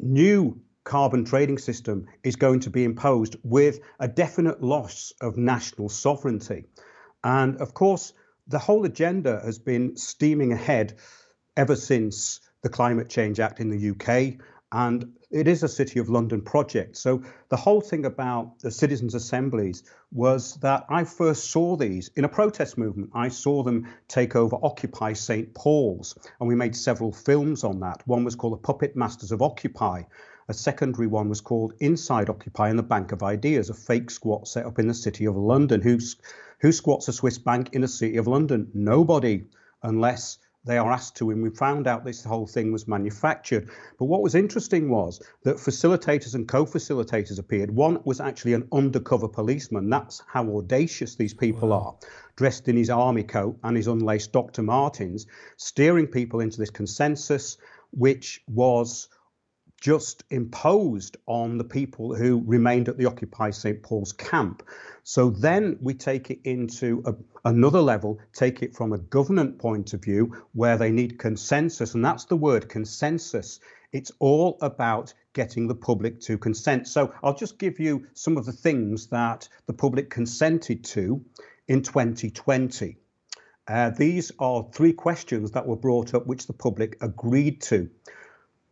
[0.01, 5.89] new carbon trading system is going to be imposed with a definite loss of national
[5.89, 6.65] sovereignty.
[7.25, 8.13] And of course,
[8.49, 10.95] the whole agenda has been steaming ahead
[11.57, 14.41] ever since the Climate Change Act in the UK.
[14.73, 16.97] And it is a City of London project.
[16.97, 22.25] So the whole thing about the citizens' assemblies was that I first saw these in
[22.25, 23.11] a protest movement.
[23.15, 25.55] I saw them take over Occupy St.
[25.55, 28.03] Paul's, and we made several films on that.
[28.07, 30.03] One was called The Puppet Masters of Occupy,
[30.49, 34.49] a secondary one was called Inside Occupy and the Bank of Ideas, a fake squat
[34.49, 35.81] set up in the city of London.
[35.81, 36.17] Who's,
[36.61, 38.71] who squats a Swiss bank in the city of London?
[38.75, 39.45] Nobody,
[39.83, 41.31] unless they are asked to.
[41.31, 43.69] And we found out this whole thing was manufactured.
[43.99, 47.71] But what was interesting was that facilitators and co facilitators appeared.
[47.71, 49.91] One was actually an undercover policeman.
[49.91, 51.79] That's how audacious these people wow.
[51.79, 54.63] are, dressed in his army coat and his unlaced Dr.
[54.63, 55.27] Martens,
[55.57, 57.59] steering people into this consensus,
[57.91, 59.09] which was
[59.83, 63.83] just imposed on the people who remained at the Occupy St.
[63.83, 64.63] Paul's camp.
[65.03, 67.15] So then we take it into a,
[67.45, 71.95] another level, take it from a government point of view where they need consensus.
[71.95, 73.59] And that's the word consensus
[73.91, 76.87] It's all about getting the public to consent.
[76.87, 81.25] So I'll just give you some of the things that the public consented to
[81.67, 82.99] in 2020.
[83.67, 87.91] Uh, these are three questions that were brought up which the public agreed to.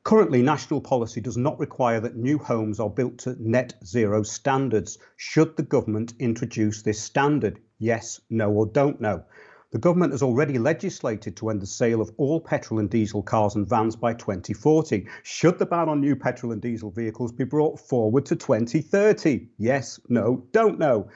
[0.03, 4.98] Currently, national policy does not require that new homes are built to net zero standards.
[5.16, 7.61] Should the government introduce this standard?
[7.78, 9.24] Yes, no, or don't know.
[9.72, 13.55] The government has already legislated to end the sale of all petrol and diesel cars
[13.55, 15.07] and vans by 2040.
[15.22, 19.48] Should the ban on new petrol and diesel vehicles be brought forward to 2030?
[19.59, 21.09] Yes, no, don't know.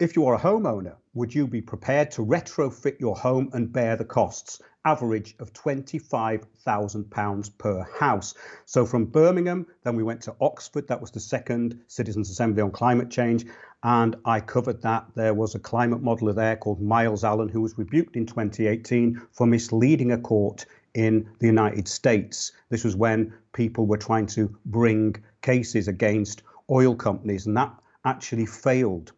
[0.00, 3.94] If you are a homeowner, would you be prepared to retrofit your home and bear
[3.94, 4.60] the costs?
[4.86, 8.34] Average of £25,000 per house.
[8.66, 10.88] So from Birmingham, then we went to Oxford.
[10.88, 13.46] That was the second Citizens' Assembly on Climate Change.
[13.82, 15.06] And I covered that.
[15.14, 19.46] There was a climate modeler there called Myles Allen, who was rebuked in 2018 for
[19.46, 22.52] misleading a court in the United States.
[22.68, 27.72] This was when people were trying to bring cases against oil companies, and that
[28.04, 29.12] actually failed.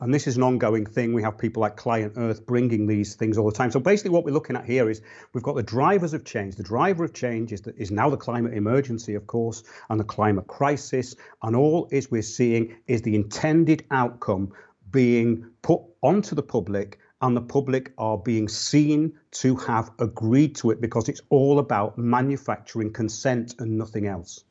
[0.00, 1.12] And this is an ongoing thing.
[1.12, 3.70] We have people like Client Earth bringing these things all the time.
[3.70, 5.02] So basically, what we're looking at here is
[5.34, 6.56] we've got the drivers of change.
[6.56, 10.04] The driver of change is, the, is now the climate emergency, of course, and the
[10.04, 11.14] climate crisis.
[11.42, 14.52] And all is we're seeing is the intended outcome
[14.90, 20.70] being put onto the public and the public are being seen to have agreed to
[20.70, 24.44] it because it's all about manufacturing consent and nothing else.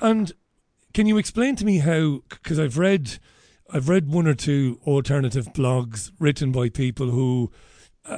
[0.00, 0.32] And
[0.92, 2.22] can you explain to me how?
[2.28, 3.18] Because I've read
[3.72, 7.50] I've read one or two alternative blogs written by people who,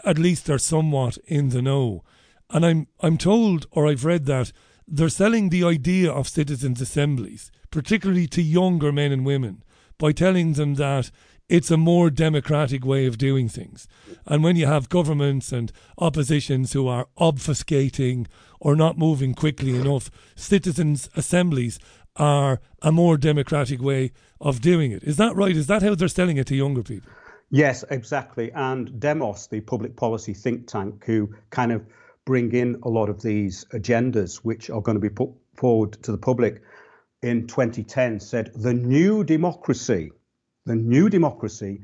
[0.05, 2.05] at least, are somewhat in the know,
[2.51, 4.53] and I'm I'm told, or I've read that
[4.87, 9.63] they're selling the idea of citizens' assemblies, particularly to younger men and women,
[9.99, 11.11] by telling them that
[11.49, 13.89] it's a more democratic way of doing things.
[14.27, 18.27] And when you have governments and oppositions who are obfuscating
[18.61, 21.79] or not moving quickly enough, citizens' assemblies
[22.17, 25.03] are a more democratic way of doing it.
[25.03, 25.57] Is that right?
[25.57, 27.11] Is that how they're selling it to younger people?
[27.51, 28.53] Yes, exactly.
[28.53, 31.85] And Demos, the public policy think tank, who kind of
[32.27, 36.13] bring in a lot of these agendas, which are going to be put forward to
[36.13, 36.63] the public
[37.23, 40.13] in 2010, said the new democracy,
[40.67, 41.81] the new democracy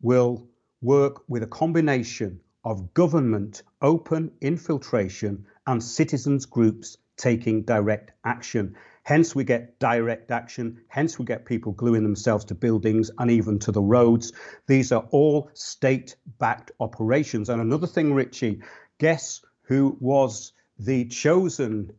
[0.00, 0.46] will
[0.80, 8.76] work with a combination of government open infiltration and citizens groups taking direct action.
[9.08, 10.82] Hence, we get direct action.
[10.88, 14.34] Hence, we get people gluing themselves to buildings and even to the roads.
[14.66, 17.48] These are all state backed operations.
[17.48, 18.60] And another thing, Richie,
[18.98, 21.92] guess who was the chosen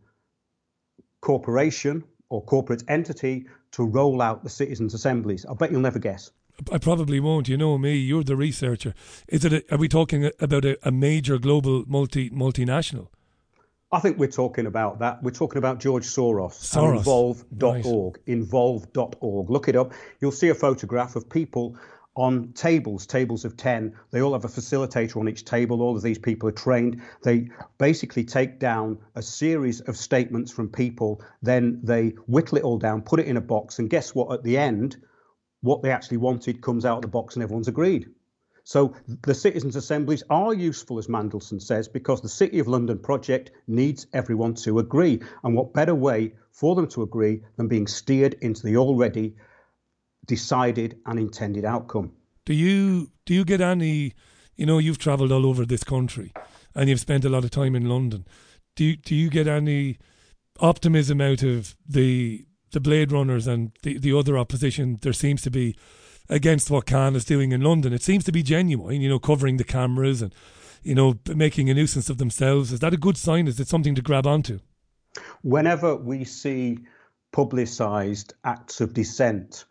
[1.20, 5.48] corporation or corporate entity to roll out the citizens' assemblies?
[5.48, 6.30] I'll bet you'll never guess.
[6.72, 7.48] I probably won't.
[7.48, 7.96] You know me.
[7.96, 8.94] You're the researcher.
[9.28, 9.54] Is it?
[9.54, 13.08] A, are we talking about a, a major global multi multinational?
[13.92, 15.24] I think we're talking about that.
[15.24, 16.98] We're talking about George Soros, Soros.
[16.98, 18.18] involve.org.
[18.18, 18.24] Right.
[18.28, 19.50] Involve.org.
[19.50, 19.94] Look it up.
[20.22, 21.76] You'll see a photograph of people
[22.16, 23.96] on tables, tables of 10.
[24.12, 25.82] They all have a facilitator on each table.
[25.82, 27.02] All of these people are trained.
[27.24, 32.78] They basically take down a series of statements from people, then they whittle it all
[32.78, 34.32] down, put it in a box, and guess what?
[34.34, 34.98] At the end,
[35.62, 38.10] what they actually wanted comes out of the box and everyone's agreed.
[38.64, 38.94] So
[39.24, 44.08] the citizens' assemblies are useful, as Mandelson says, because the City of London project needs
[44.14, 45.22] everyone to agree.
[45.44, 49.36] And what better way for them to agree than being steered into the already
[50.26, 52.12] decided and intended outcome?
[52.46, 54.14] Do you do you get any?
[54.56, 56.34] You know, you've travelled all over this country,
[56.76, 58.26] and you've spent a lot of time in London.
[58.76, 59.98] Do you, do you get any
[60.60, 65.00] optimism out of the the Blade Runners and the, the other opposition?
[65.02, 65.76] There seems to be
[66.30, 67.94] against what Khan is doing in London.
[67.94, 70.34] It seems to be genuine, you know, covering the cameras and,
[70.84, 72.72] you know, making a nuisance of themselves.
[72.72, 73.48] Is that a good sign?
[73.48, 74.60] Is it something to grab onto?
[75.42, 76.80] Whenever we see
[77.32, 79.66] publicised acts of dissent,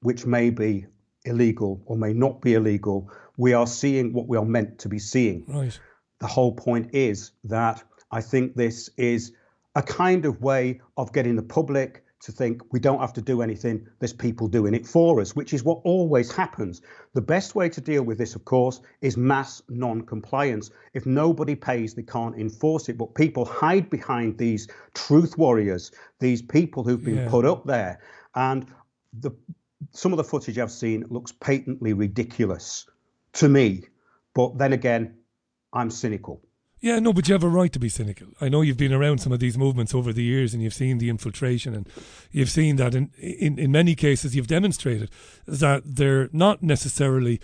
[0.00, 0.86] which may be
[1.24, 4.98] illegal or may not be illegal, we are seeing what we are meant to be
[4.98, 5.44] seeing.
[5.48, 5.78] Right.
[6.20, 9.32] The whole point is that I think this is
[9.74, 13.42] a kind of way of getting the public to think we don't have to do
[13.42, 16.80] anything, there's people doing it for us, which is what always happens.
[17.12, 20.70] The best way to deal with this, of course, is mass non compliance.
[20.94, 22.96] If nobody pays, they can't enforce it.
[22.96, 27.28] But people hide behind these truth warriors, these people who've been yeah.
[27.28, 28.00] put up there.
[28.34, 28.66] And
[29.20, 29.30] the,
[29.92, 32.86] some of the footage I've seen looks patently ridiculous
[33.34, 33.84] to me.
[34.34, 35.14] But then again,
[35.72, 36.42] I'm cynical.
[36.86, 38.28] Yeah, no, but you have a right to be cynical.
[38.40, 40.98] I know you've been around some of these movements over the years and you've seen
[40.98, 41.88] the infiltration and
[42.30, 45.10] you've seen that in, in, in many cases you've demonstrated
[45.48, 47.40] that they're not necessarily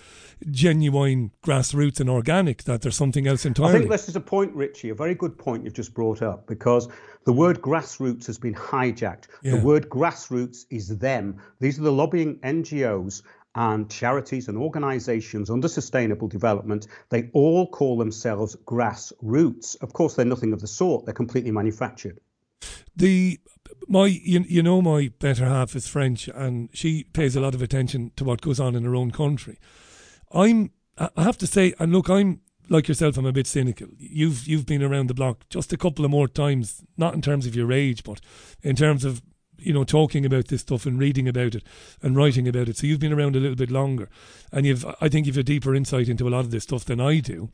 [0.52, 3.74] genuine grassroots and organic, that there's something else entirely.
[3.74, 6.46] I think this is a point, Richie, a very good point you've just brought up
[6.46, 6.88] because
[7.24, 9.26] the word grassroots has been hijacked.
[9.42, 9.56] Yeah.
[9.56, 11.42] The word grassroots is them.
[11.58, 13.22] These are the lobbying NGOs
[13.54, 19.80] and charities and organizations under sustainable development, they all call themselves grassroots.
[19.82, 22.20] Of course, they're nothing of the sort, they're completely manufactured.
[22.96, 23.40] The
[23.88, 27.62] my you, you know my better half is French and she pays a lot of
[27.62, 29.58] attention to what goes on in her own country.
[30.32, 33.88] I'm I have to say and look I'm like yourself I'm a bit cynical.
[33.98, 37.46] You've you've been around the block just a couple of more times not in terms
[37.46, 38.20] of your age but
[38.62, 39.22] in terms of
[39.62, 41.62] you know, talking about this stuff and reading about it
[42.02, 42.76] and writing about it.
[42.76, 44.08] So you've been around a little bit longer,
[44.50, 47.00] and you've, I think, you've a deeper insight into a lot of this stuff than
[47.00, 47.50] I do.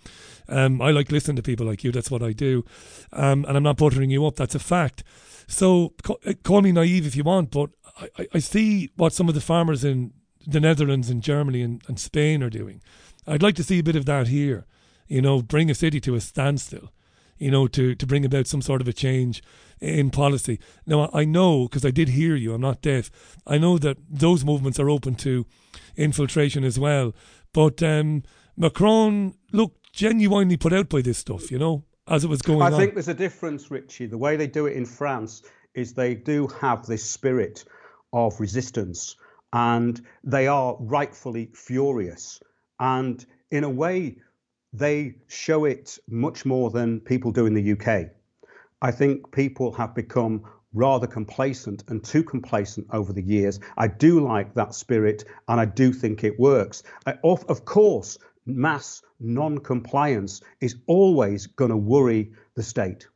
[0.49, 1.93] Um, I like listening to people like you.
[1.93, 2.65] That's what I do,
[3.13, 4.37] um, and I'm not buttering you up.
[4.37, 5.05] That's a fact.
[5.47, 7.71] So uh, call me naive if you want, but
[8.19, 10.13] I, I see what some of the farmers in
[10.47, 12.81] the Netherlands and Germany and, and Spain are doing.
[13.27, 14.67] I'd like to see a bit of that here.
[15.07, 16.93] You know, bring a city to a standstill.
[17.39, 19.43] You know, to to bring about some sort of a change
[19.81, 20.59] in policy.
[20.87, 23.11] Now, I know, because I did hear you, I'm not deaf,
[23.47, 25.47] I know that those movements are open to
[25.97, 27.15] infiltration as well.
[27.53, 28.23] But um,
[28.57, 32.67] Macron looked genuinely put out by this stuff, you know, as it was going I
[32.67, 32.75] on.
[32.75, 34.07] I think there's a difference, Richie.
[34.07, 35.43] The way they do it in France
[35.75, 37.65] is they do have this spirit
[38.13, 39.17] of resistance
[39.53, 42.41] and they are rightfully furious.
[42.81, 44.17] And in a way,
[44.73, 48.11] they show it much more than people do in the UK.
[48.81, 53.59] I think people have become rather complacent and too complacent over the years.
[53.77, 56.83] I do like that spirit and I do think it works.
[57.07, 63.09] I, of, of course, mass non compliance is always going to worry the state.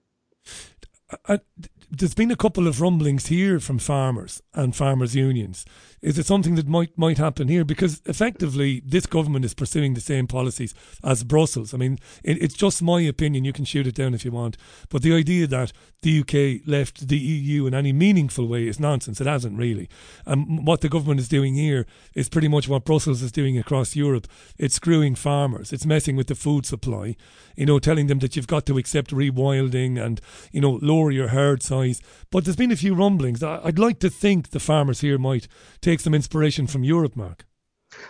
[1.10, 5.66] Uh, uh, I, there's been a couple of rumblings here from farmers and farmers' unions
[6.02, 7.64] is it something that might might happen here?
[7.64, 10.74] Because effectively, this government is pursuing the same policies
[11.04, 11.72] as Brussels.
[11.72, 13.44] I mean, it, it's just my opinion.
[13.44, 14.56] You can shoot it down if you want.
[14.88, 15.72] But the idea that
[16.02, 19.20] the UK left the EU in any meaningful way is nonsense.
[19.20, 19.88] It hasn't really.
[20.26, 23.94] And what the government is doing here is pretty much what Brussels is doing across
[23.94, 24.26] Europe.
[24.58, 25.72] It's screwing farmers.
[25.72, 27.14] It's messing with the food supply.
[27.54, 31.28] You know, telling them that you've got to accept rewilding and you know lower your
[31.28, 32.02] herd size.
[32.32, 33.42] But there's been a few rumblings.
[33.42, 35.46] I'd like to think the farmers here might
[35.80, 37.44] take take some inspiration from Europe, Mark?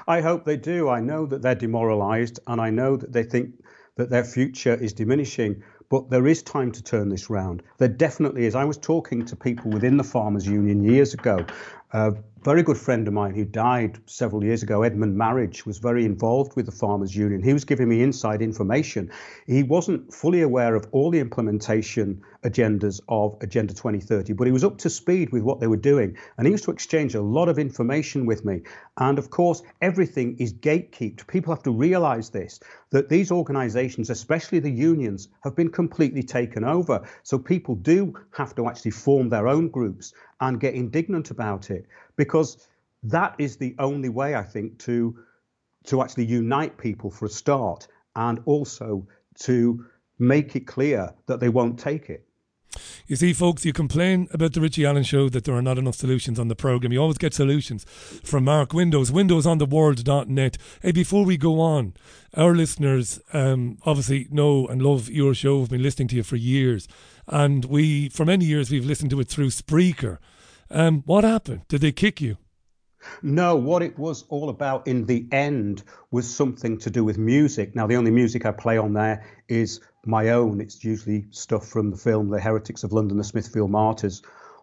[0.07, 0.89] I hope they do.
[0.89, 3.55] I know that they're demoralised and I know that they think
[3.97, 5.63] that their future is diminishing.
[5.91, 7.63] But there is time to turn this round.
[7.79, 8.55] There definitely is.
[8.55, 11.45] I was talking to people within the Farmers Union years ago
[11.93, 16.05] a very good friend of mine who died several years ago, Edmund Marriage, was very
[16.05, 17.41] involved with the Farmers Union.
[17.41, 19.13] He was giving me inside information.
[19.47, 24.65] He wasn't fully aware of all the implementation agendas of Agenda 2030, but he was
[24.65, 26.17] up to speed with what they were doing.
[26.37, 28.63] And he used to exchange a lot of information with me.
[28.97, 31.29] And of course, everything is gatekept.
[31.29, 32.59] People have to realize this
[32.91, 37.01] that these organizations, especially the unions, have been completely taken over.
[37.23, 40.13] So people do have to actually form their own groups
[40.43, 41.87] and get indignant about it
[42.17, 42.69] because
[43.03, 45.19] that is the only way I think to
[45.85, 49.07] to actually unite people for a start and also
[49.41, 49.85] to
[50.19, 52.25] make it clear that they won't take it.
[53.07, 55.97] You see, folks, you complain about the Richie Allen show that there are not enough
[55.97, 56.93] solutions on the programme.
[56.93, 60.59] You always get solutions from Mark Windows, windowsontheworld.net.
[60.81, 61.95] Hey, before we go on,
[62.35, 65.59] our listeners um, obviously know and love your show.
[65.59, 66.89] We've been listening to you for years.
[67.27, 70.19] And we, for many years, we've listened to it through Spreaker.
[70.73, 71.63] Um, what happened?
[71.69, 72.39] Did they kick you?
[73.23, 77.75] No, what it was all about in the end was something to do with music.
[77.75, 80.61] Now, the only music I play on there is my own.
[80.61, 84.23] It's usually stuff from the film The Heretics of London, The Smithfield Martyrs,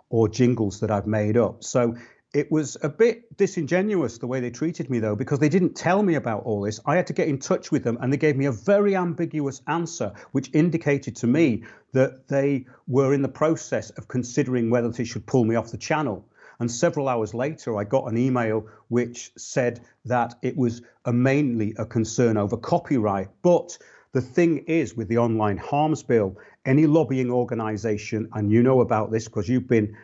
[0.09, 1.63] or jingles that I've made up.
[1.63, 1.95] So
[2.33, 6.03] it was a bit disingenuous the way they treated me, though, because they didn't tell
[6.03, 6.79] me about all this.
[6.85, 9.61] I had to get in touch with them, and they gave me a very ambiguous
[9.67, 11.63] answer, which indicated to me
[11.93, 15.77] that they were in the process of considering whether they should pull me off the
[15.77, 16.23] channel.
[16.59, 21.73] And several hours later, I got an email which said that it was a mainly
[21.79, 23.29] a concern over copyright.
[23.41, 23.77] But
[24.11, 29.09] the thing is, with the online harms bill, any lobbying organization, and you know about
[29.09, 29.95] this because you've been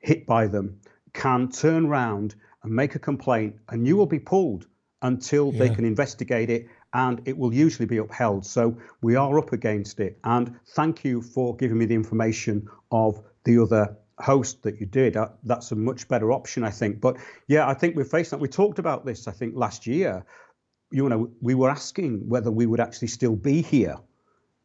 [0.00, 0.80] hit by them,
[1.18, 4.66] can turn round and make a complaint, and you will be pulled
[5.02, 5.58] until yeah.
[5.58, 8.46] they can investigate it and it will usually be upheld.
[8.46, 10.18] So we are up against it.
[10.24, 15.16] And thank you for giving me the information of the other host that you did.
[15.16, 17.00] Uh, that's a much better option, I think.
[17.00, 17.16] But
[17.46, 18.42] yeah, I think we're facing that.
[18.42, 20.24] We talked about this, I think, last year.
[20.90, 23.96] You know, we were asking whether we would actually still be here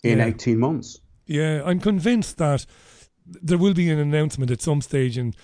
[0.04, 0.28] in Yeah.
[0.28, 1.02] 18 months.
[1.26, 2.66] Yeah, I'm convinced that
[3.26, 5.36] there will be an announcement at some stage, and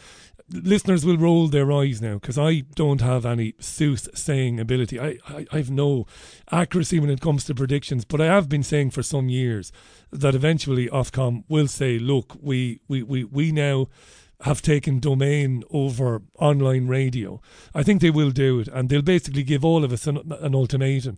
[0.52, 5.00] listeners will roll their eyes now because I don't have any soothsaying ability.
[5.00, 6.06] I, I, I have no
[6.52, 9.72] accuracy when it comes to predictions, but I have been saying for some years
[10.12, 13.88] that eventually Ofcom will say, look, we, we, we, we now
[14.42, 17.42] have taken domain over online radio.
[17.76, 20.56] I think they will do it, and they'll basically give all of us an, an
[20.56, 21.18] ultimatum.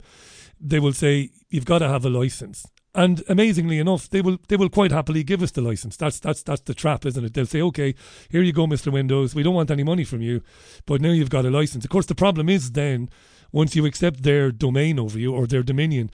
[0.60, 2.66] They will say, you've got to have a license.
[2.94, 5.96] And amazingly enough, they will they will quite happily give us the license.
[5.96, 7.34] That's that's that's the trap, isn't it?
[7.34, 7.96] They'll say, "Okay,
[8.30, 9.34] here you go, Mister Windows.
[9.34, 10.42] We don't want any money from you,
[10.86, 13.10] but now you've got a license." Of course, the problem is then
[13.54, 16.12] once you accept their domain over you or their dominion,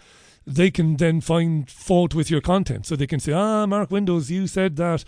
[0.48, 2.86] they can then find fault with your content.
[2.86, 5.04] So they can say, "Ah, Mark Windows, you said that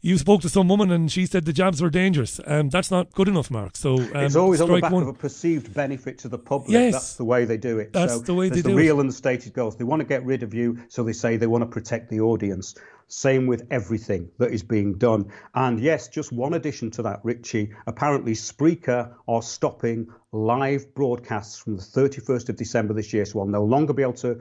[0.00, 3.12] you spoke to some woman and she said the jabs were dangerous." Um, that's not
[3.12, 3.76] good enough, Mark.
[3.76, 5.02] So um, it's always on the back one.
[5.02, 6.72] of a perceived benefit to the public.
[6.72, 6.92] Yes.
[6.92, 7.92] That's the way they do it.
[7.92, 8.82] That's so the way they the do it.
[8.82, 9.76] real and the stated goals.
[9.76, 12.20] They want to get rid of you, so they say they want to protect the
[12.20, 12.74] audience.
[13.06, 15.32] Same with everything that is being done.
[15.54, 17.72] And yes, just one addition to that, Richie.
[17.86, 23.46] Apparently, Spreaker are stopping live broadcasts from the 31st of December this year, so I'll
[23.46, 24.40] no longer be able to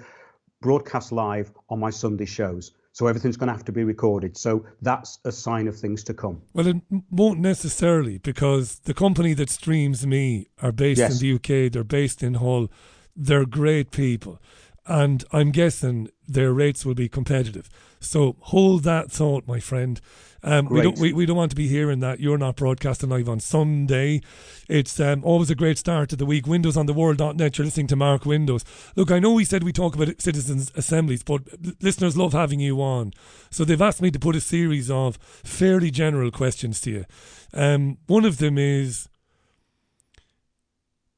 [0.62, 2.72] broadcast live on my Sunday shows.
[2.92, 4.36] So everything's going to have to be recorded.
[4.36, 6.42] So that's a sign of things to come.
[6.54, 6.78] Well, it
[7.12, 11.14] won't necessarily because the company that streams me are based Yes.
[11.14, 11.72] in the UK.
[11.72, 12.70] They're based in Hull.
[13.16, 14.42] They're great people,
[14.90, 17.70] and I'm guessing their rates will be competitive.
[18.00, 20.02] So hold that thought, my friend.
[20.42, 23.30] Um, we don't we, we don't want to be hearing that you're not broadcasting live
[23.30, 24.22] on Sunday.
[24.68, 26.48] It's um, always a great start to the week.
[26.48, 27.58] Windows on the world.net.
[27.58, 28.64] You're listening to Mark Windows.
[28.96, 31.42] Look, I know we said we talk about citizens' assemblies, but
[31.82, 33.12] listeners love having you on.
[33.52, 37.06] So they've asked me to put a series of fairly general questions to you.
[37.54, 39.10] Um, one of them is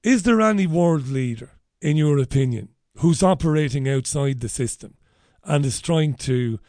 [0.04, 4.96] Is there any world leader, in your opinion, who's operating outside the system
[5.44, 6.60] and is trying to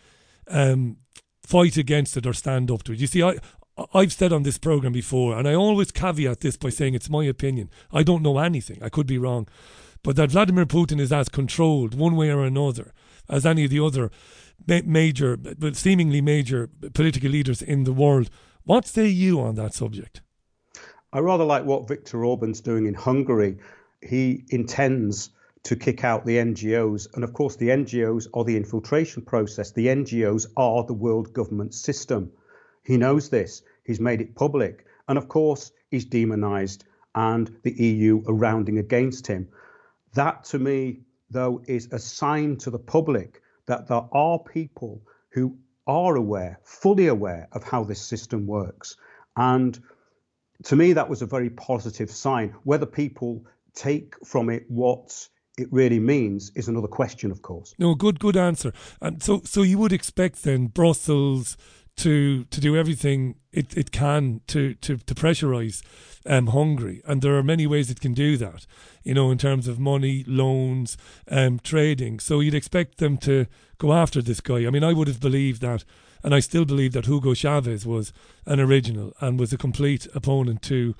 [0.49, 0.97] um,
[1.43, 3.01] fight against it or stand up to it?
[3.01, 3.39] You see, I.
[3.95, 7.25] I've said on this program before, and I always caveat this by saying it's my
[7.25, 7.71] opinion.
[7.91, 8.79] I don't know anything.
[8.83, 9.49] I could be wrong.
[10.03, 12.93] But that Vladimir Putin is as controlled one way or another
[13.31, 14.11] as any of the other
[14.67, 18.29] ma- major, but seemingly major political leaders in the world.
[18.65, 20.21] What say you on that subject?
[21.13, 23.59] I rather like what Viktor Orban's doing in Hungary.
[24.01, 25.31] He intends
[25.65, 27.07] to kick out the NGOs.
[27.15, 29.71] And of course, the NGOs are the infiltration process.
[29.71, 32.33] The NGOs are the world government system.
[32.85, 33.63] He knows this.
[33.85, 34.87] He's made it public.
[35.09, 36.85] And of course, he's demonized,
[37.15, 39.49] and the EU are rounding against him.
[40.15, 45.57] That, to me, though, is a sign to the public that there are people who
[45.87, 48.97] are aware, fully aware of how this system works.
[49.37, 49.79] And
[50.65, 52.55] to me, that was a very positive sign.
[52.65, 53.45] Whether people
[53.75, 57.75] take from it what it really means is another question, of course.
[57.79, 58.73] No, good, good answer.
[59.01, 61.57] And so, so you would expect then Brussels
[61.95, 65.83] to to do everything it, it can to to to pressurize
[66.25, 68.67] um, Hungary, and there are many ways it can do that.
[69.03, 70.97] You know, in terms of money, loans,
[71.29, 72.21] um, trading.
[72.21, 73.47] So you'd expect them to
[73.79, 74.67] go after this guy.
[74.67, 75.85] I mean, I would have believed that,
[76.23, 78.13] and I still believe that Hugo Chavez was
[78.47, 80.95] an original and was a complete opponent to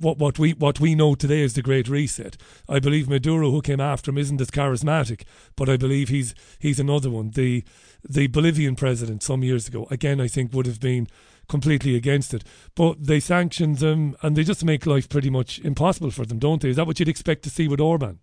[0.00, 2.36] what what we what we know today is the Great Reset.
[2.68, 5.22] I believe Maduro, who came after him, isn't as charismatic,
[5.56, 7.30] but I believe he's he's another one.
[7.30, 7.64] The
[8.08, 11.08] the Bolivian president some years ago, again, I think would have been
[11.48, 12.44] completely against it,
[12.74, 16.62] but they sanction them and they just make life pretty much impossible for them, don't
[16.62, 16.70] they?
[16.70, 18.18] Is that what you'd expect to see with Orban?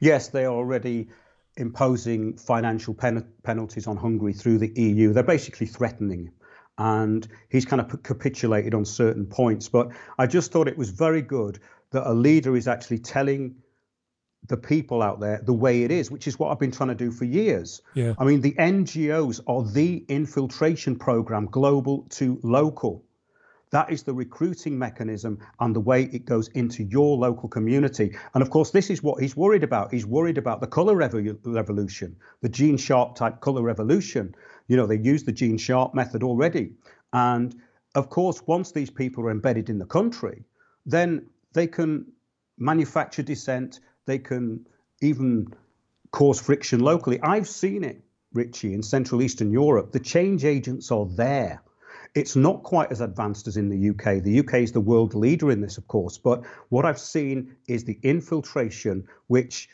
[0.00, 1.08] Yes, they are already
[1.58, 5.12] imposing financial pen- penalties on Hungary through the EU.
[5.12, 6.32] They're basically threatening.
[6.78, 9.68] And he's kind of capitulated on certain points.
[9.68, 9.88] But
[10.18, 11.58] I just thought it was very good
[11.90, 13.56] that a leader is actually telling
[14.46, 16.94] the people out there the way it is, which is what I've been trying to
[16.94, 17.82] do for years.
[17.94, 18.14] Yeah.
[18.18, 23.04] I mean, the NGOs are the infiltration program, global to local.
[23.70, 28.16] That is the recruiting mechanism and the way it goes into your local community.
[28.32, 29.92] And of course, this is what he's worried about.
[29.92, 34.34] He's worried about the color revo- revolution, the Gene Sharp type color revolution.
[34.68, 36.72] You know, they use the Gene Sharp method already.
[37.12, 37.54] And
[37.94, 40.44] of course, once these people are embedded in the country,
[40.86, 42.06] then they can
[42.58, 44.66] manufacture dissent, they can
[45.00, 45.48] even
[46.10, 47.20] cause friction locally.
[47.22, 49.92] I've seen it, Richie, in Central Eastern Europe.
[49.92, 51.62] The change agents are there.
[52.14, 54.22] It's not quite as advanced as in the UK.
[54.22, 56.18] The UK is the world leader in this, of course.
[56.18, 59.68] But what I've seen is the infiltration, which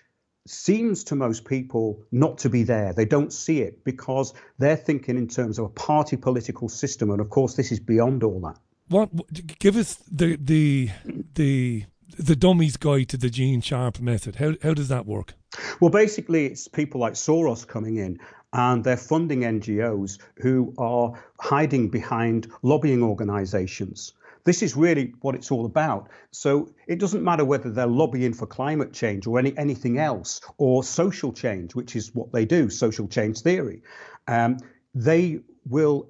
[0.46, 2.92] seems to most people not to be there.
[2.92, 7.10] They don't see it because they're thinking in terms of a party political system.
[7.10, 8.58] And of course, this is beyond all that.
[8.88, 9.10] What?
[9.58, 10.90] Give us the the
[11.34, 11.84] the
[12.18, 14.36] the dummy's guide to the Gene Sharp method.
[14.36, 15.34] How how does that work?
[15.80, 18.18] Well, basically, it's people like Soros coming in
[18.54, 24.12] and they're funding NGOs who are hiding behind lobbying organizations.
[24.44, 26.08] This is really what it's all about.
[26.30, 30.84] So it doesn't matter whether they're lobbying for climate change or any anything else, or
[30.84, 33.82] social change, which is what they do, social change theory.
[34.28, 34.58] Um,
[34.94, 36.08] they will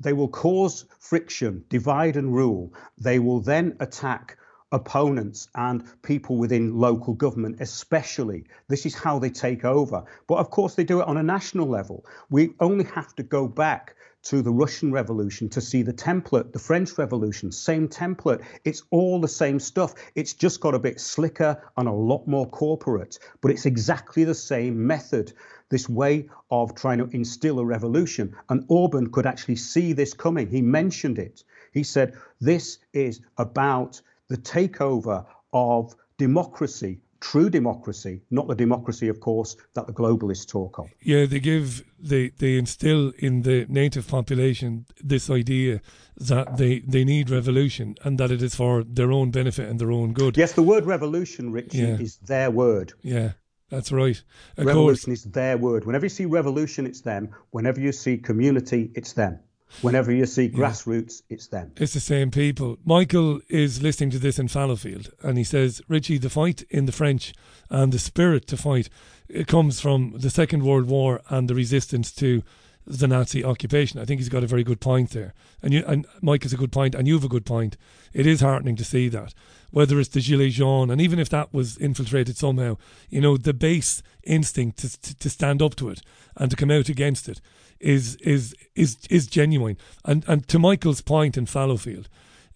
[0.00, 2.72] they will cause friction, divide and rule.
[2.98, 4.38] They will then attack
[4.72, 8.44] opponents and people within local government, especially.
[8.68, 10.04] This is how they take over.
[10.26, 12.04] But of course, they do it on a national level.
[12.28, 13.94] We only have to go back
[14.24, 18.42] to the Russian Revolution to see the template, the French Revolution, same template.
[18.64, 19.94] It's all the same stuff.
[20.14, 24.34] It's just got a bit slicker and a lot more corporate, but it's exactly the
[24.34, 25.32] same method.
[25.68, 28.34] This way of trying to instill a revolution.
[28.48, 30.48] And Orban could actually see this coming.
[30.48, 31.44] He mentioned it.
[31.72, 39.18] He said, This is about the takeover of democracy, true democracy, not the democracy, of
[39.18, 40.86] course, that the globalists talk of.
[41.00, 45.80] Yeah, they give they they instill in the native population this idea
[46.16, 49.90] that they they need revolution and that it is for their own benefit and their
[49.90, 50.36] own good.
[50.36, 51.98] Yes, the word revolution, Richie, Yeah.
[52.06, 52.92] is their word.
[53.02, 53.30] Yeah,
[53.70, 54.22] that's right.
[54.58, 55.86] Of revolution course, is their word.
[55.86, 57.30] Whenever you see revolution, it's them.
[57.50, 59.38] Whenever you see community, it's them.
[59.82, 61.72] Whenever you see grassroots, it's them.
[61.76, 62.78] it's the same people.
[62.84, 66.92] Michael is listening to this in Fallowfield, and he says, Richie, the fight in the
[66.92, 67.34] French
[67.70, 68.88] and the spirit to fight,
[69.28, 72.42] it comes from the Second World War and the resistance to
[72.86, 74.00] the Nazi occupation.
[74.00, 76.58] I think he's got a very good point there, and you and Mike has a
[76.58, 77.76] good point, and you have a good point.
[78.12, 79.34] It is heartening to see that,
[79.70, 82.76] whether it's the gilets jaunes, and even if that was infiltrated somehow,
[83.08, 86.02] you know, the base instinct to, to, to stand up to it
[86.36, 87.40] and to come out against it
[87.84, 89.76] is is is is genuine.
[90.04, 92.08] And and to Michael's point in Fallowfield,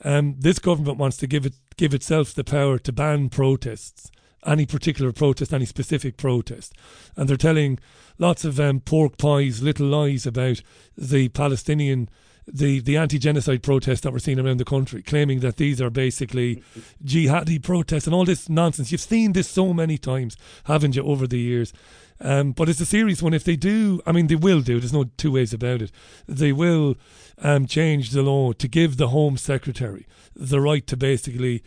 [0.05, 4.11] um, this government wants to give it give itself the power to ban protests,
[4.45, 6.73] any particular protest, any specific protest,
[7.17, 7.79] and they're telling
[8.19, 10.63] lots of um, pork pies, little lies about
[10.97, 12.09] the Palestinian.
[12.51, 16.63] The, the anti-genocide protests that we're seeing around the country, claiming that these are basically
[17.05, 18.91] jihadi protests and all this nonsense.
[18.91, 20.35] You've seen this so many times,
[20.65, 21.75] haven't you, over the years?
[22.21, 23.35] Um, but it's a serious one.
[23.35, 24.81] If they do, I mean, they will do.
[24.81, 25.93] There's no two ways about it.
[26.27, 26.97] They will
[27.39, 31.63] um, change the law to give the Home Secretary the right to basically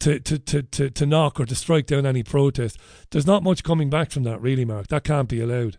[0.00, 2.78] to, to, to, to, to knock or to strike down any protest.
[3.10, 4.88] There's not much coming back from that, really, Mark.
[4.88, 5.76] That can't be allowed.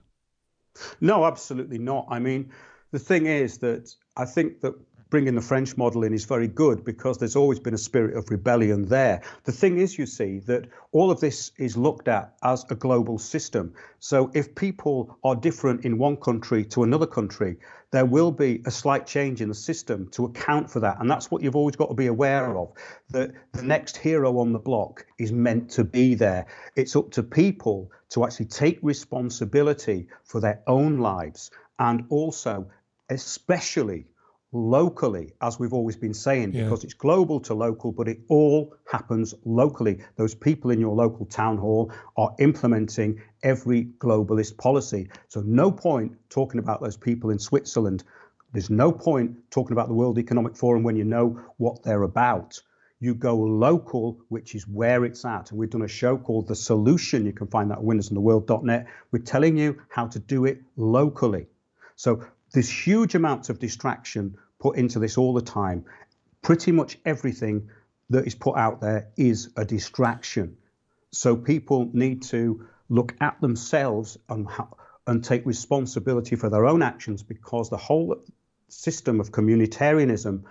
[1.00, 2.08] No, absolutely not.
[2.10, 2.52] I mean,
[2.92, 4.76] the thing is that I think that
[5.12, 8.32] bringing the French model in is very good because there's always been a spirit of
[8.32, 9.22] rebellion there.
[9.44, 13.20] The thing is, you see, that all of this is looked at as a global
[13.20, 13.74] system.
[14.00, 17.58] So if people are different in one country to another country,
[17.92, 21.02] there will be a slight change in the system to account for that.
[21.02, 22.72] And that's what you've always got to be aware of
[23.10, 26.46] that the next hero on the block is meant to be there.
[26.78, 32.70] It's up to people to actually take responsibility for their own lives and also,
[33.10, 34.06] especially,
[34.52, 36.64] locally, as we've always been saying, Yeah.
[36.64, 40.00] because it's global to local, but it all happens locally.
[40.18, 45.10] Those people in your local town hall are implementing every globalist policy.
[45.30, 48.04] So, no point talking about those people in Switzerland.
[48.54, 52.62] There's no point talking about the World Economic Forum when you know what they're about.
[53.00, 55.50] You go local, which is where it's at.
[55.50, 57.26] And we've done a show called The Solution.
[57.26, 58.86] You can find that at windowsontheworld.net.
[59.12, 61.48] We're telling you how to do it locally.
[61.96, 62.24] So
[62.54, 65.84] there's huge amounts of distraction put into this all the time.
[66.42, 67.70] Pretty much everything
[68.12, 70.58] that is put out there is a distraction.
[71.12, 74.48] So people need to look at themselves and,
[75.08, 78.16] and take responsibility for their own actions because the whole
[78.70, 80.44] system of communitarianism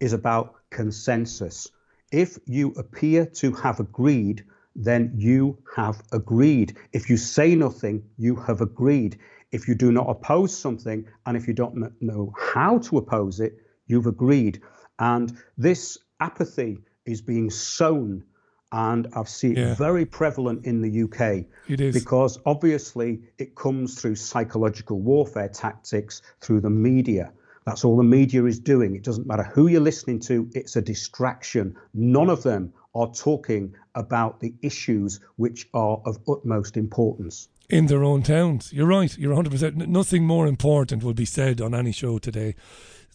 [0.00, 1.68] is about consensus.
[2.12, 4.44] If you appear to have agreed,
[4.76, 6.76] then you have agreed.
[6.92, 9.18] If you say nothing, you have agreed.
[9.52, 13.58] If you do not oppose something, and if you don't know how to oppose it,
[13.86, 14.60] you've agreed.
[14.98, 18.24] And this apathy is being sown,
[18.72, 19.72] and I've seen Yeah.
[19.72, 21.94] it very prevalent in the UK It is.
[21.94, 27.32] because obviously it comes through psychological warfare tactics through the media.
[27.64, 28.96] That's all the media is doing.
[28.96, 31.76] It doesn't matter who you're listening to, it's a distraction.
[31.94, 37.48] None of them are talking about the issues which are of utmost importance.
[37.68, 38.72] In their own towns.
[38.72, 39.16] You're right.
[39.18, 39.86] You're 100%.
[39.86, 42.54] Nothing more important will be said on any show today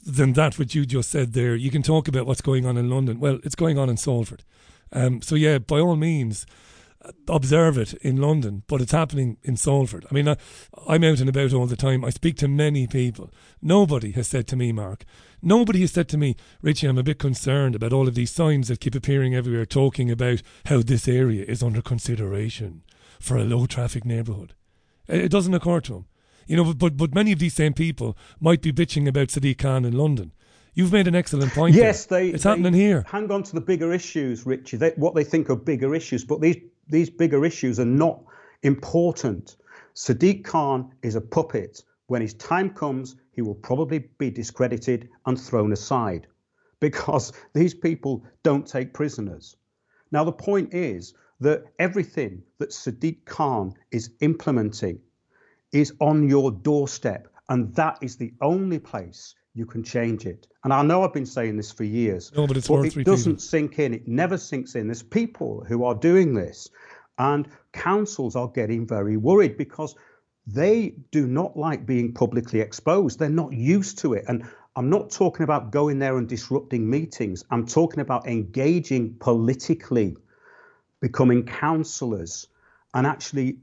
[0.04, 1.56] than that which you just said there.
[1.56, 3.20] You can talk about what's going on in London.
[3.20, 4.44] Well, it's going on in Salford.
[4.92, 6.46] Um, so, yeah, by all means,
[7.04, 10.06] uh, observe it in London, but it's happening in Salford.
[10.12, 10.36] I mean, I,
[10.88, 12.04] I'm out and about all the time.
[12.04, 13.32] I speak to many people.
[13.62, 15.06] Nobody has said to me, Mark,
[15.42, 18.68] nobody has said to me, Richie, I'm a bit concerned about all of these signs
[18.68, 22.84] that keep appearing everywhere talking about how this area is under consideration
[23.22, 24.54] for a low traffic neighbourhood.
[25.08, 26.06] It uh, it doesn't occur to them.
[26.48, 29.86] You know, but but many of these same people might be bitching about Sadiq Khan
[29.86, 30.34] in London.
[30.74, 31.76] You've made an excellent point.
[31.76, 32.20] Yes, there.
[32.20, 32.30] they.
[32.30, 33.04] It's they happening here.
[33.08, 34.78] Hang on to the bigger issues, Richie.
[34.78, 36.58] They, what they think are bigger issues, but these
[36.88, 38.24] these bigger issues are not
[38.64, 39.58] important.
[39.96, 41.84] Sadiq Khan is a puppet.
[42.08, 46.28] When his time comes, he will probably be discredited and thrown aside
[46.80, 49.56] because these people don't take prisoners.
[50.12, 55.00] Now, the point is that everything that Sadiq Khan is implementing
[55.72, 60.48] is on your doorstep, and that is the only place you can change it.
[60.64, 63.42] And I know I've been saying this for years, no, but, it's but it doesn't
[63.42, 63.94] sink in.
[63.94, 64.88] It never sinks in.
[64.88, 66.70] There's people who are doing this,
[67.18, 69.96] and councils are getting very worried because
[70.48, 73.20] they do not like being publicly exposed.
[73.20, 74.26] They're not used to it.
[74.28, 74.44] And
[74.76, 77.44] I'm not talking about going there and disrupting meetings.
[77.52, 80.16] I'm talking about engaging politically,
[81.02, 82.48] becoming counselors.
[82.94, 83.58] and actually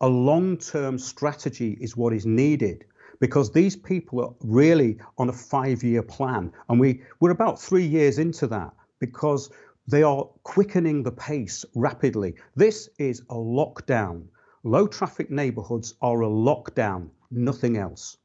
[0.00, 2.84] a long term strategy is what is needed
[3.20, 6.52] because these people are really on a five year plan.
[6.68, 9.50] And we, we're about three years into that because
[9.86, 12.34] they are quickening the pace rapidly.
[12.56, 14.24] This is a lockdown.
[14.62, 18.16] Low traffic neighborhoods are a lockdown, nothing else.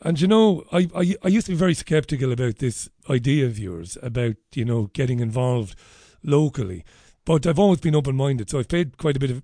[0.00, 3.58] And you know, I, I I used to be very skeptical about this idea of
[3.58, 5.76] yours about you know getting involved
[6.22, 6.84] locally,
[7.24, 8.50] but I've always been open minded.
[8.50, 9.42] So I've paid quite a bit of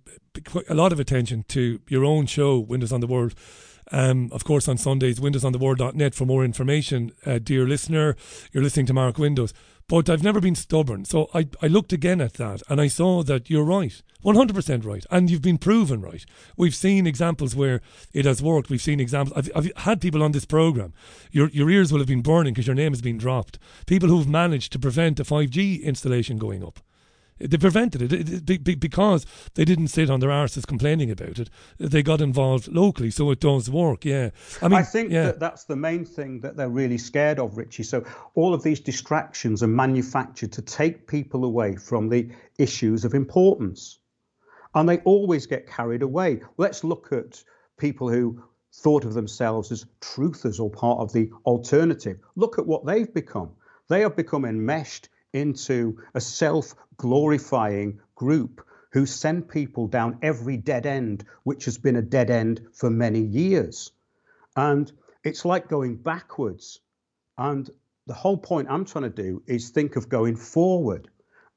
[0.69, 3.35] a lot of attention to your own show, Windows on the World.
[3.91, 7.13] Um, of course, on Sundays, windowsontheworld.net for more information.
[7.25, 8.17] Uh, dear listener,
[8.53, 9.55] you're listening to Mark Windows.
[9.89, 11.07] But I've never been stubborn.
[11.07, 14.03] So I, I looked again at that and I saw that you're right.
[14.23, 15.07] 100% right.
[15.11, 16.27] And you've been proven right.
[16.59, 17.81] We've seen examples where
[18.13, 18.69] it has worked.
[18.69, 19.39] We've seen examples.
[19.39, 20.93] I've, I've had people on this program.
[21.31, 23.59] Your, your ears will have been burning because your name has been dropped.
[23.87, 26.81] People who've managed to prevent a 5G installation going up.
[27.41, 31.51] They prevented it, because they didn't sit on their arses complaining about it.
[31.79, 34.05] They got involved locally, so it does work.
[34.05, 35.25] Yeah, I mean, I think yeah.
[35.25, 37.85] that that's the main thing that they're really scared of, Richie.
[37.85, 38.05] So
[38.35, 43.99] all of these distractions are manufactured to take people away from the issues of importance,
[44.75, 46.41] and they always get carried away.
[46.57, 47.43] Let's look at
[47.79, 48.43] people who
[48.73, 52.19] thought of themselves as truthers or part of the alternative.
[52.37, 53.51] Look at what they've become.
[53.89, 60.87] They have become enmeshed into a self glorifying group who send people down every dead
[60.87, 63.93] end, which has been a dead end for many years.
[64.57, 64.91] And
[65.23, 66.81] it's like going backwards.
[67.37, 67.69] And
[68.07, 71.09] the whole point I'm trying to do is think of going forward.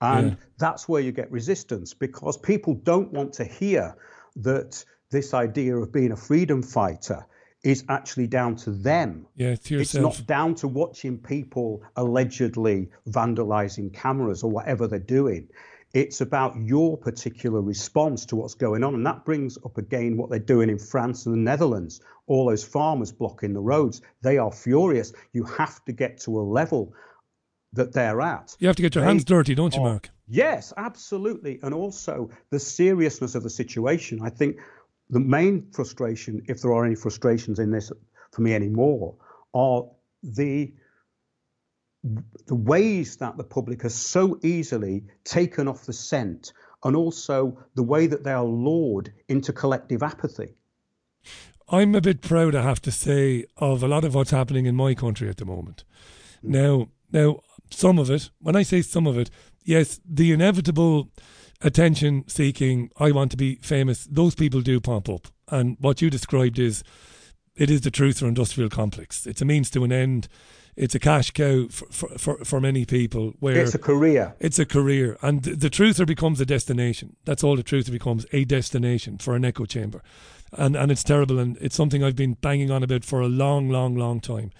[0.01, 0.35] And yeah.
[0.57, 3.95] that's where you get resistance because people don't want to hear
[4.37, 7.25] that this idea of being a freedom fighter
[7.63, 9.27] is actually down to them.
[9.35, 15.47] Yeah, to it's not down to watching people allegedly vandalizing cameras or whatever they're doing.
[15.93, 18.95] It's about your particular response to what's going on.
[18.95, 21.99] And that brings up again what they're doing in France and the Netherlands.
[22.27, 24.01] All those farmers blocking the roads.
[24.21, 25.11] They are furious.
[25.33, 26.93] You have to get to a level
[27.73, 28.55] that they're at.
[28.59, 30.09] You have to get your they hands dirty, don't you, Mark?
[30.27, 31.59] Yes, absolutely.
[31.61, 34.21] And also the seriousness of the situation.
[34.23, 34.57] I think
[35.11, 37.91] the main frustration, if there are any frustrations in this
[38.31, 39.15] for me anymore,
[39.53, 39.83] are
[40.23, 40.73] the
[42.47, 46.51] the ways that the public has so easily taken off the scent
[46.83, 50.55] and also the way that they are lured into collective apathy.
[51.69, 54.75] I'm a bit proud, I have to say, of a lot of what's happening in
[54.75, 55.83] my country at the moment.
[56.43, 56.49] Mm.
[56.49, 59.29] Now, now, some of it, when I say some of it,
[59.63, 61.11] yes, the inevitable
[61.61, 65.27] attention seeking, I want to be famous, those people do pop up.
[65.49, 66.83] And what you described is
[67.55, 69.25] it is the truther industrial complex.
[69.27, 70.27] It's a means to an end.
[70.77, 73.33] It's a cash cow for, for, for, for many people.
[73.39, 74.35] Where it's a career.
[74.39, 77.17] It's a career, and the, the truther becomes a destination.
[77.25, 80.01] That's all the truther becomes a destination for an echo chamber,
[80.53, 83.69] and and it's terrible, and it's something I've been banging on about for a long,
[83.69, 84.51] long, long time.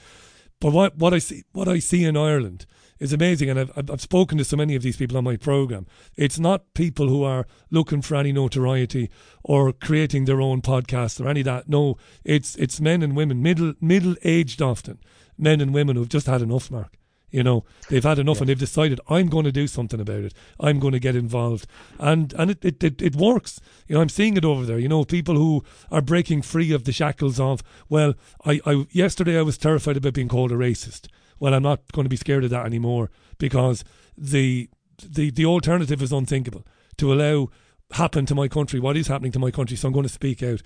[0.59, 2.65] But what what I see what I see in Ireland
[3.01, 3.49] is amazing.
[3.49, 5.87] And I've, I've spoken to so many of these people on my program.
[6.15, 9.09] It's not people who are looking for any notoriety
[9.43, 11.67] or creating their own podcast or any of that.
[11.67, 14.99] No, it's it's men and women, middle middle aged often,
[15.37, 16.95] men and women who've just had enough, Mark.
[17.31, 20.33] You know, they've had enough and they've decided, I'm going to do something about it.
[20.59, 21.65] I'm going to get involved.
[21.97, 23.59] And and it, it, it, it works.
[23.87, 24.77] You know, I'm seeing it over there.
[24.77, 28.13] You know, people who are breaking free of the shackles of, well,
[28.45, 31.07] I, I yesterday I was terrified about being called a racist
[31.41, 33.09] well, I'm not going to be scared of that anymore
[33.39, 33.83] because
[34.15, 34.69] the
[35.03, 36.65] the the alternative is unthinkable
[36.97, 37.49] to allow
[37.93, 39.75] happen to my country what is happening to my country.
[39.75, 40.61] So I'm going to speak out.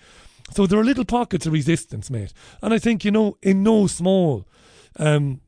[0.51, 3.87] So there are little pockets of resistance, mate, and I think you know in no
[3.87, 4.47] small,
[4.97, 5.39] um,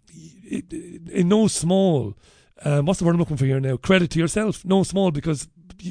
[0.50, 2.16] in no small.
[2.64, 3.78] Um, what's the word I'm looking for here now?
[3.78, 5.48] Credit to yourself, no small, because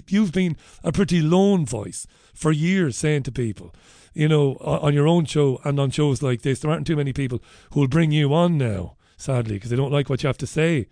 [0.08, 3.72] you've been a pretty lone voice for years saying to people,
[4.14, 6.58] you know, on your own show and on shows like this.
[6.58, 7.40] There aren't too many people
[7.72, 10.46] who will bring you on now, sadly, because they don't like what you have to
[10.46, 10.88] say,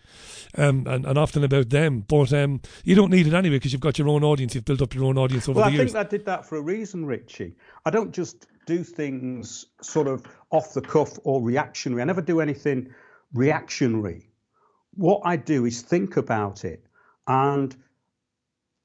[0.56, 2.01] um, and, and often about them.
[2.01, 4.55] But um, you don't need it anyway because you've got your own audience.
[4.55, 5.92] You've built up your own audience over well, the I years.
[5.92, 7.55] think I did that for a reason, Richie.
[7.84, 12.02] I don't just do things sort of off the cuff or reactionary.
[12.02, 12.94] I never do anything
[13.32, 14.30] reactionary.
[14.94, 16.86] What I do is think about it
[17.26, 17.74] and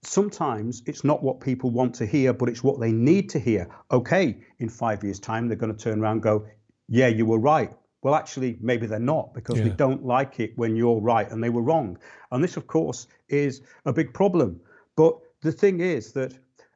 [0.03, 3.69] sometimes it's not what people want to hear, but it's what they need to hear.
[3.91, 6.45] Okay, in five years' time, they're going to turn around and go,
[6.87, 7.71] Yeah, you were right.
[8.01, 9.65] Well, actually, maybe they're not because Yeah.
[9.65, 11.97] they don't like it when you're right and they were wrong.
[12.31, 14.59] And this, of course, is a big problem.
[14.95, 16.33] But the thing is that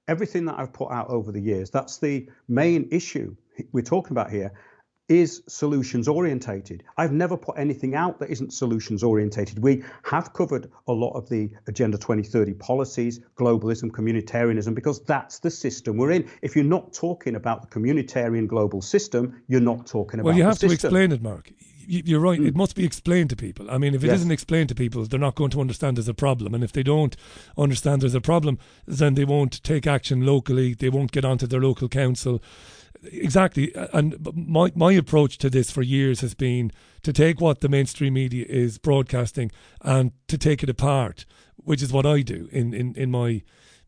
[0.07, 3.35] everything that I've put out over the years, that's the main issue
[3.71, 4.51] we're talking about here,
[5.13, 6.83] is solutions orientated.
[6.97, 9.59] I've never put anything out that isn't solutions orientated.
[9.59, 15.51] We have covered a lot of the Agenda 2030 policies, globalism, communitarianism, because that's the
[15.51, 16.29] system we're in.
[16.41, 20.43] If you're not talking about the communitarian global system, you're not talking about Well, you
[20.43, 20.87] have to system.
[20.87, 21.51] explain it, Mark.
[21.85, 22.39] You're right.
[22.39, 22.45] Hmm.
[22.47, 23.69] It must be explained to people.
[23.69, 24.23] I mean, if it Yes.
[24.23, 26.53] not explained to people, they're not going to understand there's a problem.
[26.53, 27.15] And if they don't
[27.57, 28.57] understand there's a problem,
[28.87, 30.73] then they won't take action locally.
[30.73, 32.41] They won't get onto their local council.
[33.11, 33.73] Exactly.
[33.91, 36.71] And my my approach to this for years has been
[37.03, 39.51] to take what the mainstream media is broadcasting
[39.81, 41.25] and to take it apart,
[41.57, 43.43] which is what I do in in, in my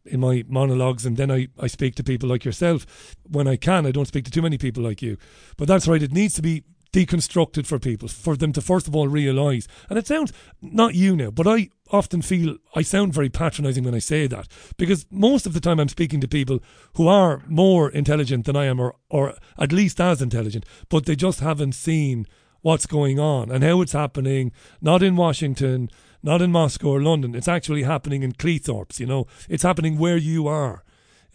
[0.06, 3.86] in my monologues and then I, I speak to people like yourself when I can.
[3.86, 5.18] I don't speak to too many people like you.
[5.58, 6.64] But that's right, it needs to be
[6.94, 9.68] deconstructed for people, for them to first of all realise.
[9.90, 10.32] And it sounds
[10.62, 14.48] not you now, but I often feel I sound very patronising when I say that.
[14.78, 16.60] Because most of the time I'm speaking to people
[16.96, 21.16] who are more intelligent than I am or or at least as intelligent, but they
[21.16, 22.26] just haven't seen
[22.62, 24.52] what's going on and how it's happening,
[24.82, 25.90] not in Washington,
[26.24, 27.36] not in Moscow or London.
[27.36, 29.28] It's actually happening in Cleethorpes, you know.
[29.48, 30.84] It's happening where you are.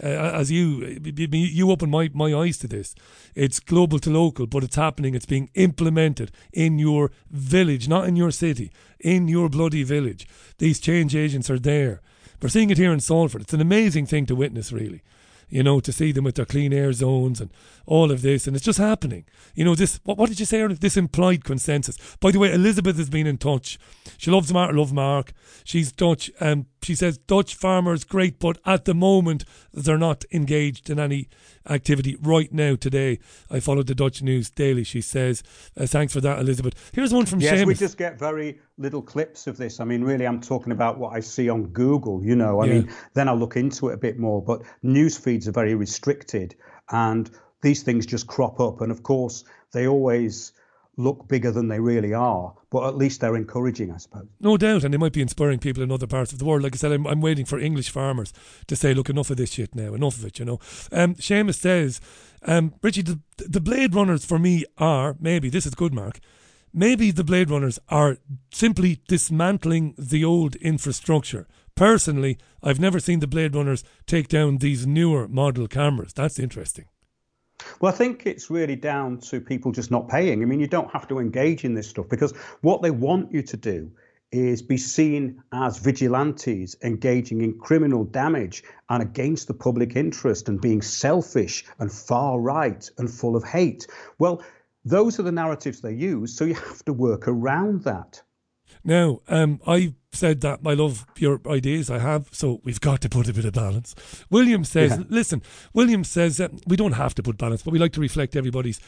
[0.03, 2.95] Uh, as you you open my, my eyes to this.
[3.35, 5.15] It's global to local, but it's happening.
[5.15, 10.27] It's being implemented in your village, not in your city, in your bloody village.
[10.59, 12.01] These change agents are there.
[12.41, 13.43] We're seeing it here in Salford.
[13.43, 15.03] It's an amazing thing to witness, really
[15.51, 17.51] you know, to see them with their clean air zones and
[17.91, 19.25] all of this, and it's just happening.
[19.57, 20.61] You know, this what, what did you say?
[20.62, 20.77] earlier?
[20.77, 21.99] This implied consensus.
[22.21, 23.81] By the way, Elizabeth has been in touch.
[24.17, 25.33] She loves Mark, love Mark.
[25.65, 29.45] She's Dutch, and she says Dutch farmers great, but at the moment
[29.75, 31.29] they're not engaged in any
[31.69, 32.77] activity right now.
[32.77, 33.19] Today,
[33.51, 34.85] I followed the Dutch news daily.
[34.85, 35.43] She says,
[35.77, 37.67] uh, "Thanks for that, Elizabeth." Here's one from yes, Seamus.
[37.67, 39.81] we just get very little clips of this.
[39.81, 42.25] I mean, really, I'm talking about what I see on Google.
[42.25, 42.73] You know, I Yeah.
[42.75, 44.41] mean, then I look into it a bit more.
[44.41, 46.55] But news feeds are very restricted,
[46.93, 47.29] and
[47.62, 48.81] these things just crop up.
[48.81, 50.53] And of course, they always
[50.97, 52.55] look bigger than they really are.
[52.70, 54.28] But at least they're encouraging, I suppose.
[54.41, 56.62] No doubt, and they might be inspiring people in other parts of the world.
[56.62, 58.32] Like I said, I'm, I'm waiting for English farmers
[58.69, 59.95] to say, "Look, enough of this shit now.
[59.95, 60.61] Enough of it." You know.
[60.93, 62.01] Um, Seamus says,
[62.43, 66.20] um, "Richie, the, the Blade Runners for me are maybe this is good, Mark.
[66.73, 68.19] Maybe the Blade Runners are
[68.53, 71.49] simply dismantling the old infrastructure.
[71.74, 76.12] Personally, I've never seen the Blade Runners take down these newer model cameras.
[76.12, 76.87] That's interesting."
[77.81, 80.43] Well, I think it's really down to people just not paying.
[80.43, 83.43] I mean, you don't have to engage in this stuff because what they want you
[83.43, 83.91] to do
[84.32, 90.61] is be seen as vigilantes engaging in criminal damage and against the public interest and
[90.61, 93.87] being selfish and far right and full of hate.
[94.19, 94.43] Well,
[94.85, 98.23] those are the narratives they use, so you have to work around that.
[98.85, 101.91] Now, um, I said that I love your ideas.
[101.91, 103.95] I have, so we've got to put a bit of balance.
[104.28, 105.05] William says, Yeah.
[105.09, 105.43] listen,
[105.73, 108.81] William says that we don't have to put balance, but we like to reflect everybody's.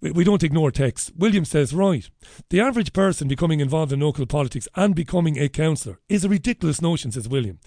[0.00, 1.12] We, we don't ignore text.
[1.16, 2.08] William says, right,
[2.48, 6.80] the average person becoming involved in local politics and becoming a councillor is a ridiculous
[6.80, 7.58] notion, says William.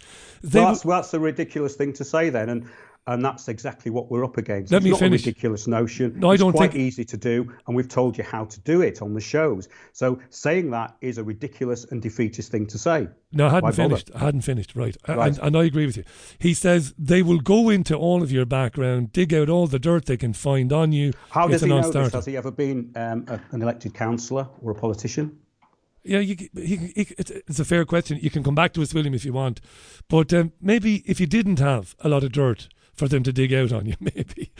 [0.51, 2.67] Well, that's, well, that's a ridiculous thing to say then, and
[3.05, 4.71] and that's exactly what we're up against.
[4.71, 5.23] Let it's me not finish.
[5.23, 6.13] a ridiculous notion.
[6.19, 8.59] No, I it's don't quite think- easy to do, and we've told you how to
[8.61, 9.67] do it on the shows.
[9.91, 13.07] So saying that is a ridiculous and defeatist thing to say.
[13.33, 13.89] No, I hadn't Why bother?
[13.89, 14.11] finished.
[14.15, 14.75] I hadn't finished.
[14.75, 14.95] Right.
[15.07, 15.27] Right.
[15.27, 16.03] And, and I agree with you.
[16.39, 20.05] He says they will go into all of your background, dig out all the dirt
[20.05, 21.11] they can find on you.
[21.29, 22.13] How It's does he know this?
[22.13, 25.39] Has he ever been um, a, an elected councillor or a politician?
[26.05, 28.19] Yeah, you, c- he, he, it's, it's a fair question.
[28.21, 29.61] You can come back to us, William, if you want.
[30.09, 33.53] But um, maybe if you didn't have a lot of dirt for them to dig
[33.53, 34.51] out on you, maybe.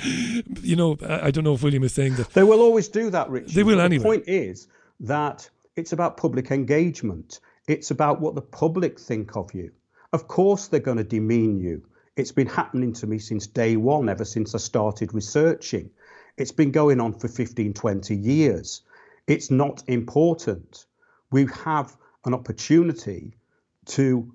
[0.61, 2.30] You know, I, I don't know if William is saying that.
[2.31, 3.53] They will always do that, Richard.
[3.53, 4.03] They will anyway.
[4.03, 4.68] The point is
[5.01, 7.39] that it's about public engagement.
[7.68, 9.72] It's about what the public think of you.
[10.11, 11.84] Of course, they're going to demean you.
[12.15, 15.89] It's been happening to me since day one, ever since I started researching.
[16.38, 18.81] It's been going on for 15, 20 years.
[19.27, 20.85] It's not important.
[21.31, 21.95] We have
[22.26, 23.38] an opportunity
[23.85, 24.34] to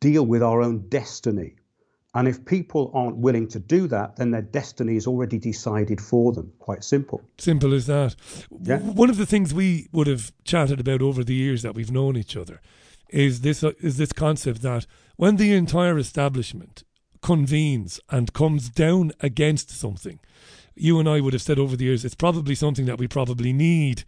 [0.00, 1.56] deal with our own destiny.
[2.14, 6.32] And if people aren't willing to do that, then their destiny is already decided for
[6.32, 6.52] them.
[6.58, 7.22] Quite simple.
[7.38, 8.16] Simple as that.
[8.62, 8.80] Yeah.
[8.80, 12.16] One of the things we would have chatted about over the years that we've known
[12.16, 12.60] each other
[13.08, 14.86] is this uh, is this concept that
[15.16, 16.82] when the entire establishment
[17.22, 20.18] convenes and comes down against something,
[20.74, 23.52] you and I would have said over the years it's probably something that we probably
[23.52, 24.04] need.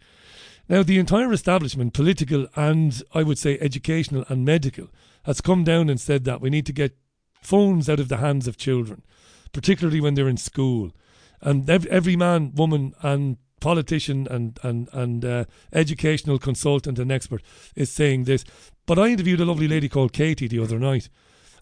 [0.67, 4.87] Now, the entire establishment, political and I would say educational and medical,
[5.23, 6.97] has come down and said that we need to get
[7.45, 9.03] phones out of the hands of children,
[9.53, 10.91] particularly when they're in school.
[11.41, 17.41] And every, every man, woman, and politician and and and uh, educational consultant and expert
[17.75, 18.43] is saying this.
[18.85, 21.09] But I interviewed a lovely lady called Katie the other night,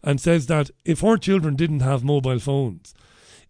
[0.04, 2.94] and says that if her children didn't have mobile phones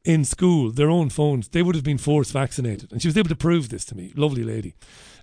[0.06, 2.92] in school, their own phones, they would have been forced vaccinated.
[2.92, 4.12] And she was able to prove this to me.
[4.16, 4.76] Lovely lady.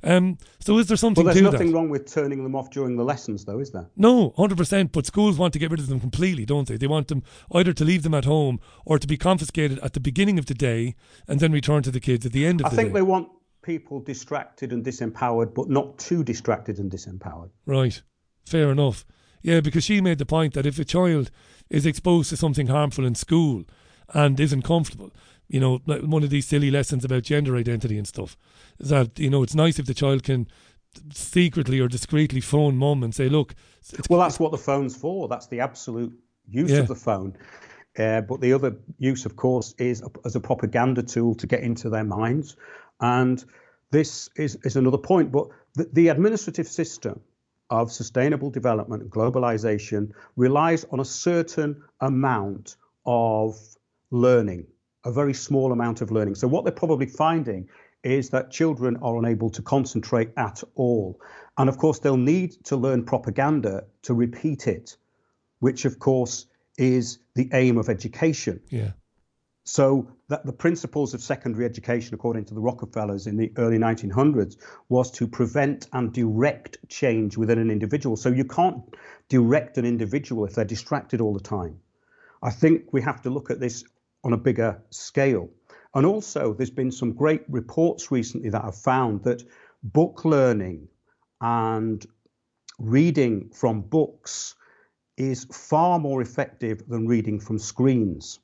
[0.02, 1.74] Um, so is there something Well, there's nothing that?
[1.74, 3.90] wrong with turning them off during the lessons, though, is there?
[3.96, 4.92] No, hundred percent.
[4.92, 6.78] But schools want to get rid of them completely, don't they?
[6.78, 10.00] They want them either to leave them at home or to be confiscated at the
[10.00, 10.94] beginning of the day
[11.28, 12.80] and then return to the kids at the end of I the day.
[12.80, 13.28] I think they want
[13.62, 17.50] people distracted and disempowered, but not too distracted and disempowered.
[17.66, 18.00] Right.
[18.46, 19.04] Fair enough.
[19.42, 21.30] Yeah, because she made the point that if a child
[21.68, 23.64] is exposed to something harmful in school
[24.14, 25.10] and isn't comfortable,
[25.48, 28.36] you know, like one of these silly lessons about gender identity and stuff,
[28.78, 30.46] is that, you know, it's nice if the child can
[31.12, 33.54] secretly or discreetly phone mum and say, look,
[34.08, 35.28] Well, that's what the phone's for.
[35.28, 36.12] That's the absolute
[36.48, 36.78] use Yeah.
[36.78, 37.36] of the phone.
[37.98, 41.60] Uh, but the other use, of course, is a, as a propaganda tool to get
[41.60, 42.56] into their minds.
[43.00, 43.44] And
[43.90, 45.32] this is, is another point.
[45.32, 47.20] But the, the administrative system
[47.68, 52.76] of sustainable development and globalization relies on a certain amount
[53.06, 53.56] of
[54.10, 54.66] learning,
[55.04, 56.34] a very small amount of learning.
[56.34, 57.68] So, what they're probably finding
[58.02, 61.20] is that children are unable to concentrate at all.
[61.58, 64.96] And of course, they'll need to learn propaganda to repeat it,
[65.58, 66.46] which, of course,
[66.78, 68.60] is the aim of education.
[68.70, 68.92] yeah.
[69.64, 74.56] So that the principles of secondary education, according to the Rockefellers in the early 1900s,
[74.88, 78.16] was to prevent and direct change within an individual.
[78.16, 78.82] So you can't
[79.28, 81.78] direct an individual if they're distracted all the time.
[82.42, 83.84] I think we have to look at this
[84.24, 85.50] on a bigger scale.
[85.94, 89.42] And also, there's been some great reports recently that have found that
[89.82, 90.88] book learning
[91.40, 92.04] and
[92.78, 94.54] reading from books
[95.16, 98.38] is far more effective than reading from screens.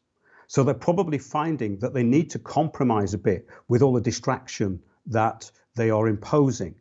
[0.47, 4.81] So they're probably finding that they need to compromise a bit with all the distraction
[5.07, 6.75] that they are imposing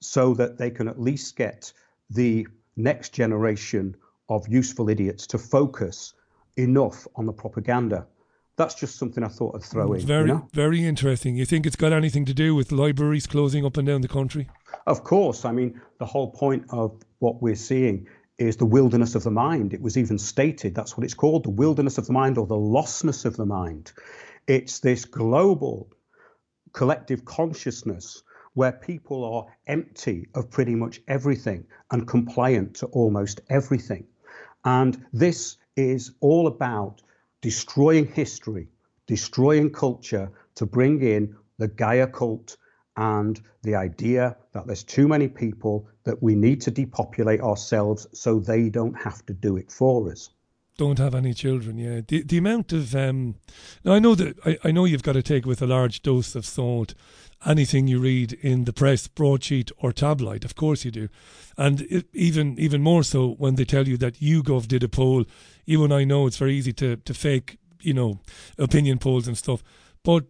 [0.00, 1.72] so that they can at least get
[2.10, 2.46] the
[2.76, 3.96] next generation
[4.28, 6.14] of useful idiots to focus
[6.56, 8.06] enough on the propaganda.
[8.56, 10.00] That's just something I thought I'd throw mm, in.
[10.00, 10.48] you Very, know?
[10.52, 11.36] very interesting.
[11.36, 14.48] You think it's got anything to do with libraries closing up and down the country?
[14.86, 15.44] Of course.
[15.44, 18.06] I mean, the whole point of what we're seeing
[18.38, 19.74] is the wilderness of the mind.
[19.74, 22.54] It was even stated that's what it's called the wilderness of the mind or the
[22.54, 23.92] lostness of the mind.
[24.46, 25.90] It's this global
[26.72, 28.22] collective consciousness
[28.54, 34.06] where people are empty of pretty much everything and compliant to almost everything.
[34.64, 37.02] And this is all about
[37.44, 38.66] destroying history,
[39.06, 42.56] destroying culture to bring in the Gaia cult
[42.96, 48.40] and the idea that there's too many people that we need to depopulate ourselves so
[48.40, 50.30] they don't have to do it for us.
[50.78, 52.00] Don't have any children, yeah.
[52.08, 53.34] The the amount of um
[53.84, 56.34] now I know that I, I know you've got to take with a large dose
[56.34, 56.94] of salt
[57.44, 60.44] anything you read in the press, broadsheet or tabloid.
[60.44, 61.08] Of course you do.
[61.56, 65.24] And it, even even more so when they tell you that YouGov did a poll.
[65.66, 68.20] And I know it's very easy to, to fake, you know,
[68.58, 69.62] opinion polls and stuff.
[70.02, 70.24] But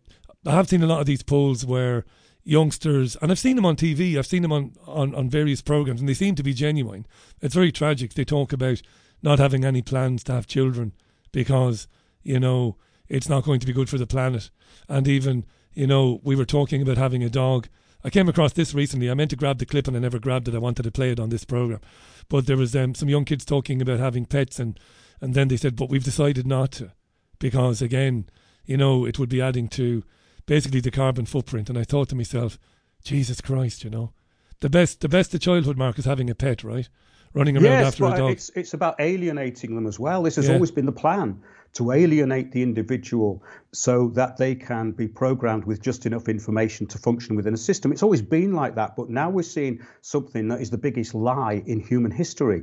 [0.46, 2.04] I have seen a lot of these polls where
[2.44, 6.00] youngsters and I've seen them on TV, I've seen them on, on, on various programs
[6.00, 7.06] and they seem to be genuine.
[7.40, 8.14] It's very tragic.
[8.14, 8.82] They talk about
[9.22, 10.92] not having any plans to have children
[11.32, 11.88] because,
[12.22, 12.76] you know,
[13.08, 14.50] it's not going to be good for the planet.
[14.88, 15.44] And even,
[15.74, 17.68] you know, we were talking about having a dog.
[18.02, 19.10] I came across this recently.
[19.10, 20.54] I meant to grab the clip and I never grabbed it.
[20.54, 21.80] I wanted to play it on this program.
[22.28, 24.78] But there was um, some young kids talking about having pets and,
[25.20, 26.92] and then they said, but we've decided not to
[27.38, 28.28] because, again,
[28.64, 30.04] you know, it would be adding to
[30.46, 31.68] basically the carbon footprint.
[31.68, 32.58] And I thought to myself,
[33.02, 34.12] Jesus Christ, you know,
[34.60, 36.88] the best, the best of childhood, Mark, is having a pet, right?
[37.34, 38.30] Running around yes, after a dog.
[38.30, 40.22] it's it's about alienating them as well.
[40.22, 40.54] This has Yeah.
[40.54, 41.40] always been the plan
[41.72, 43.42] to alienate the individual
[43.72, 47.90] so that they can be programmed with just enough information to function within a system.
[47.90, 51.60] It's always been like that, but now we're seeing something that is the biggest lie
[51.66, 52.62] in human history,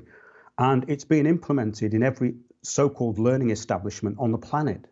[0.58, 4.88] and it's being implemented in every so-called learning establishment on the planet.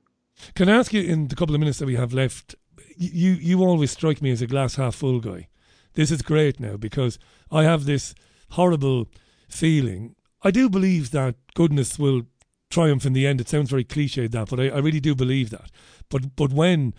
[0.55, 2.55] Can I ask you in the couple of minutes that we have left?
[2.97, 5.47] You you always strike me as a glass half full guy.
[5.93, 7.17] This is great now because
[7.51, 8.13] I have this
[8.49, 9.07] horrible
[9.49, 10.15] feeling.
[10.41, 12.23] I do believe that goodness will
[12.69, 13.41] triumph in the end.
[13.41, 15.71] It sounds very cliched that, but I, I really do believe that.
[16.09, 16.93] But but when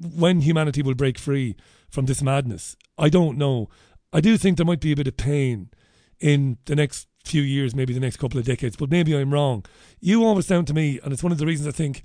[0.00, 1.56] when humanity will break free
[1.90, 3.68] from this madness, I don't know.
[4.12, 5.70] I do think there might be a bit of pain
[6.18, 9.64] in the next few years, maybe the next couple of decades, but maybe I'm wrong.
[10.00, 12.02] You always sound to me, and it's one of the reasons I think.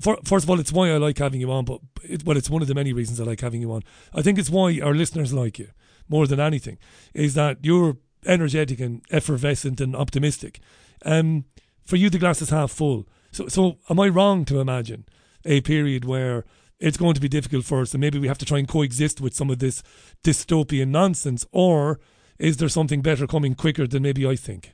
[0.00, 2.62] First of all, it's why I like having you on, but it, well, it's one
[2.62, 3.82] of the many reasons I like having you on.
[4.14, 5.68] I think it's why our listeners like you
[6.08, 6.78] more than anything,
[7.12, 10.60] is that you're energetic and effervescent and optimistic.
[11.04, 11.44] Um,
[11.84, 13.06] for you, the glass is half full.
[13.32, 15.04] So, so am I wrong to imagine
[15.44, 16.44] a period where
[16.78, 19.20] it's going to be difficult for us and maybe we have to try and coexist
[19.20, 19.82] with some of this
[20.22, 22.00] dystopian nonsense, or
[22.38, 24.72] is there something better coming quicker than maybe I think?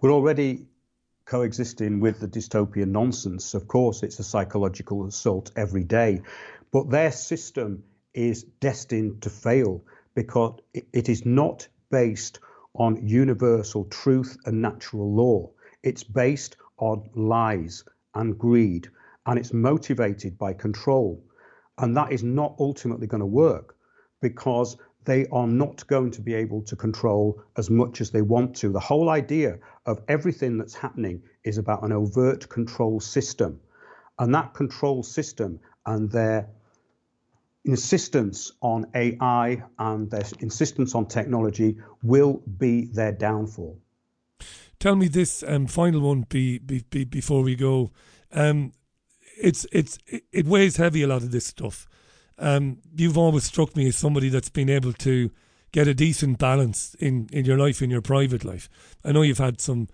[0.00, 0.66] We're already
[1.24, 3.54] coexisting with the dystopian nonsense.
[3.54, 6.22] Of course, it's a psychological assault every day,
[6.70, 9.82] but their system is destined to fail
[10.14, 12.38] because it is not based
[12.74, 15.50] on universal truth and natural law.
[15.82, 17.84] It's based on lies
[18.14, 18.88] and greed,
[19.26, 21.22] and it's motivated by control.
[21.78, 23.76] And that is not ultimately going to work
[24.20, 28.56] because they are not going to be able to control as much as they want
[28.56, 28.70] to.
[28.70, 33.60] The whole idea of everything that's happening is about an overt control system.
[34.18, 36.48] And that control system and their
[37.64, 43.78] insistence on AI and their insistence on technology will be their downfall.
[44.78, 47.90] Tell me this um, final one be, be, be, before we go.
[48.32, 48.72] Um,
[49.40, 49.98] it's it's
[50.30, 51.86] it weighs heavy a lot of this stuff.
[52.38, 55.30] Um, you've always struck me as somebody that's been able to
[55.72, 58.68] get a decent balance in, in your life, in your private life.
[59.04, 59.88] I know you've had some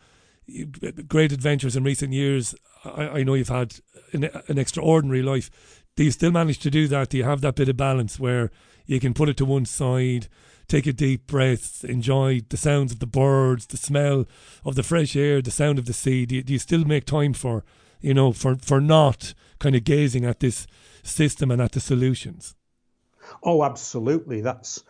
[1.08, 2.54] great adventures in recent years.
[2.84, 3.76] I, I know you've had
[4.12, 5.50] an, an extraordinary life
[6.00, 7.10] do you still manage to do that?
[7.10, 8.50] Do you have that bit of balance where
[8.86, 10.28] you can put it to one side,
[10.66, 14.26] take a deep breath, enjoy the sounds of the birds, the smell
[14.64, 16.24] of the fresh air, the sound of the sea?
[16.24, 17.66] Do you, do you still make time for,
[18.00, 20.66] you know, for, for not kind of gazing at this
[21.02, 22.54] system and at the solutions?
[23.42, 24.40] Oh, absolutely.
[24.40, 24.82] That's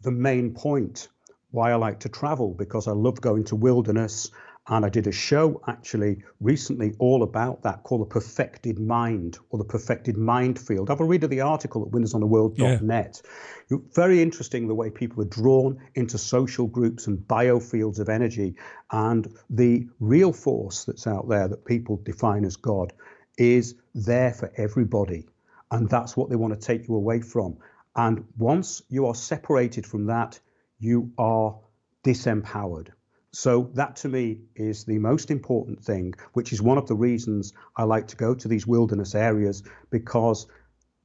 [0.00, 1.08] the main point
[1.50, 4.30] why I like to travel because I love going to wilderness
[4.68, 9.58] and I did a show actually recently all about that called The Perfected Mind or
[9.58, 10.88] The Perfected Mind Field.
[10.88, 13.22] Have a read of the article at windowsontheworld.net.
[13.70, 13.78] Yeah.
[13.94, 18.56] Very interesting the way people are drawn into social groups and biofields of energy.
[18.90, 22.92] And the real force that's out there that people define as God
[23.38, 25.28] is there for everybody.
[25.70, 27.56] And that's what they want to take you away from.
[27.94, 30.40] And once you are separated from that,
[30.80, 31.56] you are
[32.04, 32.88] disempowered.
[33.36, 37.52] So that to me is the most important thing, which is one of the reasons
[37.76, 40.46] I like to go to these wilderness areas because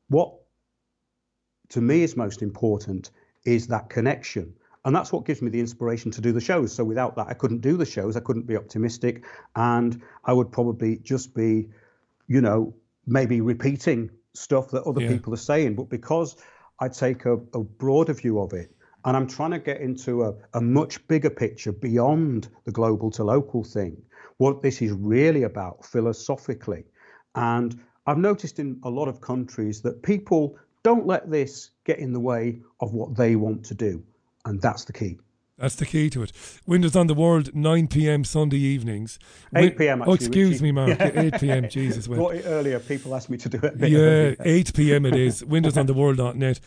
[0.08, 0.36] what
[1.72, 3.12] to me is most important
[3.44, 4.54] is that connection.
[4.86, 6.72] And that's what gives me the inspiration to do the shows.
[6.72, 8.16] So without that, I couldn't do the shows.
[8.16, 9.26] I couldn't be optimistic.
[9.58, 11.68] And I would probably just be,
[12.28, 12.74] you know,
[13.06, 15.10] maybe repeating stuff that other yeah.
[15.10, 15.76] people are saying.
[15.76, 16.38] But because
[16.80, 18.74] I take a, a broader view of it,
[19.06, 23.24] and I'm trying to get into a, a much bigger picture beyond the global to
[23.24, 24.02] local thing,
[24.38, 26.86] what this is really about philosophically.
[27.36, 32.14] And I've noticed in a lot of countries that people don't let this get in
[32.14, 34.04] the way of what they want to do.
[34.46, 35.20] And that's the key.
[35.58, 36.32] That's the key to it.
[36.66, 38.24] Windows on the World, 9 p.m.
[38.24, 39.20] Sunday evenings.
[39.56, 40.04] 8 p.m.
[40.08, 40.90] oh, excuse me, Mark.
[40.90, 41.12] Yeah.
[41.14, 41.70] 8 p.m.
[41.70, 42.08] Jesus.
[42.08, 42.32] Well.
[42.46, 42.80] earlier.
[42.80, 43.76] People asked me to do it.
[43.78, 45.06] yeah, 8 p.m.
[45.06, 45.46] it is.
[45.46, 46.60] Windows on the World.net.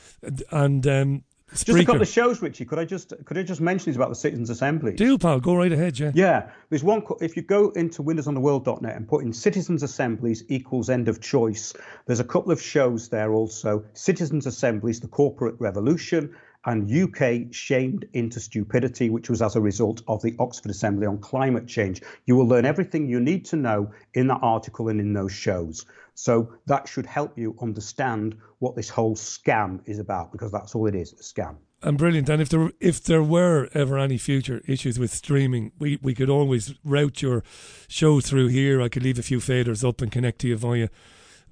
[0.53, 1.25] And um,
[1.55, 1.67] Spreaker.
[1.67, 2.65] Just a couple of shows, Richie.
[2.65, 4.93] Could I just could I just mention these about the Citizens Assembly?
[4.95, 5.41] Do, pal.
[5.41, 6.11] Go right ahead, yeah.
[6.15, 6.51] Yeah.
[6.69, 7.03] There's one.
[7.21, 11.73] If you go into windowsontheworld.net and put in Citizens Assemblies equals end of choice,
[12.07, 13.85] there's a couple of shows there also.
[13.93, 16.35] Citizens Assemblies, the corporate revolution,
[16.67, 21.19] and UK shamed into stupidity, which was as a result of the Oxford Assembly on
[21.19, 22.03] climate change.
[22.27, 25.85] You will learn everything you need to know in that article and in those shows.
[26.15, 30.87] So that should help you understand what this whole scam is about, because that's all
[30.87, 31.57] it is, a scam.
[31.83, 32.31] And brilliant.
[32.31, 36.31] And if there if there were ever any future issues with streaming, we, we could
[36.31, 37.43] always route your
[37.89, 38.81] show through here.
[38.81, 40.89] I could leave a few faders up and connect to you via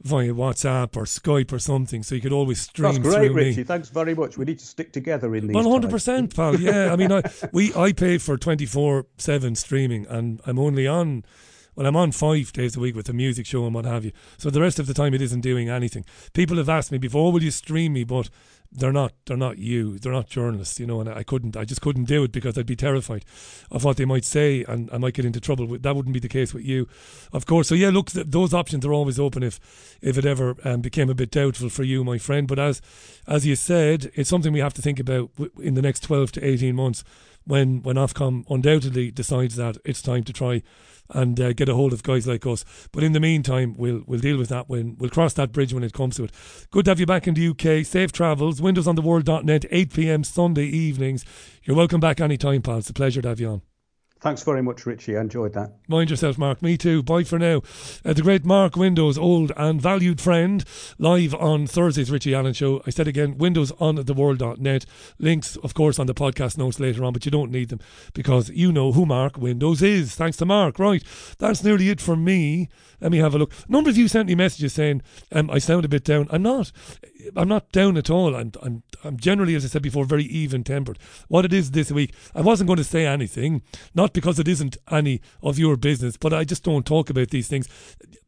[0.02, 2.94] via WhatsApp or Skype or something, so you could always stream.
[2.94, 3.58] That's great, Richie.
[3.58, 3.64] Me.
[3.64, 4.36] Thanks very much.
[4.36, 5.54] We need to stick together in these.
[5.54, 6.58] One hundred percent, pal.
[6.58, 7.22] Yeah, I mean, I
[7.52, 11.24] we I pay for twenty four seven streaming, and I'm only on.
[11.74, 14.12] Well, I'm on five days a week with a music show and what have you.
[14.36, 16.04] So the rest of the time, it isn't doing anything.
[16.34, 18.28] People have asked me before, "Will you stream me?" But
[18.74, 21.80] they're not they're not you they're not journalists you know and I couldn't I just
[21.82, 23.24] couldn't do it because I'd be terrified
[23.70, 26.20] of what they might say and I might get into trouble with that wouldn't be
[26.20, 26.88] the case with you
[27.32, 27.68] of course.
[27.68, 29.60] So yeah look th- those options are always open if
[30.00, 32.48] if it ever um, became a bit doubtful for you my friend.
[32.48, 32.80] But as
[33.26, 36.32] as you said it's something we have to think about w- in the next 12
[36.32, 37.04] to 18 months
[37.44, 40.62] when when Ofcom undoubtedly decides that it's time to try
[41.10, 42.64] and uh, get a hold of guys like us.
[42.92, 45.84] But in the meantime, we'll we'll deal with that when we'll cross that bridge when
[45.84, 46.32] it comes to it.
[46.70, 47.84] Good to have you back in the UK.
[47.84, 48.60] Safe travels.
[48.60, 50.24] WindowsOnTheWorld.net, 8 p.m.
[50.24, 51.24] Sunday evenings.
[51.64, 52.78] You're welcome back anytime, pal.
[52.78, 53.71] It's a pleasure to have you on.
[54.22, 55.16] Thanks very much, Richie.
[55.16, 55.72] I enjoyed that.
[55.88, 56.62] Mind yourself, Mark.
[56.62, 57.02] Me too.
[57.02, 57.60] Bye for now.
[58.04, 60.64] Uh, the great Mark Windows, old and valued friend,
[60.96, 62.80] live on Thursday's Richie Allen show.
[62.86, 64.86] I said again, Windows on the world.net.
[65.18, 67.80] Links, of course, on the podcast notes later on, but you don't need them
[68.14, 70.14] because you know who Mark Windows is.
[70.14, 70.78] Thanks to Mark.
[70.78, 71.02] Right.
[71.38, 72.68] That's nearly it for me.
[73.00, 73.52] Let me have a look.
[73.68, 76.28] A number of you sent me messages saying um, I sound a bit down.
[76.30, 76.70] I'm not.
[77.34, 78.36] I'm not down at all.
[78.36, 80.98] I'm, I'm, I'm generally, as I said before, very even tempered.
[81.26, 83.62] What it is this week, I wasn't going to say anything,
[83.94, 87.48] not because it isn't any of your business, but I just don't talk about these
[87.48, 87.68] things.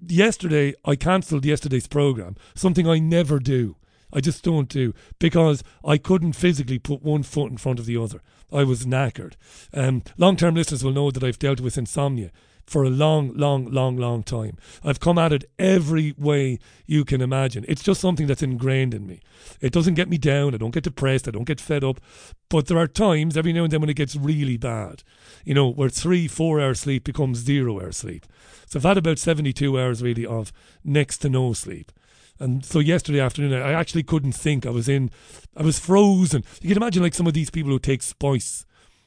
[0.06, 3.76] Yesterday, I cancelled yesterday's program, something I never do.
[4.12, 7.96] I just don't do because I couldn't physically put one foot in front of the
[7.96, 8.22] other.
[8.52, 9.34] I was knackered.
[9.72, 12.30] Um, Long term listeners will know that I've dealt with insomnia
[12.66, 14.56] for a long, long, long, long time.
[14.82, 17.64] I've come at it every way you can imagine.
[17.68, 19.20] It's just something that's ingrained in me.
[19.60, 20.54] It doesn't get me down.
[20.54, 21.28] I don't get depressed.
[21.28, 22.00] I don't get fed up.
[22.48, 25.02] But there are times, every now and then, when it gets really bad,
[25.44, 28.26] you know, where three, four hours sleep becomes zero hours sleep.
[28.66, 31.92] So I've had about 72 hours really of next to no sleep.
[32.40, 34.66] And so yesterday afternoon, I actually couldn't think.
[34.66, 35.10] I was in,
[35.56, 36.44] I was frozen.
[36.60, 38.66] You can imagine like some of these people who take spice.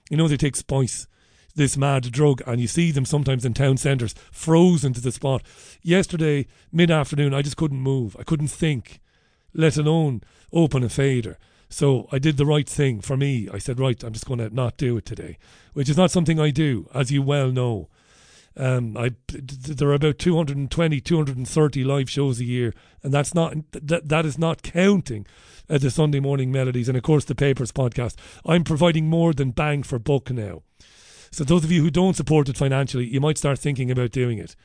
[0.10, 1.08] You know, they take spice
[1.58, 5.44] this mad drug, and you see them sometimes in town centres, frozen to the spot.
[5.82, 8.16] Yesterday, mid afternoon, I just couldn't move.
[8.18, 9.02] I couldn't think,
[9.54, 10.22] let alone
[10.54, 11.38] open a fader.
[11.70, 13.50] So I did the right thing for me.
[13.52, 15.38] I said, right, I'm just going to not do it today,
[15.74, 17.90] which is not something I do, as you well know.
[18.56, 22.74] Um, I there are about 220, 230 live shows a year,
[23.04, 25.28] and that's not that that is not counting
[25.70, 28.16] uh, the Sunday morning melodies and of course the Papers podcast.
[28.48, 30.64] I'm providing more than bang for buck now.
[31.32, 34.38] So those of you who don't support it financially, you might start thinking about doing
[34.38, 34.56] it.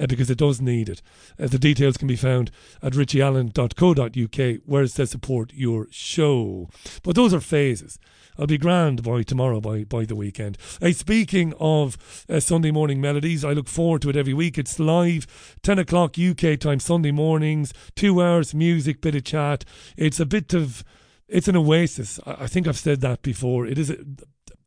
[0.00, 1.02] Uh, because it does need it.
[1.40, 6.70] Uh, the details can be found at richieallen.co.uk where it says support your show.
[7.02, 7.98] But those are phases.
[8.38, 10.56] I'll be grand by tomorrow, by, by the weekend.
[10.92, 14.56] Speaking of uh, Sunday morning melodies, I look forward to it every week.
[14.56, 19.64] It's live, 10 o'clock UK time, Sunday mornings, two hours music, bit of chat.
[19.96, 20.84] It's a bit of,
[21.26, 22.20] it's an oasis.
[22.24, 23.66] I, I think I've said that before.
[23.66, 23.96] It is a,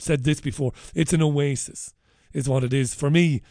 [0.02, 0.74] said this before.
[0.96, 1.94] It's an oasis,
[2.34, 3.42] is what it is for me.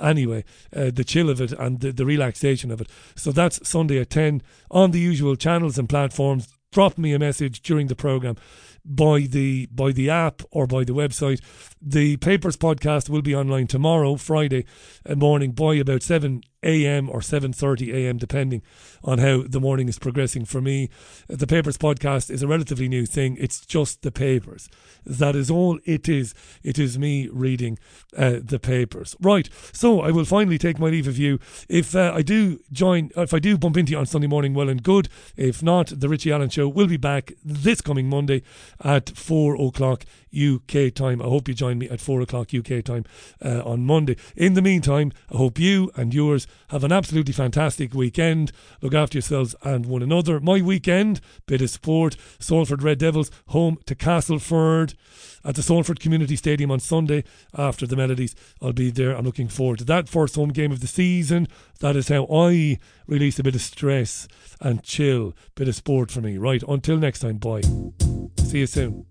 [0.00, 2.88] Anyway, uh, the chill of it and the, the relaxation of it.
[3.16, 6.48] So that's Sunday at ten on the usual channels and platforms.
[6.72, 8.36] Drop me a message during the program
[8.84, 11.40] by the by the app or by the website.
[11.80, 14.64] The Papers podcast will be online tomorrow, Friday
[15.08, 17.08] morning, by about seven a.m.
[17.08, 18.18] or 7:30 a.m.
[18.18, 18.62] depending
[19.02, 20.90] on how the morning is progressing for me.
[21.28, 23.36] The Papers podcast is a relatively new thing.
[23.40, 24.68] It's just the papers.
[25.06, 26.34] That is all it is.
[26.62, 27.78] It is me reading
[28.16, 29.16] uh, the papers.
[29.20, 29.48] Right.
[29.72, 31.38] So I will finally take my leave of you.
[31.68, 34.68] If uh, I do join, if I do bump into you on Sunday morning, well
[34.68, 35.08] and good.
[35.36, 38.42] If not, the Richie Allen show will be back this coming Monday
[38.82, 40.04] at four o'clock
[40.34, 41.20] UK time.
[41.20, 43.04] I hope you join me at four o'clock UK time
[43.44, 44.16] uh, on Monday.
[44.36, 48.52] In the meantime, I hope you and yours have an absolutely fantastic weekend.
[48.80, 50.40] Look after yourselves and one another.
[50.40, 52.16] My weekend, bit of sport.
[52.38, 54.94] Salford Red Devils home to Castleford
[55.44, 57.24] at the Salford Community Stadium on Sunday
[57.56, 58.34] after the Melodies.
[58.60, 59.16] I'll be there.
[59.16, 61.48] I'm looking forward to that first home game of the season.
[61.80, 64.28] That is how I release a bit of stress
[64.60, 65.34] and chill.
[65.54, 66.38] Bit of sport for me.
[66.38, 67.62] Right, until next time, bye.
[68.44, 69.06] See you soon.